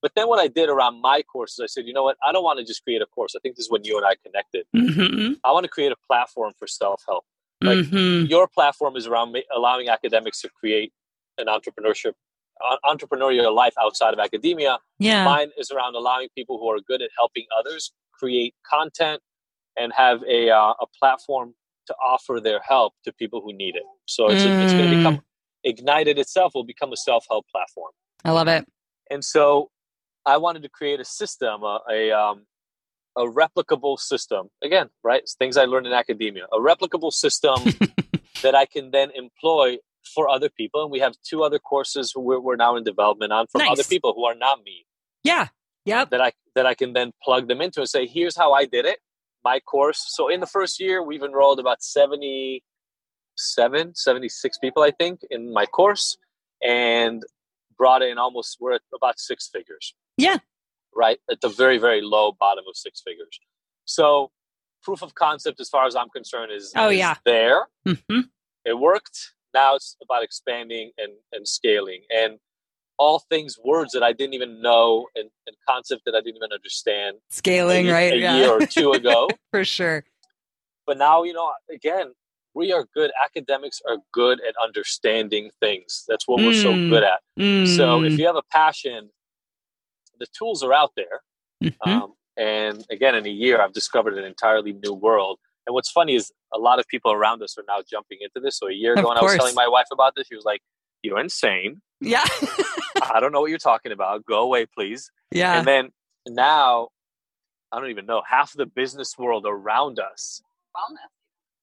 But 0.00 0.12
then 0.16 0.28
what 0.28 0.40
I 0.40 0.48
did 0.48 0.68
around 0.70 0.94
my 1.02 1.18
courses, 1.22 1.60
I 1.62 1.66
said, 1.66 1.84
you 1.88 1.92
know 1.92 2.04
what? 2.04 2.16
I 2.26 2.32
don't 2.32 2.44
want 2.48 2.58
to 2.58 2.64
just 2.64 2.82
create 2.84 3.02
a 3.02 3.06
course. 3.16 3.34
I 3.36 3.40
think 3.42 3.56
this 3.56 3.66
is 3.66 3.70
when 3.70 3.84
you 3.84 3.96
and 3.98 4.06
I 4.06 4.14
connected. 4.24 4.64
hmm 4.74 5.32
I 5.44 5.52
want 5.52 5.64
to 5.68 5.72
create 5.76 5.92
a 5.98 6.00
platform 6.08 6.52
for 6.58 6.66
self 6.66 7.02
help. 7.10 7.24
Like 7.60 7.78
Mhm. 7.78 8.28
your 8.34 8.46
platform 8.48 8.96
is 8.96 9.06
around 9.10 9.36
allowing 9.54 9.86
academics 9.96 10.40
to 10.42 10.48
create 10.60 10.90
an 11.42 11.46
entrepreneurship 11.56 12.14
uh, 12.66 12.76
entrepreneurial 12.92 13.54
life 13.54 13.74
outside 13.80 14.12
of 14.16 14.20
academia. 14.28 14.78
Yeah. 14.98 15.24
Mine 15.24 15.50
is 15.56 15.70
around 15.70 15.94
allowing 15.94 16.28
people 16.38 16.58
who 16.58 16.68
are 16.74 16.80
good 16.90 17.02
at 17.02 17.10
helping 17.20 17.46
others 17.58 17.92
create 18.18 18.54
content 18.74 19.20
and 19.80 19.92
have 19.94 20.22
a 20.24 20.50
uh, 20.50 20.74
a 20.80 20.86
platform 20.98 21.54
to 21.86 21.94
offer 22.04 22.38
their 22.42 22.60
help 22.60 22.92
to 23.04 23.12
people 23.12 23.40
who 23.40 23.52
need 23.52 23.76
it. 23.76 23.82
So 24.06 24.28
it's 24.28 24.44
it's 24.44 24.74
going 24.74 24.88
to 24.88 24.94
Mm. 24.94 24.98
become 24.98 25.20
ignited 25.64 26.18
itself 26.18 26.52
will 26.54 26.64
become 26.64 26.92
a 26.92 26.96
self 26.96 27.24
help 27.30 27.46
platform. 27.48 27.92
I 28.24 28.32
love 28.32 28.48
it. 28.48 28.66
And 29.10 29.24
so 29.24 29.70
I 30.26 30.36
wanted 30.36 30.62
to 30.62 30.68
create 30.68 31.00
a 31.00 31.04
system, 31.04 31.62
a, 31.62 31.78
a, 31.90 32.10
um, 32.12 32.46
a 33.16 33.22
replicable 33.22 33.98
system. 33.98 34.48
Again, 34.62 34.90
right? 35.02 35.22
It's 35.22 35.34
things 35.34 35.56
I 35.56 35.64
learned 35.64 35.86
in 35.86 35.92
academia. 35.94 36.44
A 36.52 36.58
replicable 36.58 37.12
system 37.12 37.74
that 38.42 38.54
I 38.54 38.66
can 38.66 38.90
then 38.90 39.10
employ 39.14 39.78
for 40.14 40.28
other 40.28 40.48
people. 40.50 40.82
And 40.82 40.90
we 40.90 41.00
have 41.00 41.14
two 41.28 41.42
other 41.42 41.58
courses 41.58 42.12
we're, 42.14 42.38
we're 42.40 42.56
now 42.56 42.76
in 42.76 42.84
development 42.84 43.32
on 43.32 43.46
for 43.50 43.58
Nice. 43.58 43.70
other 43.70 43.84
people 43.84 44.12
who 44.14 44.24
are 44.26 44.34
not 44.34 44.62
me 44.64 44.86
Yeah. 45.24 45.48
Yep. 45.86 46.10
that 46.10 46.20
I 46.20 46.32
that 46.54 46.66
I 46.66 46.74
can 46.74 46.92
then 46.92 47.12
plug 47.22 47.48
them 47.48 47.60
into 47.62 47.80
and 47.80 47.88
say, 47.88 48.06
here's 48.06 48.36
how 48.36 48.52
I 48.52 48.66
did 48.66 48.84
it. 48.84 48.98
My 49.50 49.60
course. 49.60 50.00
So 50.16 50.28
in 50.28 50.40
the 50.40 50.46
first 50.46 50.78
year, 50.78 51.02
we've 51.02 51.22
enrolled 51.22 51.58
about 51.64 51.82
77, 51.82 53.94
76 53.94 54.58
people, 54.58 54.82
I 54.82 54.90
think, 54.90 55.20
in 55.30 55.54
my 55.54 55.64
course, 55.64 56.18
and 56.62 57.22
brought 57.78 58.02
in 58.02 58.18
almost 58.18 58.58
we're 58.60 58.74
at 58.74 58.82
about 58.94 59.18
six 59.18 59.48
figures. 59.48 59.94
Yeah. 60.18 60.38
Right 60.94 61.18
at 61.30 61.40
the 61.40 61.48
very 61.48 61.78
very 61.78 62.02
low 62.02 62.32
bottom 62.44 62.64
of 62.68 62.76
six 62.76 63.00
figures. 63.00 63.40
So 63.86 64.30
proof 64.82 65.00
of 65.02 65.14
concept, 65.14 65.60
as 65.60 65.70
far 65.70 65.86
as 65.86 65.96
I'm 65.96 66.10
concerned, 66.10 66.52
is 66.52 66.72
Oh, 66.76 66.90
is 66.90 66.98
yeah. 66.98 67.14
there. 67.24 67.68
hmm 67.86 68.20
It 68.66 68.78
worked. 68.78 69.32
Now 69.54 69.76
it's 69.76 69.96
about 70.02 70.22
expanding 70.28 70.90
and, 70.98 71.12
and 71.32 71.48
scaling 71.48 72.02
and 72.14 72.38
all 72.98 73.20
things 73.30 73.58
words 73.64 73.92
that 73.92 74.02
I 74.02 74.12
didn't 74.12 74.34
even 74.34 74.60
know 74.60 75.06
and, 75.14 75.30
and 75.46 75.56
concept 75.68 76.02
that 76.06 76.14
I 76.14 76.20
didn't 76.20 76.36
even 76.36 76.52
understand 76.52 77.18
Scaling, 77.30 77.88
a, 77.88 77.92
right? 77.92 78.12
a 78.12 78.16
yeah. 78.18 78.36
year 78.38 78.50
or 78.50 78.66
two 78.66 78.92
ago. 78.92 79.28
For 79.50 79.64
sure. 79.64 80.04
but 80.86 80.98
now, 80.98 81.22
you 81.22 81.32
know, 81.32 81.52
again, 81.72 82.12
we 82.54 82.72
are 82.72 82.86
good. 82.94 83.10
Academics 83.24 83.80
are 83.88 83.98
good 84.12 84.40
at 84.40 84.54
understanding 84.62 85.50
things. 85.60 86.04
That's 86.08 86.26
what 86.26 86.42
we're 86.42 86.52
so 86.52 86.74
Mm. 86.74 86.88
good 86.88 87.04
at. 87.04 87.20
So 87.64 88.02
if 88.04 88.14
Mm. 88.14 88.18
you 88.18 88.26
have 88.26 88.36
a 88.36 88.42
passion, 88.50 89.10
the 90.18 90.26
tools 90.36 90.62
are 90.64 90.72
out 90.72 90.92
there. 90.96 91.22
Mhm. 91.62 91.76
Um, 91.86 92.14
and 92.36 92.84
again, 92.90 93.14
in 93.14 93.26
a 93.26 93.30
year, 93.30 93.60
I've 93.60 93.72
discovered 93.72 94.16
an 94.18 94.24
entirely 94.24 94.72
new 94.72 94.92
world. 94.92 95.38
And 95.66 95.74
what's 95.74 95.90
funny 95.90 96.14
is 96.14 96.32
a 96.52 96.58
lot 96.58 96.78
of 96.80 96.86
people 96.88 97.12
around 97.12 97.42
us 97.42 97.56
are 97.58 97.64
now 97.68 97.82
jumping 97.88 98.18
into 98.22 98.40
this. 98.40 98.56
So 98.58 98.66
a 98.68 98.72
year 98.72 98.94
Of 98.94 99.00
ago, 99.00 99.08
when 99.10 99.18
I 99.18 99.22
was 99.22 99.34
telling 99.36 99.54
my 99.54 99.68
wife 99.68 99.86
about 99.92 100.14
this, 100.16 100.26
she 100.26 100.34
was 100.34 100.44
like, 100.44 100.62
"You're 101.02 101.20
insane. 101.20 101.80
yeah. 102.00 102.24
I 103.02 103.20
don't 103.20 103.32
know 103.32 103.40
what 103.40 103.50
you're 103.50 103.58
talking 103.58 103.92
about. 103.92 104.24
Go 104.26 104.40
away, 104.40 104.66
please." 104.66 105.10
yeah. 105.30 105.58
And 105.58 105.66
then 105.66 105.90
now, 106.26 106.88
I 107.72 107.80
don't 107.80 107.90
even 107.90 108.06
know 108.06 108.22
half 108.28 108.52
of 108.52 108.58
the 108.58 108.66
business 108.66 109.16
world 109.18 109.44
around 109.46 109.98
us. 110.00 110.42
Wellness. 110.76 110.96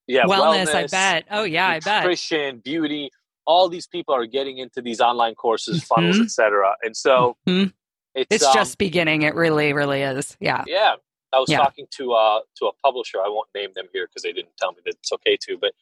Yeah, 0.08 0.24
wellness, 0.24 0.72
I 0.74 0.86
bet. 0.86 1.24
Oh 1.30 1.42
yeah, 1.44 1.66
I 1.68 1.80
bet. 1.80 2.02
nutrition, 2.04 2.58
beauty. 2.58 3.10
All 3.44 3.68
these 3.68 3.86
people 3.86 4.14
are 4.14 4.26
getting 4.26 4.58
into 4.58 4.80
these 4.82 5.00
online 5.00 5.34
courses, 5.34 5.82
funnels, 5.84 6.18
Mhm. 6.18 6.24
etc. 6.24 6.76
And 6.82 6.96
so 6.96 7.36
Mhm. 7.46 7.72
it's, 8.14 8.26
It's 8.36 8.44
um, 8.44 8.54
just 8.54 8.78
beginning. 8.78 9.22
It 9.22 9.34
really, 9.34 9.72
really 9.72 10.02
is. 10.02 10.36
Yeah. 10.40 10.64
yeah. 10.66 10.94
I 11.32 11.38
was 11.40 11.50
Yeah. 11.50 11.58
talking 11.58 11.86
to 11.96 12.12
uh 12.12 12.40
to 12.58 12.66
a 12.66 12.72
publisher. 12.84 13.18
I 13.20 13.28
won't 13.28 13.48
name 13.54 13.70
them 13.74 13.86
here 13.92 14.06
because 14.06 14.22
they 14.22 14.32
didn't 14.32 14.56
tell 14.58 14.72
me 14.72 14.78
that 14.84 14.94
it's 14.94 15.12
okay 15.12 15.36
to, 15.42 15.58
but 15.58 15.72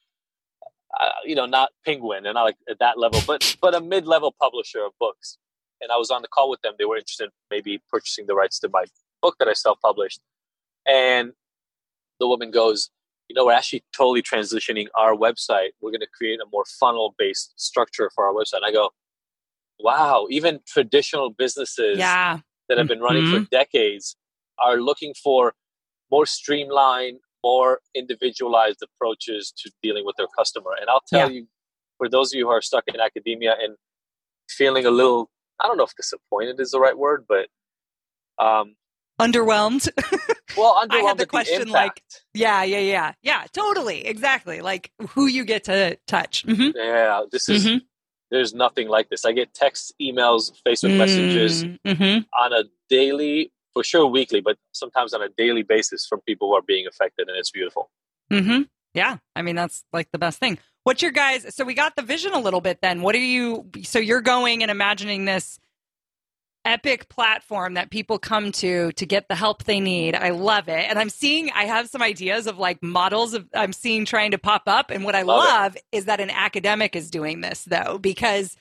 uh, 1.01 1.11
you 1.25 1.35
know, 1.35 1.47
not 1.47 1.71
Penguin 1.85 2.27
and 2.27 2.35
not 2.35 2.43
like 2.45 2.57
at 2.69 2.79
that 2.79 2.99
level, 2.99 3.21
but 3.27 3.57
but 3.61 3.75
a 3.75 3.81
mid 3.81 4.07
level 4.07 4.35
publisher 4.41 4.85
of 4.85 4.93
books. 5.01 5.39
And 5.81 5.91
I 5.93 5.97
was 5.97 6.11
on 6.11 6.23
the 6.23 6.29
call 6.29 6.49
with 6.49 6.63
them. 6.63 6.75
They 6.79 6.85
were 6.85 6.97
interested 6.97 7.25
in 7.25 7.31
maybe 7.51 7.83
purchasing 7.91 8.27
the 8.27 8.35
rights 8.35 8.59
to 8.61 8.69
my 8.73 8.85
book 9.21 9.37
that 9.39 9.49
I 9.49 9.53
self 9.55 9.79
published. 9.81 10.21
And 10.87 11.33
the 12.21 12.29
woman 12.29 12.51
goes, 12.51 12.91
you 13.29 13.35
know, 13.35 13.47
we're 13.47 13.53
actually 13.53 13.85
totally 13.97 14.23
transitioning 14.23 14.87
our 14.95 15.15
website. 15.15 15.71
We're 15.81 15.91
going 15.91 16.01
to 16.01 16.07
create 16.17 16.41
a 16.41 16.47
more 16.53 16.65
funnel 16.65 17.15
based 17.19 17.53
structure 17.57 18.11
for 18.15 18.25
our 18.27 18.33
website. 18.33 18.59
And 18.59 18.67
I 18.67 18.73
go, 18.73 18.91
wow, 19.81 20.27
even 20.31 20.61
traditional 20.67 21.31
businesses 21.31 21.99
Yeah. 21.99 22.39
that 22.69 22.79
have 22.79 22.87
been 22.89 23.01
running 23.01 23.31
for 23.31 23.41
decades 23.51 24.17
are 24.59 24.77
looking 24.77 25.15
for 25.15 25.55
more 26.11 26.27
streamlined, 26.27 27.19
more 27.49 27.81
individualized 27.95 28.81
approaches 28.89 29.53
to 29.59 29.71
dealing 29.83 30.05
with 30.07 30.17
their 30.17 30.27
customer. 30.39 30.71
And 30.81 30.89
I'll 30.89 31.03
tell 31.13 31.31
you, 31.31 31.47
for 31.99 32.09
those 32.09 32.33
of 32.33 32.39
you 32.39 32.47
who 32.47 32.51
are 32.53 32.63
stuck 32.63 32.85
in 32.89 32.99
academia 32.99 33.55
and 33.63 33.77
feeling 34.49 34.87
a 34.87 34.91
little, 34.91 35.31
I 35.61 35.67
don't 35.67 35.77
know 35.77 35.85
if 35.85 35.95
disappointed 35.95 36.59
is 36.59 36.71
the 36.71 36.81
right 36.81 36.97
word, 36.97 37.27
but 37.29 37.47
um, 38.45 38.77
Underwhelmed. 39.21 39.89
well, 40.57 40.75
I 40.79 40.87
underwhelmed 40.87 41.07
had 41.09 41.19
the 41.19 41.27
question, 41.27 41.69
like- 41.69 42.03
yeah. 42.33 42.63
Yeah. 42.65 42.79
Yeah. 42.79 43.13
Yeah. 43.23 43.45
Totally. 43.53 44.07
Exactly. 44.07 44.61
Like 44.61 44.91
who 45.11 45.27
you 45.27 45.45
get 45.45 45.65
to 45.65 45.97
touch. 46.07 46.45
hmm 46.49 46.71
yeah, 46.75 47.23
this 47.31 47.49
is 47.49 47.65
hmm 47.67 47.77
there's 48.31 48.55
nothing 48.55 48.89
like 48.89 49.11
this. 49.11 49.25
I 49.25 49.33
get 49.33 49.55
texts, 49.55 49.93
emails, 50.03 50.51
Facebook 50.67 50.97
messages 50.99 51.65
hmm 51.87 52.19
on 52.43 52.53
a 52.53 52.65
daily, 52.89 53.53
for 53.75 53.85
sure 53.85 54.07
weekly, 54.07 54.41
but 54.41 54.57
sometimes 54.73 55.13
on 55.13 55.21
a 55.21 55.29
daily 55.37 55.63
basis 55.63 56.07
from 56.07 56.21
people 56.23 56.49
who 56.49 56.55
are 56.55 56.63
being 56.63 56.87
affected, 56.87 57.29
and 57.29 57.37
it's 57.37 57.51
beautiful. 57.51 57.91
hmm 58.31 58.63
Yeah. 58.95 59.19
I 59.37 59.43
mean, 59.43 59.57
that's 59.57 59.85
like 59.93 60.09
the 60.13 60.19
best 60.19 60.39
thing. 60.39 60.59
What's 60.85 61.03
your 61.03 61.11
guys? 61.11 61.55
So 61.55 61.65
we 61.65 61.75
got 61.75 61.97
the 61.97 62.03
vision 62.03 62.33
a 62.33 62.41
little 62.41 62.61
bit 62.61 62.81
then. 62.81 63.03
What 63.03 63.15
are 63.15 63.19
you? 63.19 63.69
So 63.83 63.99
you're 63.99 64.21
going 64.21 64.63
and 64.63 64.71
imagining 64.71 65.25
this 65.25 65.59
epic 66.67 67.09
platform 67.09 67.75
that 67.75 67.91
people 67.91 68.19
come 68.19 68.51
to 68.51 68.91
to 68.93 69.07
get 69.07 69.29
the 69.29 69.35
help 69.35 69.65
they 69.65 69.81
need. 69.81 70.15
I 70.15 70.31
love 70.31 70.69
it. 70.69 70.87
And 70.89 70.99
I'm 70.99 71.11
seeing, 71.11 71.51
I 71.51 71.65
have 71.65 71.89
some 71.89 72.03
ideas 72.03 72.47
of 72.47 72.59
like 72.59 72.83
models 72.83 73.35
of 73.35 73.47
I'm 73.55 73.73
seeing 73.73 74.05
trying 74.05 74.31
to 74.31 74.39
pop 74.39 74.63
up. 74.67 74.91
And 74.91 75.05
what 75.05 75.15
I 75.15 75.23
Love 75.23 75.45
love 75.45 75.77
is 75.93 76.07
that 76.07 76.21
an 76.21 76.31
academic 76.31 76.97
is 76.97 77.11
doing 77.11 77.41
this 77.43 77.65
though, 77.65 77.99
because 77.99 78.57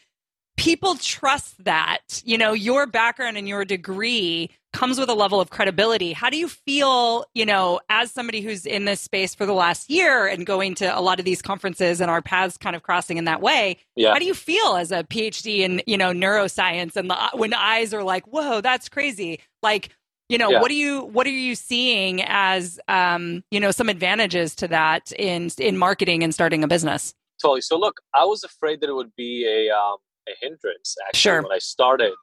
people 0.57 0.95
trust 0.95 1.63
that, 1.63 2.21
you 2.25 2.37
know, 2.37 2.53
your 2.53 2.87
background 2.87 3.37
and 3.37 3.47
your 3.47 3.65
degree 3.65 4.51
comes 4.73 4.99
with 4.99 5.07
a 5.09 5.13
level 5.13 5.39
of 5.39 5.49
credibility. 5.49 6.11
How 6.13 6.29
do 6.29 6.37
you 6.37 6.47
feel, 6.47 7.25
you 7.33 7.45
know, 7.45 7.79
as 7.89 8.11
somebody 8.11 8.41
who's 8.41 8.65
in 8.65 8.85
this 8.85 8.99
space 8.99 9.33
for 9.33 9.45
the 9.45 9.53
last 9.53 9.89
year 9.89 10.25
and 10.27 10.45
going 10.45 10.75
to 10.75 10.85
a 10.97 10.99
lot 10.99 11.19
of 11.19 11.25
these 11.25 11.41
conferences 11.41 12.01
and 12.01 12.09
our 12.11 12.21
paths 12.21 12.57
kind 12.57 12.75
of 12.75 12.83
crossing 12.83 13.17
in 13.17 13.25
that 13.25 13.41
way? 13.41 13.77
Yeah. 13.95 14.11
How 14.13 14.19
do 14.19 14.25
you 14.25 14.33
feel 14.33 14.75
as 14.75 14.91
a 14.91 15.03
PhD 15.03 15.59
in, 15.59 15.81
you 15.87 15.97
know, 15.97 16.11
neuroscience 16.11 16.95
and 16.95 17.09
the 17.09 17.15
when 17.33 17.53
eyes 17.53 17.93
are 17.93 18.03
like, 18.03 18.25
"Whoa, 18.27 18.59
that's 18.61 18.89
crazy." 18.89 19.39
Like, 19.61 19.89
you 20.29 20.37
know, 20.37 20.49
Yeah. 20.49 20.59
what 20.61 20.69
do 20.69 20.75
you 20.75 21.01
what 21.03 21.27
are 21.27 21.29
you 21.29 21.55
seeing 21.55 22.21
as 22.23 22.79
um, 22.87 23.43
you 23.51 23.59
know, 23.59 23.71
some 23.71 23.89
advantages 23.89 24.55
to 24.55 24.67
that 24.69 25.11
in 25.13 25.49
in 25.59 25.77
marketing 25.77 26.23
and 26.23 26.33
starting 26.33 26.63
a 26.63 26.67
business? 26.67 27.13
Totally. 27.41 27.61
So 27.61 27.77
look, 27.77 28.01
I 28.13 28.25
was 28.25 28.43
afraid 28.43 28.81
that 28.81 28.89
it 28.89 28.93
would 28.93 29.15
be 29.15 29.45
a 29.45 29.73
um, 29.75 29.97
a 30.27 30.31
hindrance 30.41 30.95
actually 31.07 31.19
Sure. 31.19 31.41
when 31.43 31.51
I 31.51 31.59
started. 31.59 32.13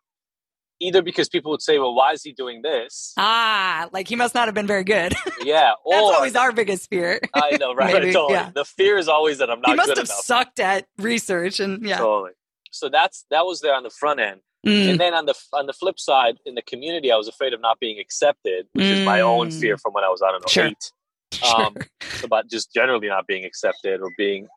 Either 0.82 1.02
because 1.02 1.28
people 1.28 1.50
would 1.50 1.60
say, 1.62 1.78
"Well, 1.78 1.94
why 1.94 2.12
is 2.12 2.22
he 2.22 2.32
doing 2.32 2.62
this?" 2.62 3.12
Ah, 3.18 3.88
like 3.92 4.08
he 4.08 4.16
must 4.16 4.34
not 4.34 4.46
have 4.48 4.54
been 4.54 4.66
very 4.66 4.84
good. 4.84 5.12
yeah, 5.44 5.72
or 5.84 5.92
That's 5.94 6.16
always 6.16 6.36
our 6.36 6.52
biggest 6.52 6.88
fear. 6.88 7.20
I 7.34 7.56
know, 7.60 7.74
right? 7.74 7.92
Maybe, 7.92 8.12
totally. 8.12 8.34
yeah. 8.34 8.50
The 8.54 8.64
fear 8.64 8.96
is 8.96 9.06
always 9.08 9.38
that 9.38 9.50
I'm 9.50 9.60
not. 9.60 9.70
he 9.70 9.74
must 9.76 9.90
have 9.90 9.98
enough. 9.98 10.08
sucked 10.08 10.58
at 10.60 10.86
research 10.98 11.60
and 11.60 11.84
yeah. 11.86 11.98
Totally. 11.98 12.32
So 12.70 12.88
that's 12.88 13.26
that 13.30 13.44
was 13.44 13.60
there 13.60 13.74
on 13.74 13.82
the 13.82 13.90
front 13.90 14.20
end, 14.20 14.40
Mm, 14.66 14.90
and 14.90 15.00
then 15.00 15.12
on 15.14 15.26
the 15.26 15.34
on 15.52 15.66
the 15.66 15.72
flip 15.74 15.98
side, 15.98 16.36
in 16.46 16.54
the 16.54 16.62
community, 16.62 17.10
I 17.12 17.16
was 17.16 17.28
afraid 17.28 17.52
of 17.52 17.60
not 17.60 17.78
being 17.80 17.98
accepted, 17.98 18.66
which 18.72 18.84
is 18.86 19.04
my 19.04 19.20
own 19.20 19.48
Mm. 19.48 19.60
fear 19.60 19.76
from 19.76 19.92
when 19.92 20.04
I 20.04 20.08
was 20.08 20.22
I 20.22 20.30
don't 20.30 20.40
know 20.40 20.48
Sure. 20.48 20.66
eight 20.66 20.92
sure. 21.32 21.60
um, 21.66 21.76
about 22.24 22.48
just 22.48 22.72
generally 22.72 23.08
not 23.08 23.26
being 23.26 23.44
accepted 23.44 24.00
or 24.00 24.10
being 24.16 24.48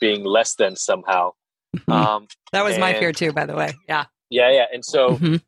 being 0.00 0.24
less 0.24 0.54
than 0.56 0.74
somehow. 0.76 1.32
Mhm. 1.76 1.92
Um, 1.92 2.26
that 2.52 2.64
was 2.64 2.78
my 2.78 2.94
fear 2.94 3.12
too, 3.12 3.32
by 3.32 3.46
the 3.46 3.54
way. 3.54 3.72
Yeah. 3.88 4.04
yeah, 4.30 4.50
yeah, 4.50 4.66
and 4.72 4.84
so. 4.84 5.16
Mhm. 5.18 5.40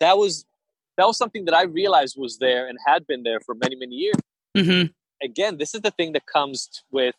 That 0.00 0.16
was 0.18 0.44
that 0.96 1.06
was 1.06 1.18
something 1.18 1.44
that 1.44 1.54
I 1.54 1.62
realized 1.64 2.16
was 2.18 2.38
there 2.38 2.66
and 2.68 2.78
had 2.86 3.06
been 3.06 3.22
there 3.22 3.40
for 3.40 3.54
many 3.54 3.76
many 3.76 3.94
years. 3.94 4.16
Mhm. 4.56 4.94
Again, 5.22 5.58
this 5.58 5.74
is 5.74 5.80
the 5.82 5.90
thing 5.90 6.12
that 6.12 6.26
comes 6.26 6.82
with 6.90 7.14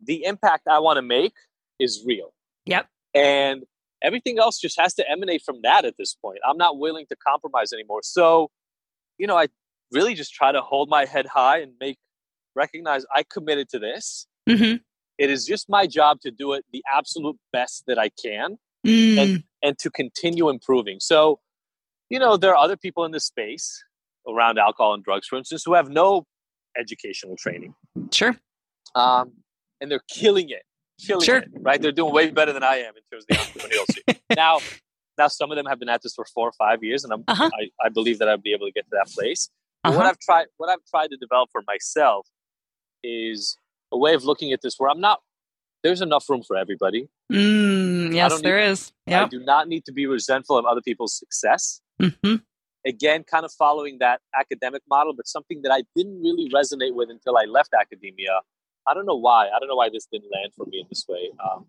the 0.00 0.24
impact 0.24 0.68
I 0.68 0.78
want 0.78 0.96
to 0.98 1.02
make 1.02 1.34
is 1.78 2.02
real, 2.06 2.34
Yep. 2.66 2.88
and 3.14 3.64
everything 4.02 4.38
else 4.38 4.58
just 4.58 4.78
has 4.78 4.92
to 4.94 5.10
emanate 5.10 5.42
from 5.42 5.62
that 5.62 5.84
at 5.84 5.96
this 5.96 6.14
point. 6.14 6.38
I'm 6.46 6.58
not 6.58 6.78
willing 6.78 7.06
to 7.06 7.16
compromise 7.16 7.72
anymore. 7.72 8.02
So, 8.02 8.50
you 9.18 9.26
know, 9.26 9.36
I 9.38 9.46
really 9.92 10.14
just 10.14 10.32
try 10.34 10.52
to 10.52 10.60
hold 10.60 10.88
my 10.90 11.04
head 11.06 11.26
high 11.26 11.58
and 11.60 11.72
make 11.80 11.98
recognize 12.54 13.04
I 13.14 13.22
committed 13.24 13.68
to 13.70 13.78
this. 13.78 14.26
Mhm. 14.48 14.80
It 15.18 15.30
is 15.30 15.46
just 15.46 15.68
my 15.68 15.86
job 15.86 16.20
to 16.20 16.30
do 16.30 16.52
it 16.52 16.64
the 16.72 16.82
absolute 16.92 17.38
best 17.52 17.84
that 17.86 17.98
I 17.98 18.10
can 18.10 18.58
Mm, 18.86 19.42
and 19.62 19.78
to 19.78 19.90
continue 19.90 20.50
improving. 20.50 21.00
So, 21.00 21.40
you 22.10 22.18
know, 22.18 22.36
there 22.36 22.50
are 22.52 22.56
other 22.56 22.76
people 22.76 23.04
in 23.04 23.12
this 23.12 23.24
space 23.26 23.82
around 24.28 24.58
alcohol 24.58 24.94
and 24.94 25.02
drugs, 25.04 25.26
for 25.26 25.36
instance, 25.36 25.62
who 25.64 25.74
have 25.74 25.88
no 25.88 26.24
educational 26.78 27.36
training. 27.36 27.74
sure. 28.12 28.36
Um, 28.94 29.32
and 29.80 29.90
they're 29.90 30.02
killing 30.10 30.50
it, 30.50 30.62
killing 31.04 31.24
Sure. 31.24 31.38
it. 31.38 31.48
Right? 31.52 31.80
They're 31.80 31.92
doing 31.92 32.12
way 32.12 32.30
better 32.30 32.52
than 32.52 32.62
I 32.62 32.76
am 32.76 32.94
in 32.96 33.02
terms 33.10 33.24
of 33.24 33.28
the 33.28 33.34
entrepreneurial 33.34 33.86
scene. 33.92 34.20
Now, 34.36 34.58
now 35.18 35.28
some 35.28 35.50
of 35.52 35.56
them 35.56 35.66
have 35.66 35.78
been 35.78 35.88
at 35.88 36.02
this 36.02 36.14
for 36.14 36.24
four 36.34 36.48
or 36.48 36.52
five 36.52 36.82
years, 36.82 37.04
and 37.04 37.12
I'm, 37.12 37.24
Uh-huh. 37.28 37.50
I, 37.52 37.70
I 37.86 37.88
believe 37.88 38.18
that 38.20 38.28
I'd 38.28 38.42
be 38.42 38.52
able 38.52 38.66
to 38.66 38.72
get 38.72 38.84
to 38.84 38.90
that 38.92 39.08
place. 39.12 39.48
But 39.82 39.92
What 39.94 40.00
Uh-huh. 40.02 40.10
I've 40.10 40.18
tried, 40.18 40.46
what 40.56 40.68
I've 40.70 40.84
tried 40.88 41.08
to 41.10 41.16
develop 41.16 41.50
for 41.52 41.62
myself, 41.66 42.26
is 43.02 43.56
a 43.92 43.98
way 43.98 44.14
of 44.14 44.24
looking 44.24 44.52
at 44.52 44.60
this 44.62 44.74
where 44.78 44.90
I'm 44.90 45.00
not. 45.00 45.20
There's 45.82 46.00
enough 46.00 46.28
room 46.30 46.42
for 46.42 46.56
everybody. 46.56 47.08
Mm, 47.30 48.14
yes, 48.14 48.40
there 48.40 48.58
is. 48.58 48.92
I 49.06 49.26
do 49.26 49.38
not 49.44 49.68
need 49.68 49.84
to 49.84 49.92
be 49.92 50.06
resentful 50.06 50.56
of 50.56 50.64
other 50.64 50.80
people's 50.80 51.18
success. 51.18 51.80
Hmm 52.00 52.36
Again, 52.86 53.24
kind 53.24 53.46
of 53.46 53.52
following 53.52 53.96
that 54.00 54.20
academic 54.38 54.82
model, 54.90 55.14
but 55.14 55.26
something 55.26 55.62
that 55.62 55.72
I 55.72 55.84
didn't 55.96 56.20
really 56.20 56.50
resonate 56.50 56.94
with 56.94 57.08
until 57.08 57.38
I 57.38 57.44
left 57.44 57.70
academia. 57.72 58.40
I 58.86 58.92
don't 58.92 59.06
know 59.06 59.16
why. 59.16 59.48
I 59.48 59.58
don't 59.58 59.68
know 59.68 59.76
why 59.76 59.88
this 59.90 60.06
didn't 60.12 60.30
land 60.30 60.52
for 60.54 60.66
me 60.66 60.80
in 60.80 60.86
this 60.90 61.06
way. 61.08 61.30
Um, 61.42 61.64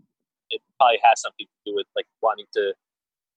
it 0.49 0.61
probably 0.77 0.99
has 1.03 1.21
something 1.21 1.45
to 1.45 1.71
do 1.71 1.75
with 1.75 1.87
like 1.95 2.05
wanting 2.21 2.47
to 2.53 2.73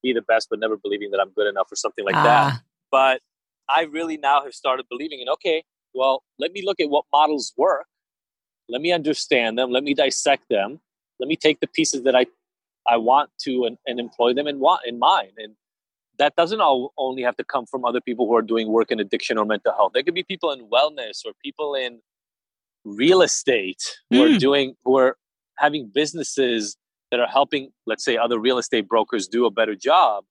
be 0.02 0.12
the 0.12 0.22
best, 0.22 0.48
but 0.50 0.58
never 0.58 0.76
believing 0.76 1.12
that 1.12 1.20
I'm 1.20 1.30
good 1.30 1.46
enough 1.48 1.70
or 1.70 1.76
something 1.76 2.04
like 2.04 2.16
that. 2.16 2.42
Ah, 2.46 2.60
But 2.90 3.20
I 3.68 3.82
really 3.82 4.16
now 4.16 4.42
have 4.42 4.54
started 4.54 4.86
believing 4.90 5.20
in 5.20 5.28
okay, 5.28 5.62
well, 5.94 6.24
let 6.38 6.52
me 6.52 6.62
look 6.64 6.80
at 6.80 6.90
what 6.90 7.04
models 7.12 7.52
work. 7.56 7.86
Let 8.68 8.80
me 8.80 8.92
understand 8.92 9.58
them. 9.58 9.70
Let 9.70 9.84
me 9.84 9.94
dissect 9.94 10.48
them. 10.50 10.80
Let 11.20 11.28
me 11.28 11.36
take 11.36 11.60
the 11.60 11.66
pieces 11.68 12.02
that 12.02 12.16
I 12.16 12.26
I 12.88 12.96
want 12.96 13.30
to 13.40 13.64
and, 13.64 13.76
and 13.86 14.00
employ 14.00 14.34
them 14.34 14.46
in 14.46 14.58
want 14.60 14.82
in 14.86 14.98
mine. 14.98 15.32
And 15.36 15.54
that 16.18 16.34
doesn't 16.36 16.60
all, 16.60 16.92
only 16.98 17.22
have 17.22 17.36
to 17.36 17.44
come 17.44 17.64
from 17.66 17.84
other 17.84 18.00
people 18.00 18.26
who 18.26 18.34
are 18.36 18.42
doing 18.42 18.68
work 18.68 18.90
in 18.90 19.00
addiction 19.00 19.38
or 19.38 19.44
mental 19.44 19.72
health. 19.72 19.92
There 19.94 20.02
could 20.02 20.14
be 20.14 20.24
people 20.24 20.50
in 20.52 20.66
wellness 20.68 21.24
or 21.24 21.32
people 21.44 21.74
in 21.74 22.00
real 22.84 23.22
estate 23.22 23.82
who 24.10 24.24
are 24.24 24.28
Mm. 24.28 24.38
doing 24.38 24.74
who 24.84 24.96
are 24.98 25.16
having 25.58 25.88
businesses 25.88 26.76
that 27.10 27.20
are 27.20 27.26
helping, 27.26 27.70
let's 27.86 28.04
say, 28.04 28.16
other 28.16 28.38
real 28.38 28.58
estate 28.58 28.88
brokers 28.88 29.26
do 29.28 29.46
a 29.46 29.50
better 29.50 29.74
job. 29.74 30.24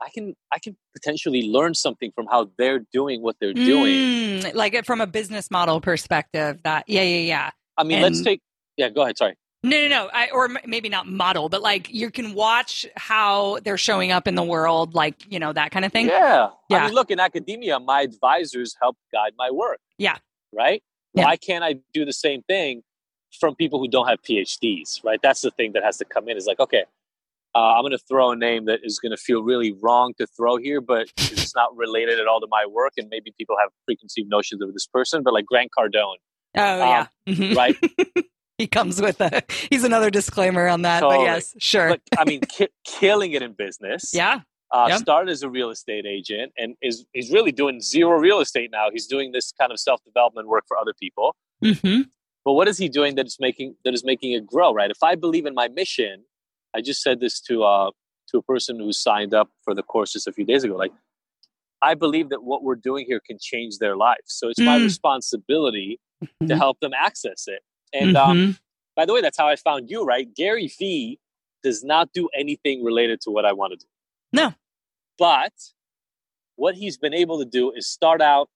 I 0.00 0.10
can 0.10 0.34
I 0.52 0.58
can 0.58 0.76
potentially 0.94 1.50
learn 1.50 1.74
something 1.74 2.12
from 2.14 2.26
how 2.30 2.50
they're 2.56 2.84
doing 2.92 3.20
what 3.22 3.36
they're 3.40 3.52
doing. 3.54 3.92
Mm, 4.40 4.54
like 4.54 4.84
from 4.84 5.00
a 5.00 5.06
business 5.06 5.50
model 5.50 5.80
perspective. 5.80 6.60
That 6.62 6.84
yeah, 6.86 7.02
yeah, 7.02 7.20
yeah. 7.20 7.50
I 7.76 7.84
mean, 7.84 8.00
let's 8.02 8.22
take 8.22 8.40
yeah. 8.76 8.90
Go 8.90 9.02
ahead. 9.02 9.18
Sorry. 9.18 9.34
No, 9.64 9.76
no, 9.82 9.88
no. 9.88 10.10
I, 10.12 10.30
or 10.30 10.44
m- 10.44 10.58
maybe 10.66 10.88
not 10.88 11.08
model, 11.08 11.48
but 11.48 11.62
like 11.62 11.92
you 11.92 12.10
can 12.10 12.32
watch 12.34 12.86
how 12.96 13.58
they're 13.64 13.76
showing 13.76 14.12
up 14.12 14.28
in 14.28 14.34
the 14.36 14.42
world, 14.44 14.94
like 14.94 15.16
you 15.28 15.38
know 15.40 15.52
that 15.52 15.70
kind 15.72 15.84
of 15.84 15.92
thing. 15.92 16.06
Yeah. 16.06 16.50
Yeah. 16.70 16.76
I 16.78 16.84
mean, 16.86 16.94
look, 16.94 17.10
in 17.10 17.18
academia, 17.18 17.80
my 17.80 18.02
advisors 18.02 18.76
help 18.80 18.96
guide 19.12 19.32
my 19.36 19.50
work. 19.50 19.80
Yeah. 19.98 20.16
Right? 20.52 20.82
Yeah. 21.14 21.24
Why 21.24 21.36
can't 21.36 21.64
I 21.64 21.76
do 21.92 22.04
the 22.04 22.12
same 22.12 22.42
thing 22.42 22.82
from 23.40 23.56
people 23.56 23.80
who 23.80 23.88
don't 23.88 24.06
have 24.06 24.22
PhDs? 24.22 25.02
Right? 25.04 25.18
That's 25.22 25.40
the 25.40 25.50
thing 25.50 25.72
that 25.72 25.82
has 25.82 25.96
to 25.98 26.04
come 26.04 26.28
in. 26.28 26.36
Is 26.36 26.46
like, 26.46 26.60
okay, 26.60 26.84
uh, 27.54 27.58
I'm 27.58 27.82
going 27.82 27.90
to 27.90 27.98
throw 27.98 28.30
a 28.30 28.36
name 28.36 28.66
that 28.66 28.80
is 28.84 29.00
going 29.00 29.10
to 29.10 29.16
feel 29.16 29.42
really 29.42 29.72
wrong 29.72 30.14
to 30.18 30.26
throw 30.28 30.56
here, 30.56 30.80
but 30.80 31.08
it's 31.16 31.54
not 31.60 31.76
related 31.76 32.20
at 32.20 32.28
all 32.28 32.40
to 32.40 32.46
my 32.48 32.64
work. 32.64 32.92
And 32.96 33.08
maybe 33.10 33.34
people 33.36 33.56
have 33.60 33.70
preconceived 33.86 34.30
notions 34.30 34.62
of 34.62 34.72
this 34.72 34.86
person, 34.86 35.24
but 35.24 35.34
like 35.34 35.46
Grant 35.46 35.70
Cardone, 35.76 36.16
Oh 36.56 36.78
yeah, 36.78 37.06
Mhm. 37.28 37.56
right? 37.56 37.76
he 38.62 38.66
comes 38.66 39.00
with 39.00 39.20
a. 39.20 39.42
He's 39.70 39.84
another 39.84 40.10
disclaimer 40.10 40.66
on 40.68 40.82
that, 40.82 41.00
but 41.02 41.20
yes, 41.20 41.54
sure. 41.58 41.88
but 41.90 42.00
I 42.18 42.24
mean, 42.24 42.40
ki- 42.48 42.68
killing 42.84 43.32
it 43.32 43.42
in 43.42 43.52
business. 43.52 44.10
yeah. 44.14 44.40
uh, 44.72 44.86
Yep. 44.88 44.98
started 44.98 45.30
as 45.30 45.42
a 45.42 45.48
real 45.48 45.70
estate 45.70 46.04
agent 46.06 46.52
and 46.58 46.74
is 46.82 47.06
he's 47.12 47.30
really 47.30 47.52
doing 47.52 47.80
zero 47.80 48.18
real 48.18 48.40
estate 48.40 48.70
now. 48.72 48.88
He's 48.92 49.06
doing 49.06 49.32
this 49.32 49.52
kind 49.58 49.72
of 49.72 49.78
self 49.78 50.02
development 50.04 50.48
work 50.48 50.64
for 50.68 50.76
other 50.76 50.92
people. 51.00 51.34
hmm 51.62 52.02
But 52.44 52.52
what 52.54 52.68
is 52.68 52.78
he 52.78 52.88
doing 52.88 53.14
that 53.16 53.26
is 53.26 53.36
making 53.40 53.76
that 53.84 53.94
is 53.94 54.04
making 54.04 54.32
it 54.32 54.46
grow? 54.46 54.72
Right. 54.74 54.90
If 54.90 55.02
I 55.02 55.14
believe 55.14 55.46
in 55.46 55.54
my 55.54 55.68
mission, 55.68 56.24
I 56.74 56.80
just 56.80 57.00
said 57.02 57.20
this 57.20 57.40
to 57.42 57.62
uh, 57.64 57.90
to 58.30 58.38
a 58.38 58.42
person 58.42 58.78
who 58.78 58.92
signed 58.92 59.32
up 59.34 59.48
for 59.64 59.74
the 59.74 59.82
course 59.82 60.12
just 60.12 60.26
a 60.26 60.32
few 60.32 60.44
days 60.44 60.64
ago. 60.64 60.76
Like, 60.76 60.92
I 61.80 61.94
believe 61.94 62.28
that 62.30 62.42
what 62.42 62.62
we're 62.62 62.74
doing 62.90 63.06
here 63.06 63.20
can 63.24 63.38
change 63.40 63.78
their 63.78 63.96
life. 63.96 64.24
So 64.26 64.48
it's 64.50 64.60
my 64.60 64.78
Mm. 64.78 64.82
responsibility 64.84 65.98
to 66.48 66.54
Mhm. 66.54 66.56
help 66.58 66.80
them 66.80 66.92
access 66.92 67.46
it. 67.46 67.62
And 67.92 68.16
um, 68.16 68.36
Mhm. 68.36 68.60
by 68.96 69.04
the 69.06 69.12
way, 69.14 69.20
that's 69.20 69.38
how 69.38 69.48
I 69.48 69.56
found 69.56 69.90
you. 69.90 70.04
Right. 70.04 70.32
Gary 70.34 70.68
Vee 70.78 71.18
does 71.62 71.82
not 71.84 72.12
do 72.12 72.28
anything 72.34 72.84
related 72.84 73.20
to 73.22 73.30
what 73.30 73.44
I 73.44 73.52
want 73.52 73.72
to 73.72 73.76
do. 73.78 73.86
No. 74.32 74.54
But 75.18 75.52
what 76.56 76.74
he's 76.76 76.96
been 76.96 77.14
able 77.14 77.38
to 77.38 77.44
do 77.44 77.72
is 77.72 77.86
start 77.86 78.20
out 78.20 78.48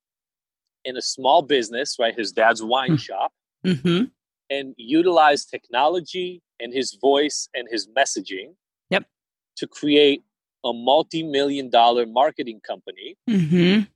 in 0.84 0.96
a 0.96 1.02
small 1.02 1.42
business, 1.42 1.96
right? 1.98 2.16
His 2.16 2.32
dad's 2.32 2.62
wine 2.62 2.92
Mm. 2.92 3.00
shop, 3.00 3.32
Mhm. 3.64 4.10
and 4.50 4.74
utilize 4.76 5.44
technology 5.44 6.42
and 6.60 6.72
his 6.72 6.94
voice 6.94 7.48
and 7.54 7.68
his 7.70 7.86
messaging. 7.88 8.56
Yep. 8.90 9.08
To 9.56 9.66
create 9.68 10.22
a 10.64 10.72
multi-million 10.72 11.70
dollar 11.70 12.06
marketing 12.06 12.60
company, 12.60 13.16
Mhm. 13.28 13.88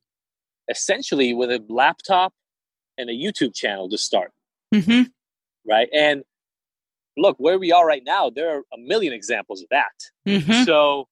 essentially 0.69 1.33
with 1.35 1.51
a 1.51 1.65
laptop 1.69 2.35
and 2.99 3.09
a 3.11 3.13
YouTube 3.13 3.55
channel 3.55 3.89
to 3.89 3.99
start, 3.99 4.33
Mhm. 4.75 5.13
Right? 5.69 5.89
And 5.93 6.23
look, 7.17 7.37
where 7.39 7.59
we 7.59 7.73
are 7.73 7.87
right 7.87 8.03
now, 8.05 8.31
there 8.31 8.57
are 8.57 8.63
a 8.73 8.79
million 8.79 9.13
examples 9.13 9.63
of 9.63 9.69
that. 9.71 9.93
Mhm. 10.27 10.65
So, 10.67 11.09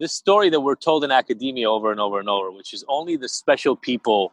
this 0.00 0.12
story 0.12 0.50
that 0.50 0.60
we're 0.60 0.74
told 0.74 1.04
in 1.04 1.10
academia 1.12 1.70
over 1.70 1.90
and 1.92 2.00
over 2.00 2.18
and 2.18 2.28
over, 2.28 2.50
which 2.50 2.72
is 2.74 2.84
only 2.88 3.16
the 3.16 3.28
special 3.28 3.76
people 3.76 4.32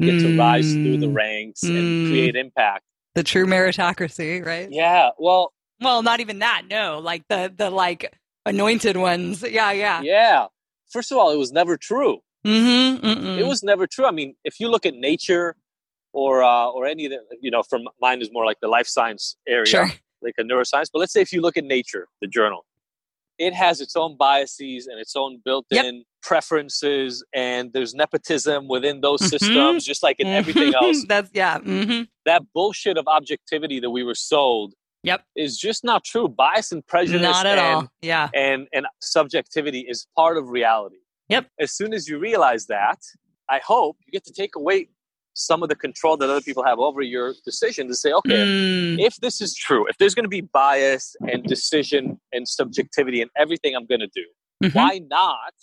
get 0.00 0.18
to 0.20 0.36
rise 0.38 0.72
through 0.74 0.98
the 0.98 1.06
Mm. 1.06 1.14
ranks 1.16 1.60
Mm. 1.64 1.78
and 1.78 2.08
create 2.10 2.36
impact. 2.36 2.84
The 3.14 3.22
true 3.24 3.46
meritocracy, 3.46 4.44
right? 4.44 4.68
Yeah, 4.70 5.10
well, 5.18 5.52
Well, 5.80 6.02
not 6.02 6.20
even 6.20 6.40
that. 6.40 6.62
No, 6.68 6.98
like 6.98 7.22
the 7.28 7.52
the 7.56 7.70
like 7.70 8.12
anointed 8.44 8.96
ones. 8.96 9.42
Yeah, 9.48 9.70
yeah. 9.72 10.00
yeah. 10.02 10.46
First 10.90 11.10
of 11.12 11.18
all, 11.18 11.30
it 11.30 11.36
was 11.36 11.52
never 11.52 11.76
true. 11.76 12.18
Mm-hmm. 12.44 13.38
It 13.38 13.46
was 13.46 13.62
never 13.62 13.86
true. 13.86 14.04
I 14.06 14.10
mean, 14.10 14.34
if 14.44 14.58
you 14.60 14.68
look 14.68 14.84
at 14.86 14.94
nature 14.94 15.56
or 16.18 16.42
uh, 16.42 16.66
or 16.76 16.86
any 16.86 17.04
of 17.06 17.10
the, 17.12 17.20
you 17.40 17.50
know, 17.50 17.62
from 17.62 17.82
mine 18.00 18.20
is 18.20 18.30
more 18.32 18.44
like 18.50 18.58
the 18.60 18.68
life 18.68 18.86
science 18.96 19.36
area, 19.46 19.66
sure. 19.66 19.90
like 20.22 20.34
a 20.38 20.42
neuroscience. 20.42 20.88
But 20.92 20.98
let's 21.02 21.12
say 21.12 21.20
if 21.20 21.32
you 21.32 21.40
look 21.40 21.56
at 21.56 21.64
Nature, 21.64 22.08
the 22.20 22.26
journal, 22.26 22.64
it 23.38 23.54
has 23.54 23.80
its 23.80 23.94
own 23.96 24.16
biases 24.16 24.86
and 24.88 24.98
its 24.98 25.14
own 25.14 25.40
built-in 25.44 26.04
preferences, 26.22 27.24
and 27.32 27.72
there's 27.72 27.94
nepotism 27.94 28.66
within 28.68 29.00
those 29.00 29.20
Mhm. 29.22 29.30
systems, 29.30 29.84
just 29.84 30.02
like 30.02 30.18
in 30.18 30.26
everything 30.26 30.74
else. 30.74 31.04
That's 31.12 31.30
yeah. 31.34 31.58
Mm-hmm. 31.58 32.02
That 32.24 32.42
bullshit 32.52 32.96
of 32.98 33.06
objectivity 33.06 33.78
that 33.80 33.90
we 33.90 34.02
were 34.02 34.16
sold 34.16 34.74
Yep. 35.04 35.22
is 35.36 35.56
just 35.56 35.84
not 35.84 36.02
true. 36.04 36.26
Bias 36.28 36.72
and 36.72 36.84
prejudice 36.84 37.22
Not 37.22 37.46
at 37.46 37.58
and, 37.58 37.76
all. 37.76 37.88
Yeah. 38.02 38.28
and 38.34 38.66
and 38.72 38.86
subjectivity 39.00 39.80
is 39.92 40.06
part 40.16 40.36
of 40.36 40.48
reality. 40.48 40.96
Yep. 41.28 41.46
As 41.60 41.70
soon 41.72 41.92
as 41.94 42.08
you 42.08 42.18
realize 42.18 42.66
that, 42.66 42.98
I 43.48 43.60
hope 43.72 43.96
you 44.04 44.10
get 44.10 44.24
to 44.24 44.32
take 44.32 44.56
away 44.56 44.88
some 45.38 45.62
of 45.62 45.68
the 45.68 45.76
control 45.76 46.16
that 46.16 46.28
other 46.28 46.40
people 46.40 46.64
have 46.64 46.78
over 46.78 47.00
your 47.00 47.34
decision 47.44 47.86
to 47.88 47.94
say, 47.94 48.12
okay, 48.12 48.44
Mm. 48.44 48.96
if 48.98 49.16
this 49.16 49.40
is 49.40 49.54
true, 49.54 49.86
if 49.86 49.96
there's 49.98 50.14
going 50.14 50.24
to 50.24 50.28
be 50.28 50.40
bias 50.40 51.14
and 51.30 51.44
decision 51.44 52.20
and 52.32 52.46
subjectivity 52.48 53.20
in 53.22 53.28
everything 53.36 53.74
I'm 53.76 53.86
going 53.86 54.00
to 54.00 54.08
do, 54.08 54.26
Mhm. 54.64 54.74
why 54.74 54.98
not 54.98 55.54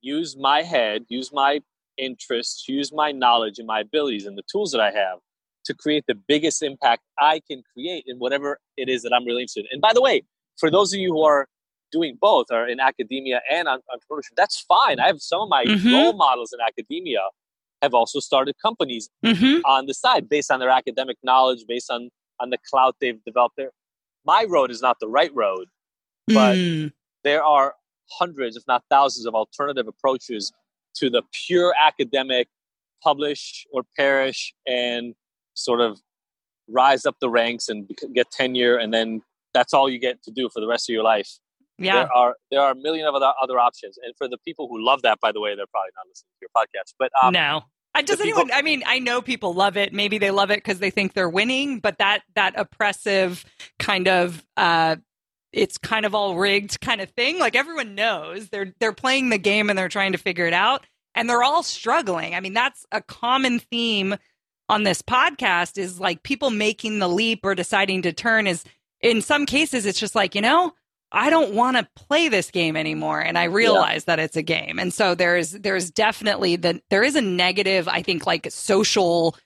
use 0.00 0.36
my 0.36 0.62
head, 0.62 1.04
use 1.08 1.32
my 1.32 1.60
interests, 1.98 2.68
use 2.68 2.92
my 2.92 3.10
knowledge 3.10 3.58
and 3.58 3.66
my 3.66 3.80
abilities 3.80 4.26
and 4.26 4.38
the 4.38 4.44
tools 4.50 4.70
that 4.72 4.80
I 4.80 4.90
have 4.92 5.18
to 5.64 5.74
create 5.74 6.04
the 6.06 6.14
biggest 6.14 6.62
impact 6.62 7.02
I 7.18 7.40
can 7.40 7.62
create 7.72 8.04
in 8.06 8.18
whatever 8.18 8.60
it 8.76 8.88
is 8.88 9.02
that 9.02 9.12
I'm 9.12 9.24
really 9.24 9.42
interested 9.42 9.64
in. 9.64 9.68
And 9.72 9.80
by 9.80 9.92
the 9.92 10.00
way, 10.02 10.22
for 10.60 10.70
those 10.70 10.92
of 10.92 11.00
you 11.00 11.12
who 11.12 11.22
are 11.24 11.48
doing 11.90 12.16
both, 12.20 12.46
are 12.52 12.68
in 12.68 12.78
academia 12.78 13.40
and 13.50 13.66
on 13.66 13.80
entrepreneurship, 13.92 14.34
that's 14.36 14.60
fine. 14.60 15.00
I 15.00 15.06
have 15.06 15.20
some 15.20 15.40
of 15.40 15.48
my 15.48 15.64
Mhm. 15.64 15.90
role 15.92 16.12
models 16.12 16.52
in 16.52 16.60
academia 16.60 17.22
have 17.86 17.94
also 18.00 18.18
started 18.30 18.54
companies 18.66 19.04
Mhm. 19.24 19.60
on 19.64 19.80
the 19.90 19.94
side 20.04 20.24
based 20.34 20.50
on 20.52 20.58
their 20.60 20.70
academic 20.80 21.16
knowledge, 21.28 21.60
based 21.74 21.90
on 21.90 22.00
on 22.42 22.50
the 22.50 22.58
clout 22.70 22.94
they've 23.00 23.22
developed 23.30 23.56
there. 23.56 23.72
My 24.32 24.42
road 24.54 24.70
is 24.76 24.80
not 24.86 24.96
the 25.00 25.08
right 25.18 25.34
road. 25.44 25.66
But- 26.38 26.56
Mm. 26.56 26.92
There 27.24 27.42
are 27.56 27.68
hundreds, 28.20 28.54
if 28.56 28.64
not 28.72 28.80
thousands, 28.94 29.24
of 29.26 29.34
alternative 29.34 29.86
approaches 29.94 30.52
to 30.98 31.08
the 31.14 31.22
pure 31.46 31.70
academic 31.90 32.46
publish 33.02 33.42
or 33.72 33.80
perish 33.98 34.40
and 34.66 35.14
sort 35.54 35.80
of 35.80 35.92
rise 36.68 37.04
up 37.08 37.16
the 37.20 37.30
ranks 37.40 37.68
and 37.70 37.78
get 38.18 38.26
tenure 38.30 38.76
and 38.82 38.92
then 38.96 39.08
that's 39.54 39.72
all 39.72 39.88
you 39.88 39.98
get 39.98 40.22
to 40.24 40.30
do 40.30 40.48
for 40.52 40.60
the 40.60 40.66
rest 40.66 40.88
of 40.88 40.92
your 40.92 41.02
life. 41.14 41.30
yeah. 41.78 41.94
There 41.94 42.12
are 42.20 42.32
there 42.50 42.60
are 42.60 42.72
a 42.72 42.74
million 42.86 43.06
of 43.06 43.14
other 43.14 43.32
other 43.44 43.58
options. 43.68 43.94
And 44.02 44.10
for 44.18 44.26
the 44.28 44.38
people 44.46 44.64
who 44.70 44.78
love 44.90 45.00
that, 45.06 45.16
by 45.20 45.30
the 45.32 45.40
way, 45.44 45.50
they're 45.56 45.72
probably 45.76 45.92
not 45.98 46.06
listening 46.10 46.32
to 46.38 46.42
your 46.44 46.52
podcast. 46.60 46.90
But 46.98 47.10
um, 47.22 47.32
no. 47.32 47.50
I, 47.96 48.02
does 48.02 48.20
people- 48.20 48.40
anyone? 48.40 48.50
I 48.52 48.62
mean, 48.62 48.82
I 48.86 48.98
know 48.98 49.22
people 49.22 49.54
love 49.54 49.76
it. 49.76 49.92
Maybe 49.92 50.18
they 50.18 50.30
love 50.30 50.50
it 50.50 50.58
because 50.58 50.78
they 50.78 50.90
think 50.90 51.14
they're 51.14 51.28
winning, 51.28 51.80
but 51.80 51.98
that 51.98 52.22
that 52.34 52.54
oppressive 52.56 53.44
kind 53.78 54.06
of 54.06 54.44
uh, 54.56 54.96
it's 55.52 55.78
kind 55.78 56.04
of 56.04 56.14
all 56.14 56.36
rigged 56.36 56.80
kind 56.80 57.00
of 57.00 57.10
thing. 57.10 57.38
Like 57.38 57.56
everyone 57.56 57.94
knows 57.94 58.48
they're 58.50 58.74
they're 58.78 58.92
playing 58.92 59.30
the 59.30 59.38
game 59.38 59.70
and 59.70 59.78
they're 59.78 59.88
trying 59.88 60.12
to 60.12 60.18
figure 60.18 60.46
it 60.46 60.52
out, 60.52 60.86
and 61.14 61.28
they're 61.28 61.42
all 61.42 61.62
struggling. 61.62 62.34
I 62.34 62.40
mean, 62.40 62.54
that's 62.54 62.84
a 62.92 63.00
common 63.00 63.58
theme 63.58 64.16
on 64.68 64.82
this 64.82 65.00
podcast 65.00 65.78
is 65.78 65.98
like 66.00 66.22
people 66.22 66.50
making 66.50 66.98
the 66.98 67.08
leap 67.08 67.40
or 67.44 67.54
deciding 67.54 68.02
to 68.02 68.12
turn 68.12 68.46
is 68.46 68.64
in 69.00 69.22
some 69.22 69.46
cases 69.46 69.86
it's 69.86 70.00
just 70.00 70.14
like, 70.14 70.34
you 70.34 70.40
know, 70.40 70.72
I 71.12 71.30
don't 71.30 71.54
want 71.54 71.76
to 71.76 71.88
play 71.94 72.28
this 72.28 72.50
game 72.50 72.76
anymore 72.76 73.20
and 73.20 73.38
I 73.38 73.44
realize 73.44 74.02
yeah. 74.02 74.16
that 74.16 74.18
it's 74.18 74.36
a 74.36 74.42
game. 74.42 74.78
And 74.78 74.92
so 74.92 75.14
there's 75.14 75.52
there's 75.52 75.90
definitely 75.90 76.56
the 76.56 76.80
there 76.90 77.02
is 77.02 77.14
a 77.14 77.20
negative 77.20 77.88
I 77.88 78.02
think 78.02 78.26
like 78.26 78.50
social 78.50 79.36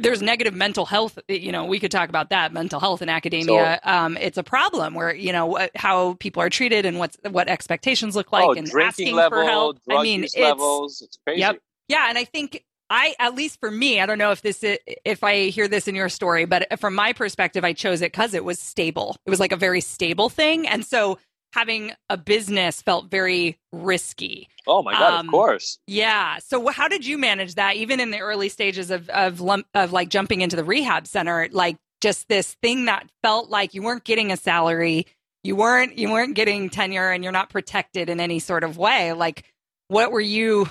there's 0.00 0.22
negative 0.22 0.54
mental 0.54 0.86
health 0.86 1.18
you 1.26 1.50
know 1.50 1.64
we 1.64 1.80
could 1.80 1.90
talk 1.90 2.08
about 2.08 2.30
that 2.30 2.52
mental 2.52 2.78
health 2.78 3.02
in 3.02 3.08
academia. 3.08 3.80
So, 3.84 3.90
um, 3.90 4.16
it's 4.18 4.38
a 4.38 4.44
problem 4.44 4.94
where 4.94 5.12
you 5.12 5.32
know 5.32 5.58
how 5.74 6.14
people 6.20 6.42
are 6.42 6.50
treated 6.50 6.86
and 6.86 6.98
what's 6.98 7.16
what 7.28 7.48
expectations 7.48 8.14
look 8.14 8.30
like 8.32 8.46
oh, 8.46 8.52
and 8.52 8.70
asking 8.72 9.14
level, 9.14 9.38
for 9.38 9.44
help. 9.44 9.78
I 9.90 10.02
mean 10.02 10.24
it's, 10.24 10.36
levels, 10.36 11.02
it's 11.02 11.18
crazy. 11.24 11.40
Yep 11.40 11.60
yeah 11.90 12.06
and 12.08 12.16
i 12.16 12.24
think 12.24 12.64
I, 12.90 13.14
at 13.20 13.36
least 13.36 13.60
for 13.60 13.70
me, 13.70 14.00
I 14.00 14.06
don't 14.06 14.18
know 14.18 14.32
if 14.32 14.42
this, 14.42 14.64
is, 14.64 14.78
if 15.04 15.22
I 15.22 15.46
hear 15.46 15.68
this 15.68 15.86
in 15.86 15.94
your 15.94 16.08
story, 16.08 16.44
but 16.44 16.66
from 16.80 16.94
my 16.96 17.12
perspective, 17.12 17.64
I 17.64 17.72
chose 17.72 18.02
it 18.02 18.12
because 18.12 18.34
it 18.34 18.44
was 18.44 18.58
stable. 18.58 19.16
It 19.24 19.30
was 19.30 19.38
like 19.38 19.52
a 19.52 19.56
very 19.56 19.80
stable 19.80 20.28
thing. 20.28 20.66
And 20.66 20.84
so 20.84 21.18
having 21.52 21.92
a 22.08 22.16
business 22.16 22.82
felt 22.82 23.08
very 23.08 23.58
risky. 23.72 24.48
Oh 24.66 24.82
my 24.82 24.92
God, 24.92 25.20
um, 25.20 25.28
of 25.28 25.30
course. 25.30 25.78
Yeah. 25.86 26.38
So 26.38 26.68
how 26.68 26.88
did 26.88 27.06
you 27.06 27.16
manage 27.16 27.54
that? 27.54 27.76
Even 27.76 28.00
in 28.00 28.10
the 28.10 28.18
early 28.18 28.48
stages 28.48 28.90
of, 28.90 29.08
of, 29.10 29.40
of 29.74 29.92
like 29.92 30.08
jumping 30.08 30.40
into 30.40 30.56
the 30.56 30.64
rehab 30.64 31.06
center, 31.06 31.48
like 31.52 31.76
just 32.00 32.28
this 32.28 32.54
thing 32.60 32.86
that 32.86 33.08
felt 33.22 33.50
like 33.50 33.72
you 33.72 33.82
weren't 33.82 34.04
getting 34.04 34.32
a 34.32 34.36
salary, 34.36 35.06
you 35.44 35.54
weren't, 35.54 35.96
you 35.96 36.10
weren't 36.10 36.34
getting 36.34 36.70
tenure 36.70 37.10
and 37.10 37.22
you're 37.22 37.32
not 37.32 37.50
protected 37.50 38.08
in 38.08 38.18
any 38.18 38.40
sort 38.40 38.64
of 38.64 38.78
way. 38.78 39.12
Like 39.12 39.44
what 39.88 40.10
were 40.10 40.20
you 40.20 40.68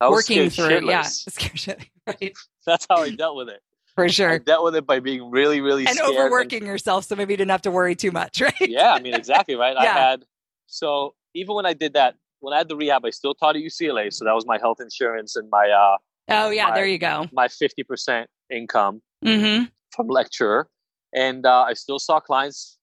working 0.00 0.50
through. 0.50 0.68
Shitless. 0.68 1.66
Yeah, 1.66 1.74
right. 2.06 2.34
That's 2.66 2.86
how 2.88 2.98
I 2.98 3.10
dealt 3.10 3.36
with 3.36 3.48
it. 3.48 3.60
For 3.94 4.08
sure. 4.08 4.30
I 4.30 4.38
dealt 4.38 4.64
with 4.64 4.74
it 4.74 4.86
by 4.86 4.98
being 4.98 5.30
really, 5.30 5.60
really 5.60 5.86
and 5.86 6.00
overworking 6.00 6.62
and, 6.62 6.66
yourself, 6.66 7.04
so 7.04 7.14
maybe 7.14 7.32
you 7.32 7.36
didn't 7.36 7.52
have 7.52 7.62
to 7.62 7.70
worry 7.70 7.94
too 7.94 8.10
much, 8.10 8.40
right? 8.40 8.54
yeah, 8.60 8.92
I 8.92 9.00
mean, 9.00 9.14
exactly, 9.14 9.54
right. 9.54 9.76
yeah. 9.80 9.90
I 9.90 10.10
had 10.10 10.24
so 10.66 11.14
even 11.34 11.54
when 11.54 11.66
I 11.66 11.74
did 11.74 11.94
that, 11.94 12.16
when 12.40 12.52
I 12.52 12.58
had 12.58 12.68
the 12.68 12.76
rehab, 12.76 13.04
I 13.04 13.10
still 13.10 13.34
taught 13.34 13.56
at 13.56 13.62
UCLA, 13.62 14.12
so 14.12 14.24
that 14.24 14.34
was 14.34 14.46
my 14.46 14.58
health 14.58 14.78
insurance 14.80 15.36
and 15.36 15.48
my 15.50 15.68
uh. 15.70 15.96
Oh 16.28 16.50
yeah, 16.50 16.68
my, 16.68 16.74
there 16.74 16.86
you 16.86 16.98
go. 16.98 17.28
My 17.32 17.46
fifty 17.46 17.84
percent 17.84 18.28
income 18.50 19.00
mm-hmm. 19.24 19.66
from 19.90 20.08
lecturer, 20.08 20.68
and 21.14 21.46
uh, 21.46 21.62
I 21.62 21.74
still 21.74 22.00
saw 22.00 22.18
clients, 22.18 22.78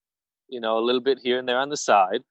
you 0.47 0.62
know, 0.62 0.78
a 0.78 0.84
little 0.84 1.01
bit 1.01 1.20
here 1.22 1.39
and 1.39 1.47
there 1.47 1.59
on 1.59 1.70
the 1.70 1.78
side. 1.78 2.22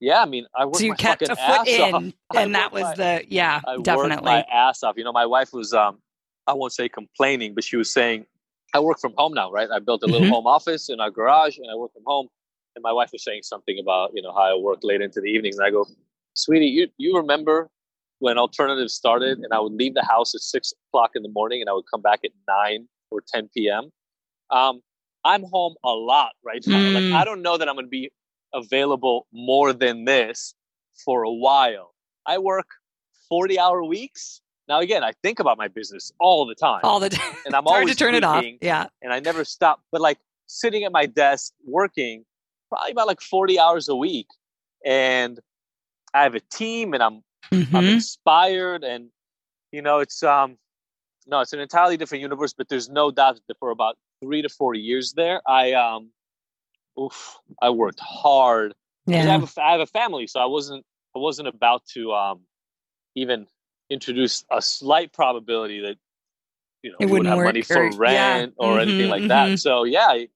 Yeah, 0.00 0.20
I 0.20 0.26
mean, 0.26 0.46
I 0.54 0.64
worked 0.64 0.78
so 0.78 0.84
you 0.84 0.90
my 0.90 0.96
kept 0.96 1.22
a 1.22 1.36
foot 1.36 1.68
in, 1.68 1.94
off. 1.94 2.04
and 2.34 2.54
that 2.54 2.72
was 2.72 2.82
my, 2.82 2.94
the 2.94 3.24
yeah, 3.28 3.60
I 3.66 3.76
definitely 3.78 4.24
my 4.24 4.44
ass 4.52 4.82
off. 4.82 4.96
You 4.96 5.04
know, 5.04 5.12
my 5.12 5.26
wife 5.26 5.52
was 5.52 5.72
um, 5.72 5.98
I 6.46 6.52
won't 6.52 6.72
say 6.72 6.88
complaining, 6.88 7.54
but 7.54 7.64
she 7.64 7.76
was 7.76 7.92
saying, 7.92 8.26
I 8.74 8.80
work 8.80 8.98
from 9.00 9.14
home 9.16 9.34
now, 9.34 9.50
right? 9.50 9.68
I 9.70 9.78
built 9.78 10.02
a 10.02 10.06
little 10.06 10.22
mm-hmm. 10.22 10.32
home 10.32 10.46
office 10.46 10.88
in 10.88 11.00
our 11.00 11.10
garage, 11.10 11.58
and 11.58 11.66
I 11.70 11.76
work 11.76 11.92
from 11.92 12.02
home. 12.06 12.28
And 12.76 12.82
my 12.82 12.92
wife 12.92 13.10
was 13.12 13.22
saying 13.22 13.42
something 13.44 13.78
about 13.78 14.10
you 14.14 14.20
know 14.20 14.32
how 14.32 14.42
I 14.42 14.56
work 14.56 14.80
late 14.82 15.00
into 15.00 15.20
the 15.20 15.28
evenings, 15.28 15.58
and 15.58 15.66
I 15.66 15.70
go, 15.70 15.86
sweetie, 16.34 16.66
you 16.66 16.88
you 16.98 17.16
remember 17.16 17.70
when 18.18 18.36
alternatives 18.36 18.94
started, 18.94 19.38
and 19.38 19.52
I 19.52 19.60
would 19.60 19.72
leave 19.72 19.94
the 19.94 20.04
house 20.04 20.34
at 20.34 20.40
six 20.40 20.72
o'clock 20.88 21.12
in 21.14 21.22
the 21.22 21.28
morning, 21.28 21.60
and 21.60 21.70
I 21.70 21.72
would 21.72 21.84
come 21.90 22.02
back 22.02 22.20
at 22.24 22.32
nine 22.48 22.88
or 23.10 23.22
ten 23.26 23.48
p.m. 23.56 23.90
Um, 24.50 24.80
I'm 25.24 25.44
home 25.44 25.74
a 25.84 25.90
lot 25.90 26.32
right 26.44 26.62
now. 26.66 26.78
Mm. 26.78 26.94
Like 27.12 27.20
I 27.20 27.24
don't 27.24 27.42
know 27.42 27.56
that 27.56 27.68
I'm 27.68 27.76
going 27.76 27.86
to 27.86 27.90
be 27.90 28.10
available 28.54 29.26
more 29.32 29.72
than 29.72 30.04
this 30.04 30.54
for 31.04 31.24
a 31.24 31.32
while. 31.32 31.94
I 32.26 32.38
work 32.38 32.66
40 33.28 33.58
hour 33.58 33.84
weeks. 33.84 34.40
Now, 34.68 34.80
again, 34.80 35.04
I 35.04 35.12
think 35.22 35.40
about 35.40 35.58
my 35.58 35.68
business 35.68 36.12
all 36.18 36.46
the 36.46 36.54
time. 36.54 36.80
All 36.84 37.00
the 37.00 37.10
time. 37.10 37.34
And 37.46 37.54
I'm 37.54 37.66
always 37.66 37.90
to 37.90 37.96
turn 37.96 38.14
it 38.14 38.24
off. 38.24 38.44
Yeah. 38.62 38.86
And 39.02 39.12
I 39.12 39.20
never 39.20 39.44
stop. 39.44 39.82
But 39.92 40.00
like 40.00 40.18
sitting 40.46 40.84
at 40.84 40.92
my 40.92 41.06
desk 41.06 41.52
working 41.66 42.24
probably 42.68 42.92
about 42.92 43.06
like 43.06 43.20
40 43.20 43.58
hours 43.58 43.88
a 43.88 43.96
week. 43.96 44.26
And 44.84 45.38
I 46.14 46.22
have 46.22 46.34
a 46.34 46.40
team 46.40 46.94
and 46.94 47.02
I'm, 47.02 47.22
mm-hmm. 47.52 47.76
I'm 47.76 47.84
inspired. 47.86 48.84
And, 48.84 49.08
you 49.72 49.82
know, 49.82 49.98
it's, 49.98 50.22
um, 50.22 50.56
no, 51.26 51.40
it's 51.40 51.52
an 51.52 51.60
entirely 51.60 51.96
different 51.96 52.22
universe, 52.22 52.52
but 52.52 52.68
there's 52.68 52.88
no 52.88 53.10
doubt 53.10 53.40
that 53.48 53.58
for 53.58 53.70
about 53.70 53.96
three 54.22 54.42
to 54.42 54.48
four 54.48 54.74
years 54.74 55.14
there, 55.14 55.42
I, 55.46 55.72
um, 55.72 56.10
oof, 57.00 57.38
I 57.60 57.70
worked 57.70 58.00
hard. 58.00 58.74
Yeah. 59.06 59.18
I 59.18 59.22
have, 59.22 59.56
a, 59.56 59.62
I 59.62 59.72
have 59.72 59.80
a 59.80 59.86
family, 59.86 60.26
so 60.26 60.40
I 60.40 60.46
wasn't 60.46 60.84
I 61.14 61.18
wasn't 61.18 61.48
about 61.48 61.84
to 61.94 62.12
um, 62.12 62.40
even 63.14 63.46
introduce 63.90 64.44
a 64.50 64.62
slight 64.62 65.12
probability 65.12 65.80
that 65.82 65.96
you 66.82 66.90
know 66.90 66.96
it 67.00 67.06
wouldn't 67.06 67.28
have 67.28 67.38
work 67.38 67.46
money 67.46 67.62
for 67.62 67.86
or, 67.86 67.96
rent 67.96 68.54
yeah. 68.58 68.66
or 68.66 68.72
mm-hmm, 68.72 68.80
anything 68.80 69.10
like 69.10 69.20
mm-hmm. 69.22 69.28
that. 69.28 69.58
So 69.58 69.84
yeah, 69.84 70.06
I, 70.06 70.28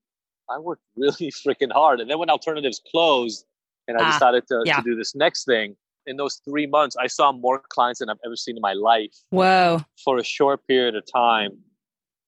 I, 0.51 0.59
worked 0.59 0.83
really 0.97 1.31
freaking 1.47 1.73
hard. 1.73 2.01
And 2.01 2.11
then 2.11 2.19
when 2.19 2.31
alternatives 2.31 2.81
closed, 2.91 3.45
and 3.87 3.97
I 3.99 4.05
ah, 4.05 4.13
decided 4.13 4.47
to, 4.49 4.63
yeah. 4.65 4.77
to 4.77 4.83
do 4.83 4.95
this 4.95 5.15
next 5.15 5.45
thing. 5.45 5.77
In 6.07 6.17
those 6.17 6.41
three 6.49 6.67
months, 6.67 6.97
I 6.99 7.07
saw 7.07 7.33
more 7.33 7.61
clients 7.69 8.01
than 8.01 8.09
I've 8.09 8.17
ever 8.25 8.35
seen 8.35 8.57
in 8.57 8.63
my 8.63 8.73
life. 8.73 9.13
Whoa! 9.29 9.81
For 10.03 10.17
a 10.17 10.25
short 10.25 10.67
period 10.67 10.95
of 10.95 11.05
time, 11.11 11.59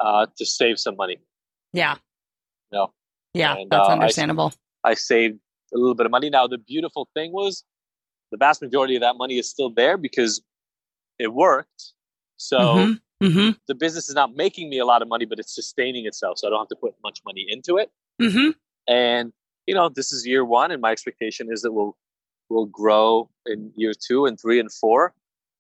uh, 0.01 0.27
to 0.37 0.45
save 0.45 0.79
some 0.79 0.97
money. 0.97 1.19
Yeah. 1.73 1.97
No. 2.73 2.93
Yeah, 3.35 3.57
and, 3.57 3.71
that's 3.71 3.89
uh, 3.89 3.93
understandable. 3.93 4.53
I, 4.85 4.91
I 4.91 4.95
saved 4.95 5.39
a 5.73 5.79
little 5.79 5.95
bit 5.95 6.07
of 6.07 6.13
money. 6.13 6.31
Now, 6.31 6.47
the 6.47 6.59
beautiful 6.59 7.09
thing 7.15 7.33
was 7.33 7.65
the 8.31 8.37
vast 8.37 8.63
majority 8.63 8.97
of 8.97 9.03
that 9.03 9.17
money 9.17 9.39
is 9.39 9.49
still 9.49 9.71
there 9.71 9.97
because 9.97 10.43
it 11.19 11.33
worked. 11.33 11.93
So 12.37 12.59
mm-hmm. 12.59 13.27
Mm-hmm. 13.27 13.51
the 13.69 13.75
business 13.75 14.09
is 14.09 14.15
not 14.15 14.35
making 14.35 14.71
me 14.71 14.79
a 14.79 14.85
lot 14.85 15.03
of 15.03 15.09
money, 15.09 15.27
but 15.27 15.39
it's 15.39 15.55
sustaining 15.55 16.07
itself. 16.07 16.39
So 16.39 16.47
I 16.47 16.51
don't 16.51 16.61
have 16.61 16.69
to 16.69 16.77
put 16.77 16.95
much 17.03 17.21
money 17.25 17.47
into 17.49 17.77
it. 17.77 17.91
Mm-hmm. 18.21 18.51
And 18.89 19.33
you 19.67 19.75
know, 19.75 19.89
this 19.89 20.13
is 20.13 20.27
year 20.27 20.45
one, 20.45 20.71
and 20.71 20.81
my 20.81 20.91
expectation 20.91 21.49
is 21.53 21.63
that 21.63 21.73
we'll 21.73 21.97
we'll 22.49 22.67
grow 22.67 23.31
in 23.47 23.73
year 23.77 23.93
two 23.95 24.27
and 24.27 24.41
three 24.41 24.59
and 24.59 24.73
four. 24.73 25.13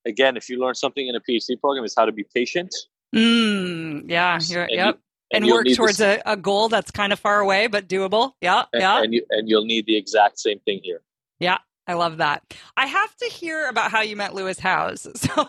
Again, 0.07 0.37
if 0.37 0.49
you 0.49 0.59
learn 0.59 0.75
something 0.75 1.07
in 1.07 1.15
a 1.15 1.21
PhD 1.21 1.61
program, 1.61 1.85
is 1.85 1.95
how 1.97 2.07
to 2.07 2.13
be 2.13 2.25
patient. 2.35 2.75
Mm, 3.15 4.05
yeah, 4.09 4.39
yep 4.71 4.99
and, 5.33 5.45
and 5.45 5.53
work 5.53 5.67
towards 5.75 6.01
a, 6.01 6.21
a, 6.27 6.37
goal 6.37 6.69
that's 6.69 6.91
kind 6.91 7.13
of 7.13 7.19
far 7.19 7.41
away 7.41 7.67
but 7.67 7.89
doable. 7.89 8.33
Yeah, 8.41 8.65
and, 8.73 8.81
yeah. 8.81 9.03
And 9.03 9.15
you 9.15 9.25
and 9.31 9.49
you'll 9.49 9.65
need 9.65 9.87
the 9.87 9.97
exact 9.97 10.39
same 10.39 10.59
thing 10.61 10.81
here. 10.83 11.03
Yeah, 11.39 11.59
I 11.87 11.95
love 11.95 12.19
that. 12.19 12.43
I 12.77 12.87
have 12.87 13.17
to 13.17 13.27
hear 13.27 13.69
about 13.69 13.91
how 13.91 14.03
you 14.03 14.17
met 14.17 14.35
Lewis 14.35 14.59
Howes. 14.59 15.07
So 15.17 15.49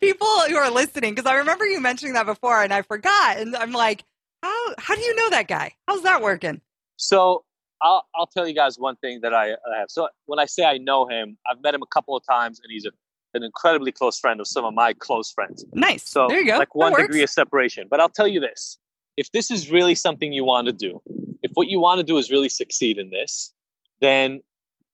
people 0.00 0.26
who 0.48 0.56
are 0.56 0.70
listening, 0.70 1.14
because 1.14 1.30
I 1.30 1.36
remember 1.36 1.64
you 1.64 1.80
mentioning 1.80 2.14
that 2.14 2.26
before, 2.26 2.62
and 2.62 2.72
I 2.72 2.82
forgot, 2.82 3.38
and 3.38 3.56
I'm 3.56 3.72
like, 3.72 4.04
how 4.42 4.74
how 4.78 4.94
do 4.94 5.00
you 5.00 5.14
know 5.16 5.30
that 5.30 5.48
guy? 5.48 5.74
How's 5.86 6.02
that 6.02 6.22
working? 6.22 6.60
So 6.96 7.44
I'll 7.82 8.06
I'll 8.14 8.26
tell 8.26 8.46
you 8.46 8.54
guys 8.54 8.78
one 8.78 8.96
thing 8.96 9.20
that 9.22 9.34
I, 9.34 9.52
I 9.52 9.78
have. 9.78 9.90
So 9.90 10.08
when 10.26 10.38
I 10.38 10.44
say 10.46 10.64
I 10.64 10.78
know 10.78 11.08
him, 11.08 11.38
I've 11.50 11.62
met 11.62 11.74
him 11.74 11.82
a 11.82 11.86
couple 11.86 12.16
of 12.16 12.24
times, 12.26 12.60
and 12.62 12.70
he's 12.70 12.84
a 12.86 12.90
an 13.34 13.42
incredibly 13.42 13.92
close 13.92 14.18
friend 14.18 14.40
of 14.40 14.46
some 14.46 14.64
of 14.64 14.74
my 14.74 14.92
close 14.94 15.30
friends. 15.30 15.64
Nice. 15.72 16.08
So 16.08 16.28
there 16.28 16.40
you 16.40 16.46
go. 16.46 16.58
Like 16.58 16.74
one 16.74 16.94
degree 16.94 17.22
of 17.22 17.30
separation. 17.30 17.86
But 17.90 18.00
I'll 18.00 18.08
tell 18.08 18.28
you 18.28 18.40
this: 18.40 18.78
if 19.18 19.32
this 19.32 19.50
is 19.50 19.68
really 19.68 19.96
something 19.96 20.32
you 20.32 20.44
want 20.44 20.68
to 20.68 20.72
do, 20.72 21.02
if 21.42 21.50
what 21.54 21.66
you 21.66 21.80
want 21.80 21.98
to 21.98 22.04
do 22.04 22.18
is 22.18 22.30
really 22.30 22.48
succeed 22.48 22.98
in 22.98 23.10
this, 23.10 23.52
then 24.00 24.40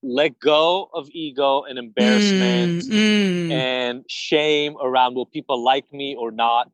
let 0.02 0.38
go 0.40 0.88
of 0.94 1.08
ego 1.10 1.62
and 1.62 1.78
embarrassment 1.78 2.84
mm, 2.84 3.48
mm. 3.48 3.52
and 3.52 4.04
shame 4.08 4.76
around 4.82 5.14
will 5.14 5.26
people 5.26 5.62
like 5.62 5.84
me 5.92 6.16
or 6.18 6.30
not. 6.30 6.70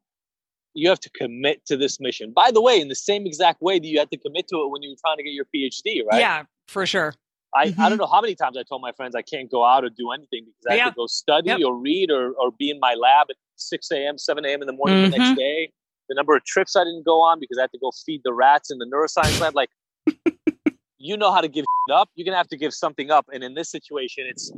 You 0.75 0.89
have 0.91 1.01
to 1.01 1.11
commit 1.11 1.67
to 1.67 1.77
this 1.77 1.99
mission. 1.99 2.33
By 2.33 2.53
the 2.53 2.63
way, 2.63 2.81
in 2.81 2.87
the 2.87 2.95
same 2.95 3.27
exact 3.27 3.61
way 3.61 3.81
that 3.81 3.87
you 3.87 3.99
had 3.99 4.13
to 4.13 4.17
commit 4.17 4.47
to 4.49 4.57
it 4.59 4.71
when 4.71 4.83
you 4.83 4.91
were 4.91 5.01
trying 5.05 5.17
to 5.17 5.25
get 5.25 5.33
your 5.33 5.47
PhD, 5.53 6.07
right? 6.09 6.21
Yeah, 6.21 6.45
for 6.69 6.87
sure. 6.87 7.15
I, 7.53 7.67
mm-hmm. 7.67 7.81
I 7.81 7.89
don't 7.89 7.99
know 7.99 8.07
how 8.07 8.21
many 8.21 8.37
times 8.37 8.57
I 8.57 8.63
told 8.63 8.81
my 8.81 8.93
friends 8.93 9.17
I 9.17 9.23
can't 9.23 9.51
go 9.51 9.65
out 9.65 9.83
or 9.83 9.91
do 9.91 10.13
anything 10.13 10.45
because 10.45 10.67
I 10.71 10.77
have 10.85 10.95
to 10.95 10.97
go 10.97 11.07
study 11.09 11.49
yep. 11.49 11.59
or 11.67 11.77
read 11.77 12.13
or, 12.13 12.31
or 12.35 12.53
be 12.53 12.71
in 12.71 12.79
my 12.79 12.95
lab 12.95 13.27
at 13.29 13.37
6 13.57 13.91
a.m., 13.91 14.19
7 14.19 14.45
a.m. 14.45 14.61
in 14.63 14.69
the 14.69 14.73
morning 14.73 14.99
mm-hmm. 14.99 15.11
the 15.11 15.19
next 15.19 15.31
mm-hmm. 15.31 15.39
day 15.39 15.73
the 16.11 16.15
number 16.15 16.37
of 16.37 16.45
trips 16.45 16.77
I 16.77 16.85
didn't 16.85 17.07
go 17.07 17.23
on 17.23 17.41
because 17.41 17.57
I 17.57 17.63
had 17.63 17.71
to 17.71 17.79
go 17.79 17.93
feed 18.05 18.23
the 18.25 18.35
rats 18.35 18.71
in 18.71 18.79
the 18.79 18.85
neuroscience 18.85 19.41
lab. 19.41 19.55
Like, 19.55 19.71
you 20.99 21.17
know 21.17 21.33
how 21.33 21.41
to 21.41 21.49
give 21.49 21.65
up. 21.91 22.11
You're 22.17 22.27
gonna 22.27 22.37
have 22.37 22.49
to 22.49 22.59
give 22.59 22.75
something 22.75 23.11
up. 23.11 23.27
And 23.33 23.43
in 23.43 23.55
this 23.55 23.71
situation, 23.71 24.27
it's 24.29 24.53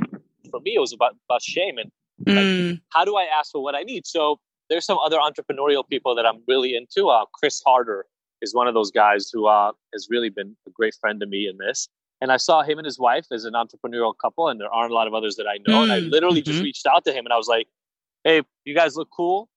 for 0.50 0.61
me, 0.61 0.74
it 0.74 0.80
was 0.80 0.92
about 0.92 1.14
about 1.28 1.42
shame 1.42 1.78
and 1.78 1.92
like, 2.26 2.36
mm. 2.36 2.80
how 2.90 3.05
do 3.05 3.16
I 3.16 3.24
ask 3.24 3.53
for 3.53 3.62
what 3.62 3.74
I 3.74 3.82
need? 3.82 4.07
So 4.07 4.40
there's 4.70 4.86
some 4.86 4.98
other 4.98 5.18
entrepreneurial 5.18 5.86
people 5.86 6.14
that 6.14 6.24
I'm 6.24 6.42
really 6.48 6.74
into. 6.74 7.09
Uh, 7.09 7.26
Chris 7.34 7.62
Harder 7.66 8.07
is 8.40 8.55
one 8.55 8.66
of 8.66 8.74
those 8.74 8.90
guys 8.90 9.28
who 9.32 9.46
uh, 9.46 9.72
has 9.92 10.09
really 10.11 10.30
been 10.30 10.57
a 10.66 10.70
great 10.70 10.94
friend 11.00 11.20
to 11.20 11.26
me 11.26 11.46
in 11.46 11.59
this. 11.59 11.88
And 12.20 12.32
I 12.32 12.36
saw 12.36 12.62
him 12.62 12.78
and 12.78 12.84
his 12.86 12.98
wife 12.98 13.26
as 13.32 13.44
an 13.44 13.55
entrepreneurial 13.55 14.14
couple, 14.16 14.48
and 14.48 14.61
there 14.61 14.72
aren't 14.72 14.92
a 14.92 14.94
lot 14.94 15.09
of 15.09 15.14
others 15.14 15.34
that 15.36 15.46
I 15.48 15.59
know. 15.66 15.80
Mm. 15.80 15.82
And 15.82 15.92
I 15.92 16.00
mm, 16.00 16.11
literally 16.11 16.40
mm-hmm. 16.40 16.53
just 16.53 16.62
reached 16.62 16.86
out 16.86 17.05
to 17.05 17.12
him 17.12 17.26
and 17.26 17.32
I 17.32 17.36
was 17.36 17.48
like, 17.48 17.66
"Hey, 18.24 18.42
you 18.64 18.74
guys 18.74 18.96
look 18.96 19.09
cool 19.14 19.48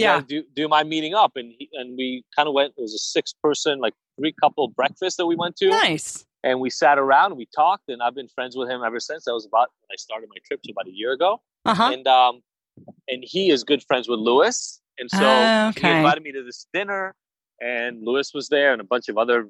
yeah. 0.00 0.20
do 0.26 0.42
do 0.54 0.68
my 0.68 0.82
meeting 0.82 1.14
up 1.14 1.32
and 1.36 1.52
he, 1.58 1.68
and 1.74 1.96
we 1.96 2.24
kind 2.34 2.48
of 2.48 2.54
went 2.54 2.72
it 2.76 2.80
was 2.80 2.94
a 2.94 2.98
six 2.98 3.32
person 3.42 3.78
like 3.80 3.94
three 4.18 4.32
couple 4.42 4.68
breakfast 4.68 5.16
that 5.18 5.26
we 5.26 5.36
went 5.36 5.56
to 5.56 5.68
nice 5.68 6.24
and 6.44 6.60
we 6.60 6.70
sat 6.70 6.98
around 6.98 7.26
and 7.32 7.36
we 7.38 7.46
talked 7.54 7.88
and 7.88 8.02
i've 8.02 8.14
been 8.14 8.28
friends 8.28 8.56
with 8.56 8.68
him 8.68 8.82
ever 8.84 9.00
since 9.00 9.24
that 9.24 9.32
was 9.32 9.46
about 9.46 9.68
when 9.80 9.94
i 9.94 9.96
started 9.96 10.28
my 10.28 10.36
trip 10.46 10.60
to 10.62 10.72
about 10.72 10.86
a 10.86 10.92
year 10.92 11.12
ago 11.12 11.40
uh-huh. 11.64 11.90
and 11.92 12.06
um 12.06 12.40
and 13.08 13.22
he 13.22 13.50
is 13.50 13.64
good 13.64 13.82
friends 13.84 14.08
with 14.08 14.18
lewis 14.18 14.80
And 14.98 15.10
so 15.10 15.18
Ah, 15.22 15.72
he 15.74 15.88
invited 15.88 16.22
me 16.22 16.32
to 16.32 16.42
this 16.44 16.66
dinner, 16.72 17.14
and 17.60 18.04
Lewis 18.06 18.32
was 18.34 18.48
there, 18.48 18.72
and 18.72 18.80
a 18.80 18.84
bunch 18.84 19.08
of 19.08 19.16
other 19.16 19.48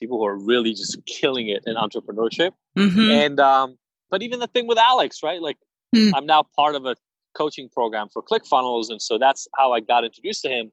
people 0.00 0.18
who 0.18 0.26
are 0.26 0.36
really 0.36 0.72
just 0.74 0.98
killing 1.06 1.48
it 1.48 1.62
in 1.64 1.76
entrepreneurship. 1.76 2.52
Mhm. 2.76 3.10
And 3.24 3.38
um, 3.38 3.78
but 4.10 4.22
even 4.22 4.40
the 4.40 4.48
thing 4.48 4.66
with 4.66 4.78
Alex, 4.78 5.22
right? 5.22 5.40
Like 5.40 5.58
Hmm. 5.94 6.14
I'm 6.14 6.26
now 6.26 6.42
part 6.54 6.74
of 6.76 6.86
a 6.86 6.94
coaching 7.34 7.68
program 7.68 8.08
for 8.12 8.22
ClickFunnels, 8.22 8.90
and 8.90 9.00
so 9.00 9.18
that's 9.18 9.48
how 9.56 9.72
I 9.72 9.80
got 9.80 10.04
introduced 10.04 10.42
to 10.42 10.48
him. 10.48 10.72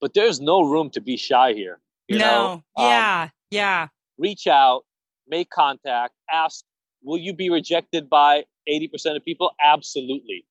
But 0.00 0.14
there's 0.14 0.40
no 0.40 0.62
room 0.62 0.90
to 0.90 1.00
be 1.00 1.16
shy 1.16 1.52
here. 1.52 1.80
No. 2.10 2.18
know? 2.18 2.52
Um, 2.76 2.90
yeah. 2.90 3.28
yeah. 3.50 3.88
reach 4.18 4.46
out, 4.46 4.82
make 5.26 5.50
contact, 5.50 6.14
ask, 6.32 6.64
will 7.02 7.18
you 7.18 7.32
be 7.32 7.50
rejected 7.50 8.08
by 8.08 8.44
80% 8.68 9.16
of 9.16 9.24
people? 9.24 9.50
Absolutely. 9.62 10.44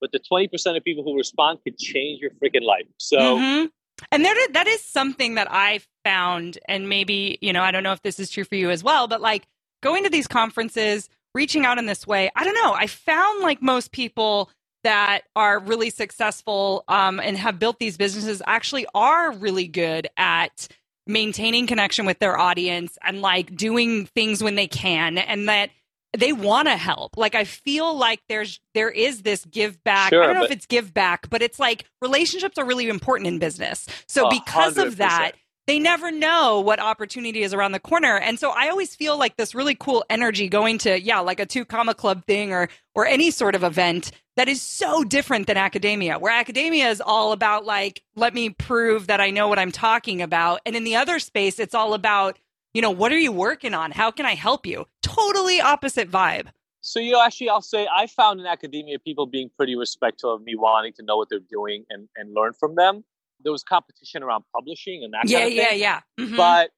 But 0.00 0.12
the 0.12 0.20
20% 0.20 0.76
of 0.76 0.84
people 0.84 1.04
who 1.04 1.16
respond 1.16 1.60
could 1.64 1.78
change 1.78 2.20
your 2.20 2.30
freaking 2.30 2.62
life. 2.62 2.86
So, 2.98 3.18
Mhm. 3.18 3.70
And 4.10 4.24
there, 4.24 4.34
that 4.50 4.66
is 4.66 4.82
something 4.82 5.34
that 5.34 5.46
I 5.50 5.80
found, 6.04 6.58
and 6.66 6.88
maybe, 6.88 7.38
you 7.40 7.52
know, 7.52 7.62
I 7.62 7.70
don't 7.70 7.84
know 7.84 7.92
if 7.92 8.02
this 8.02 8.18
is 8.18 8.30
true 8.30 8.44
for 8.44 8.56
you 8.56 8.70
as 8.70 8.82
well, 8.82 9.06
but 9.06 9.20
like 9.20 9.46
going 9.82 10.02
to 10.04 10.10
these 10.10 10.26
conferences, 10.26 11.08
reaching 11.34 11.64
out 11.64 11.78
in 11.78 11.86
this 11.86 12.06
way, 12.06 12.30
I 12.34 12.44
don't 12.44 12.54
know. 12.54 12.72
I 12.72 12.86
found 12.86 13.42
like 13.42 13.62
most 13.62 13.92
people 13.92 14.50
that 14.84 15.22
are 15.36 15.58
really 15.58 15.90
successful 15.90 16.84
um, 16.88 17.20
and 17.20 17.36
have 17.36 17.58
built 17.58 17.78
these 17.78 17.96
businesses 17.96 18.42
actually 18.46 18.86
are 18.94 19.32
really 19.32 19.68
good 19.68 20.08
at 20.16 20.68
maintaining 21.06 21.66
connection 21.66 22.06
with 22.06 22.18
their 22.18 22.38
audience 22.38 22.98
and 23.02 23.20
like 23.20 23.54
doing 23.56 24.06
things 24.06 24.42
when 24.42 24.54
they 24.54 24.66
can 24.66 25.18
and 25.18 25.48
that 25.48 25.70
they 26.16 26.32
want 26.32 26.68
to 26.68 26.76
help. 26.76 27.16
Like 27.16 27.34
i 27.34 27.44
feel 27.44 27.96
like 27.96 28.20
there's 28.28 28.60
there 28.74 28.90
is 28.90 29.22
this 29.22 29.44
give 29.46 29.82
back. 29.82 30.10
Sure, 30.10 30.22
i 30.22 30.26
don't 30.26 30.36
know 30.36 30.44
if 30.44 30.50
it's 30.50 30.66
give 30.66 30.92
back 30.94 31.28
but 31.30 31.42
it's 31.42 31.58
like 31.58 31.84
relationships 32.00 32.58
are 32.58 32.64
really 32.64 32.88
important 32.88 33.28
in 33.28 33.38
business. 33.38 33.86
So 34.06 34.26
A 34.26 34.30
because 34.30 34.78
of 34.78 34.96
that 34.96 35.32
they 35.68 35.78
never 35.78 36.10
know 36.10 36.60
what 36.60 36.80
opportunity 36.80 37.42
is 37.42 37.54
around 37.54 37.70
the 37.72 37.80
corner. 37.80 38.18
And 38.18 38.38
so 38.38 38.50
i 38.50 38.68
always 38.68 38.94
feel 38.94 39.18
like 39.18 39.36
this 39.36 39.54
really 39.54 39.74
cool 39.74 40.04
energy 40.08 40.48
going 40.48 40.78
to 40.78 41.00
yeah 41.00 41.20
like 41.20 41.40
a 41.40 41.46
two 41.46 41.64
comma 41.64 41.94
club 41.94 42.24
thing 42.26 42.52
or 42.52 42.68
or 42.94 43.06
any 43.06 43.30
sort 43.30 43.54
of 43.54 43.64
event 43.64 44.12
that 44.36 44.48
is 44.48 44.62
so 44.62 45.04
different 45.04 45.46
than 45.46 45.56
academia 45.56 46.18
where 46.18 46.32
academia 46.32 46.88
is 46.88 47.00
all 47.00 47.32
about 47.32 47.64
like 47.64 48.02
let 48.16 48.34
me 48.34 48.50
prove 48.50 49.06
that 49.06 49.20
i 49.20 49.30
know 49.30 49.48
what 49.48 49.58
i'm 49.58 49.72
talking 49.72 50.22
about 50.22 50.60
and 50.66 50.74
in 50.76 50.84
the 50.84 50.96
other 50.96 51.18
space 51.18 51.58
it's 51.58 51.74
all 51.74 51.94
about 51.94 52.38
you 52.74 52.80
know 52.82 52.90
what 52.90 53.12
are 53.12 53.18
you 53.18 53.32
working 53.32 53.74
on 53.74 53.90
how 53.90 54.10
can 54.10 54.26
i 54.26 54.34
help 54.34 54.66
you 54.66 54.86
totally 55.02 55.60
opposite 55.60 56.10
vibe 56.10 56.48
so 56.84 56.98
you 56.98 57.12
know, 57.12 57.22
actually, 57.22 57.48
I'll 57.48 57.62
say 57.62 57.86
I 57.94 58.08
found 58.08 58.40
in 58.40 58.46
academia 58.46 58.98
people 58.98 59.26
being 59.26 59.50
pretty 59.56 59.76
respectful 59.76 60.34
of 60.34 60.42
me 60.42 60.56
wanting 60.56 60.92
to 60.94 61.04
know 61.04 61.16
what 61.16 61.28
they're 61.30 61.38
doing 61.38 61.84
and, 61.88 62.08
and 62.16 62.34
learn 62.34 62.54
from 62.54 62.74
them. 62.74 63.04
There 63.44 63.52
was 63.52 63.62
competition 63.62 64.24
around 64.24 64.42
publishing 64.52 65.04
and 65.04 65.12
that 65.14 65.28
yeah 65.28 65.38
kind 65.42 65.52
of 65.52 65.56
yeah 65.56 65.68
thing. 65.68 65.80
yeah 65.80 66.00
Mhm. 66.18 66.36
But 66.36 66.70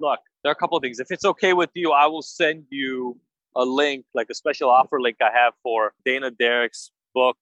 look, 0.00 0.18
there 0.42 0.50
are 0.50 0.52
a 0.52 0.56
couple 0.56 0.76
of 0.76 0.82
things. 0.82 0.98
If 0.98 1.12
it's 1.12 1.24
okay 1.24 1.52
with 1.52 1.70
you, 1.74 1.92
I 1.92 2.06
will 2.06 2.22
send 2.22 2.64
you 2.70 3.16
a 3.54 3.64
link, 3.64 4.04
like 4.14 4.28
a 4.30 4.34
special 4.34 4.70
offer 4.70 5.00
link 5.00 5.16
I 5.20 5.30
have 5.32 5.54
for 5.62 5.92
Dana 6.04 6.30
Derricks' 6.30 6.90
book 7.14 7.36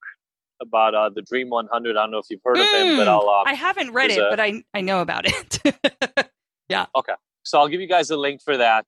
about 0.61 0.95
uh, 0.95 1.09
the 1.09 1.23
Dream 1.23 1.49
100. 1.51 1.97
I 1.97 2.03
don't 2.03 2.11
know 2.11 2.19
if 2.19 2.27
you've 2.31 2.41
heard 2.45 2.59
of 2.59 2.67
him, 2.73 2.97
but 2.97 3.07
Mm, 3.07 3.09
I'll. 3.09 3.29
Um, 3.29 3.45
i 3.47 3.55
haven't 3.55 3.93
read 3.93 4.11
it 4.11 4.19
a- 4.19 4.27
but 4.31 4.41
i 4.41 4.63
i 4.75 4.81
know 4.83 5.01
about 5.01 5.25
it 5.27 6.31
yeah. 6.69 6.87
Okay. 6.95 7.15
so 7.45 7.59
I'll 7.59 7.69
give 7.69 7.81
you 7.81 7.87
guys 7.89 8.11
a 8.11 8.17
link 8.17 8.43
for 8.43 8.57
that, 8.57 8.87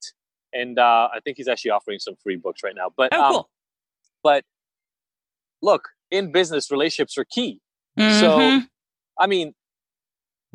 and 0.53 0.79
uh, 0.79 1.09
I 1.15 1.21
think 1.21 1.37
he's 1.39 1.49
actually 1.49 1.71
offering 1.71 1.99
some 1.99 2.15
free 2.23 2.37
books 2.37 2.63
right 2.63 2.75
now. 2.77 2.91
But 2.97 3.11
oh 3.15 3.23
um, 3.23 3.33
cool 3.33 3.51
but 4.23 4.45
look, 5.63 5.89
in 6.11 6.31
business, 6.33 6.71
relationships 6.71 7.17
are 7.19 7.25
key. 7.25 7.61
Mhm. 7.99 8.21
So, 8.21 8.61
I 9.19 9.27
mean, 9.27 9.55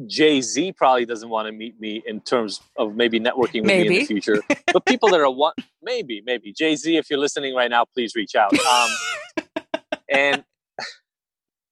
Jay 0.05 0.41
Z 0.41 0.73
probably 0.73 1.05
doesn't 1.05 1.29
want 1.29 1.47
to 1.47 1.51
meet 1.51 1.79
me 1.79 2.03
in 2.05 2.21
terms 2.21 2.61
of 2.77 2.95
maybe 2.95 3.19
networking 3.19 3.61
with 3.63 3.65
me 3.65 3.81
in 3.87 3.93
the 3.93 4.05
future. 4.05 4.41
But 4.73 4.85
people 4.85 5.09
that 5.09 5.19
are 5.19 5.31
one, 5.31 5.53
maybe, 5.81 6.21
maybe 6.25 6.53
Jay 6.53 6.75
Z, 6.75 6.97
if 6.97 7.09
you're 7.09 7.17
listening 7.19 7.55
right 7.55 7.69
now, 7.71 7.85
please 7.85 8.13
reach 8.15 8.35
out. 8.35 8.53
Um, 8.59 8.89
and 10.09 10.43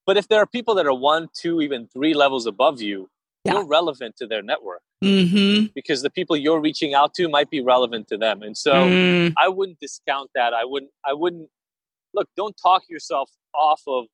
but 0.07 0.17
if 0.17 0.27
there 0.27 0.39
are 0.39 0.45
people 0.47 0.75
that 0.75 0.85
are 0.85 0.93
one, 0.93 1.29
two, 1.35 1.61
even 1.61 1.87
three 1.87 2.13
levels 2.13 2.45
above 2.45 2.81
you, 2.81 3.09
Yeah. 3.43 3.53
you're 3.53 3.65
relevant 3.65 4.15
to 4.17 4.25
their 4.27 4.41
network 4.41 4.81
Mhm. 5.03 5.71
because 5.75 6.01
the 6.01 6.09
people 6.09 6.35
you're 6.35 6.59
reaching 6.59 6.93
out 6.95 7.13
to 7.15 7.27
might 7.27 7.49
be 7.51 7.61
relevant 7.61 8.07
to 8.07 8.17
them. 8.17 8.41
And 8.41 8.57
so 8.57 8.73
Mm. 8.73 9.33
I 9.37 9.49
wouldn't 9.49 9.79
discount 9.79 10.31
that. 10.33 10.53
I 10.53 10.63
wouldn't. 10.65 10.91
I 11.03 11.13
wouldn't 11.13 11.49
look. 12.13 12.27
Don't 12.35 12.55
talk 12.57 12.83
yourself 12.89 13.29
off 13.53 13.81
of 13.87 14.05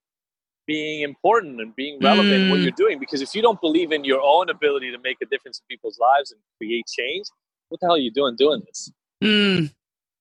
being 0.67 1.01
important 1.01 1.59
and 1.59 1.75
being 1.75 1.99
relevant 2.01 2.33
in 2.33 2.49
what 2.49 2.59
Mm. 2.59 2.63
you're 2.63 2.71
doing. 2.71 2.99
Because 2.99 3.21
if 3.21 3.33
you 3.35 3.41
don't 3.41 3.59
believe 3.61 3.91
in 3.91 4.03
your 4.03 4.21
own 4.21 4.49
ability 4.49 4.91
to 4.91 4.97
make 4.99 5.17
a 5.21 5.25
difference 5.25 5.59
in 5.59 5.65
people's 5.67 5.99
lives 5.99 6.31
and 6.31 6.39
create 6.57 6.85
change, 6.87 7.25
what 7.69 7.79
the 7.81 7.87
hell 7.87 7.95
are 7.95 7.99
you 7.99 8.11
doing 8.11 8.35
doing 8.35 8.61
this? 8.65 8.91
Mm, 9.23 9.73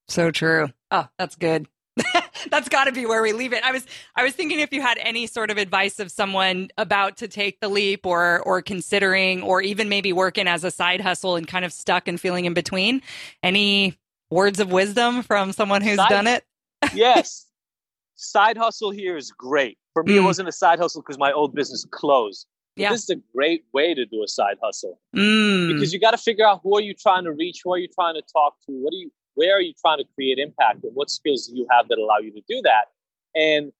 so 0.09 0.31
true. 0.31 0.69
Oh, 0.91 1.09
that's 1.19 1.37
good. 1.37 1.67
that's 2.51 2.69
got 2.69 2.85
to 2.85 2.93
be 2.93 3.05
where 3.05 3.21
we 3.23 3.33
leave 3.33 3.53
it. 3.53 3.63
I 3.65 3.73
was 3.73 3.85
I 4.17 4.23
was 4.23 4.33
thinking 4.33 4.61
if 4.61 4.73
you 4.73 4.81
had 4.81 4.97
any 4.99 5.27
sort 5.27 5.51
of 5.51 5.59
advice 5.59 5.99
of 6.01 6.11
someone 6.11 6.71
about 6.79 7.19
to 7.19 7.29
take 7.29 7.61
the 7.61 7.69
leap 7.69 8.07
or 8.07 8.41
or 8.47 8.63
considering 8.63 9.43
or 9.43 9.61
even 9.61 9.89
maybe 9.89 10.13
working 10.13 10.49
as 10.49 10.65
a 10.65 10.71
side 10.71 11.01
hustle 11.01 11.37
and 11.37 11.47
kind 11.47 11.65
of 11.65 11.73
stuck 11.73 12.09
and 12.09 12.19
feeling 12.21 12.45
in 12.47 12.55
between. 12.55 13.03
Any 13.43 13.99
words 14.31 14.61
of 14.61 14.71
wisdom 14.73 15.23
from 15.23 15.53
someone 15.53 15.83
who's 15.83 15.97
Side- 15.97 16.09
done 16.09 16.27
it? 16.29 16.45
yes, 16.95 17.47
side 18.15 18.57
hustle 18.57 18.91
here 18.93 19.17
is 19.17 19.33
great. 19.33 19.77
For 20.01 20.05
me, 20.05 20.17
it 20.17 20.21
Mm. 20.21 20.25
wasn't 20.25 20.49
a 20.49 20.53
side 20.53 20.79
hustle 20.79 21.03
because 21.03 21.19
my 21.19 21.31
old 21.33 21.55
business 21.55 21.87
closed. 21.91 22.47
Yeah. 22.77 22.91
This 22.93 23.03
is 23.03 23.11
a 23.11 23.17
great 23.35 23.65
way 23.75 23.93
to 23.93 24.07
do 24.07 24.23
a 24.25 24.29
side 24.29 24.57
hustle. 24.63 24.99
Mm, 25.15 25.69
because 25.75 25.93
you 25.93 26.01
got 26.01 26.13
to 26.13 26.17
figure 26.17 26.47
out 26.47 26.61
who 26.63 26.75
are 26.75 26.81
you 26.81 26.95
trying 26.95 27.25
to 27.25 27.33
reach 27.33 27.61
who 27.63 27.73
are 27.75 27.79
you 27.79 27.89
trying 27.89 28.15
to 28.15 28.23
talk 28.33 28.55
to 28.67 28.73
what 28.73 28.95
are 28.95 28.97
you 28.97 29.11
where 29.35 29.55
are 29.57 29.61
you 29.61 29.75
trying 29.79 29.99
to 29.99 30.05
create 30.15 30.39
impact 30.39 30.85
and 30.85 30.93
what 30.95 31.11
skills 31.11 31.49
do 31.49 31.57
you 31.57 31.67
have 31.71 31.89
that 31.89 31.99
allow 31.99 32.17
you 32.19 32.33
to 32.33 32.41
do 32.49 32.63
that 32.63 32.85
and 33.35 33.73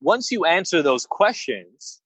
once 0.00 0.32
you 0.32 0.44
answer 0.44 0.82
those 0.82 1.06
questions 1.06 2.00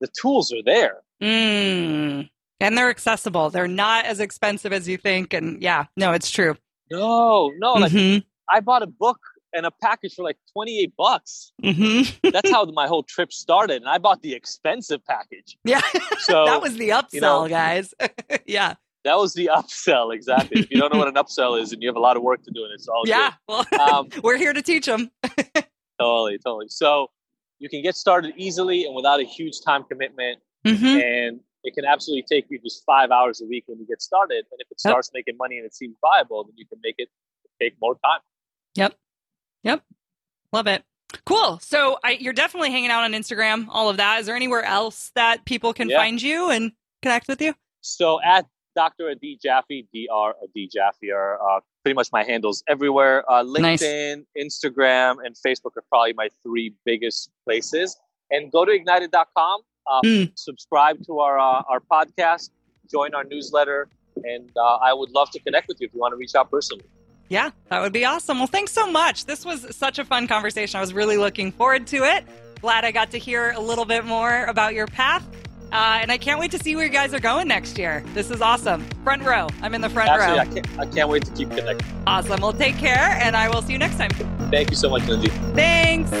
the 0.00 0.08
tools 0.20 0.52
are 0.52 0.62
there 0.64 0.98
mm. 1.20 2.28
And 2.60 2.78
they're 2.78 2.88
accessible. 2.88 3.50
They're 3.50 3.68
not 3.68 4.06
as 4.06 4.18
expensive 4.18 4.72
as 4.72 4.88
you 4.88 4.96
think. 4.96 5.34
And 5.34 5.60
yeah, 5.62 5.84
no, 5.96 6.12
it's 6.12 6.30
true. 6.30 6.56
no 6.90 7.50
no 7.58 7.74
like 7.74 7.90
Mhm, 7.92 8.24
i 8.48 8.60
bought 8.60 8.82
a 8.82 8.86
book 8.86 9.18
and 9.56 9.66
a 9.66 9.70
package 9.70 10.14
for 10.14 10.22
like 10.22 10.36
28 10.52 10.92
bucks 10.96 11.52
mhm. 11.62 12.32
that's 12.32 12.50
how 12.50 12.64
my 12.66 12.86
whole 12.86 13.02
trip 13.02 13.32
started 13.32 13.76
and 13.82 13.88
i 13.88 13.98
bought 13.98 14.20
the 14.22 14.32
expensive 14.34 15.04
package 15.06 15.56
Yeah, 15.64 15.80
so 16.18 16.44
that 16.50 16.60
was 16.62 16.76
the 16.76 16.90
upsell, 16.90 17.12
you 17.14 17.20
know- 17.22 17.48
guys. 17.48 17.94
yeah. 18.46 18.74
that 19.04 19.16
was 19.18 19.32
the 19.34 19.50
upsell 19.52 20.14
exactly 20.14 20.60
if 20.62 20.70
you 20.70 20.78
don't 20.80 20.92
know 20.92 20.98
what 20.98 21.08
an 21.08 21.14
upsell 21.14 21.60
is 21.60 21.72
and 21.72 21.82
you 21.82 21.88
have 21.88 21.96
a 21.96 22.00
lot 22.08 22.16
of 22.16 22.22
work 22.22 22.42
to 22.44 22.50
do 22.50 22.62
and 22.64 22.72
it's 22.74 22.88
all 22.88 23.02
Yeah. 23.06 23.32
Well, 23.48 23.64
um, 23.80 24.08
we're 24.22 24.36
here 24.38 24.52
to 24.52 24.62
teach 24.62 24.86
them. 24.86 25.10
Totally, 26.00 26.38
totally. 26.38 26.66
So 26.68 27.08
you 27.58 27.68
can 27.70 27.82
get 27.82 27.96
started 27.96 28.34
easily 28.36 28.84
and 28.84 28.94
without 28.94 29.18
a 29.20 29.24
huge 29.24 29.60
time 29.64 29.84
commitment, 29.84 30.38
Mm-hmm. 30.66 30.84
and 30.84 31.40
it 31.62 31.74
can 31.74 31.84
absolutely 31.84 32.24
take 32.28 32.46
you 32.50 32.58
just 32.58 32.82
five 32.84 33.12
hours 33.12 33.40
a 33.40 33.46
week 33.46 33.62
when 33.68 33.78
you 33.78 33.86
get 33.86 34.02
started. 34.02 34.44
And 34.50 34.58
if 34.60 34.66
it 34.70 34.78
Yep. 34.84 34.90
starts 34.92 35.10
making 35.14 35.36
money 35.38 35.56
and 35.58 35.64
it 35.64 35.74
seems 35.74 35.94
viable, 36.00 36.42
then 36.44 36.54
you 36.56 36.66
can 36.66 36.78
make 36.82 36.96
it 36.98 37.08
take 37.60 37.74
more 37.80 37.94
time. 38.04 38.90
Love 40.52 40.66
it. 40.68 40.84
Cool. 41.24 41.58
So 41.60 41.98
I, 42.04 42.12
you're 42.12 42.32
definitely 42.32 42.70
hanging 42.70 42.90
out 42.90 43.02
on 43.02 43.12
Instagram, 43.12 43.66
all 43.68 43.88
of 43.90 43.96
that. 43.98 44.20
Is 44.20 44.26
there 44.26 44.36
anywhere 44.36 44.62
else 44.62 45.10
that 45.14 45.44
people 45.44 45.72
can 45.74 45.88
Yeah. 45.90 45.98
find 45.98 46.20
you 46.22 46.50
and 46.50 46.72
connect 47.02 47.28
with 47.28 47.40
you? 47.42 47.54
So 47.80 48.20
at 48.22 48.46
Dr. 48.74 49.10
Adi 49.10 49.38
Jaffe, 49.42 49.86
Dr. 49.92 50.34
Adi 50.42 50.68
Jaffe 50.72 51.10
are 51.10 51.38
uh, 51.42 51.60
pretty 51.82 51.94
much 51.94 52.08
my 52.12 52.22
handles 52.24 52.62
everywhere. 52.68 53.28
Uh, 53.30 53.42
Nice. 53.42 53.82
LinkedIn, 53.82 54.24
Instagram, 54.38 55.16
and 55.24 55.34
Facebook 55.34 55.76
are 55.76 55.84
probably 55.90 56.12
my 56.14 56.28
three 56.42 56.74
biggest 56.84 57.30
places. 57.44 57.96
And 58.30 58.50
go 58.52 58.64
to 58.64 58.72
ignited.com, 58.72 59.60
uh, 59.90 60.00
Mm. 60.04 60.32
subscribe 60.38 61.04
to 61.06 61.18
our 61.20 61.38
uh, 61.38 61.62
our 61.70 61.80
podcast, 61.80 62.50
join 62.90 63.14
our 63.14 63.24
newsletter, 63.24 63.88
and 64.24 64.50
uh, 64.56 64.76
I 64.76 64.92
would 64.92 65.10
love 65.10 65.30
to 65.32 65.40
connect 65.40 65.68
with 65.68 65.80
you 65.80 65.86
if 65.86 65.94
you 65.94 66.00
want 66.00 66.12
to 66.12 66.16
reach 66.16 66.34
out 66.34 66.50
personally. 66.50 66.84
Yeah, 67.28 67.50
that 67.70 67.80
would 67.80 67.92
be 67.92 68.04
awesome. 68.04 68.38
Well, 68.38 68.46
thanks 68.46 68.72
so 68.72 68.90
much. 68.90 69.24
This 69.24 69.44
was 69.44 69.74
such 69.74 69.98
a 69.98 70.04
fun 70.04 70.28
conversation. 70.28 70.78
I 70.78 70.80
was 70.80 70.92
really 70.92 71.16
looking 71.16 71.50
forward 71.52 71.86
to 71.88 72.04
it. 72.04 72.24
Glad 72.60 72.84
I 72.84 72.92
got 72.92 73.10
to 73.10 73.18
hear 73.18 73.50
a 73.50 73.60
little 73.60 73.84
bit 73.84 74.04
more 74.04 74.44
about 74.44 74.74
your 74.74 74.86
path. 74.86 75.26
Uh, 75.72 75.98
and 76.00 76.12
I 76.12 76.18
can't 76.18 76.38
wait 76.38 76.52
to 76.52 76.58
see 76.58 76.76
where 76.76 76.86
you 76.86 76.92
guys 76.92 77.12
are 77.12 77.20
going 77.20 77.48
next 77.48 77.76
year. 77.76 78.04
This 78.14 78.30
is 78.30 78.40
awesome. 78.40 78.84
Front 79.02 79.24
row. 79.24 79.48
I'm 79.62 79.74
in 79.74 79.80
the 79.80 79.90
front 79.90 80.08
Absolutely. 80.10 80.38
row. 80.38 80.42
I 80.42 80.54
can't, 80.54 80.78
I 80.78 80.86
can't 80.94 81.08
wait 81.08 81.24
to 81.24 81.32
keep 81.32 81.50
connecting. 81.50 81.86
Awesome. 82.06 82.40
Well, 82.40 82.52
take 82.52 82.78
care, 82.78 83.18
and 83.20 83.36
I 83.36 83.48
will 83.48 83.62
see 83.62 83.72
you 83.72 83.78
next 83.78 83.98
time. 83.98 84.10
Thank 84.50 84.70
you 84.70 84.76
so 84.76 84.88
much, 84.88 85.06
Lindsay. 85.08 85.28
Thanks. 85.54 86.12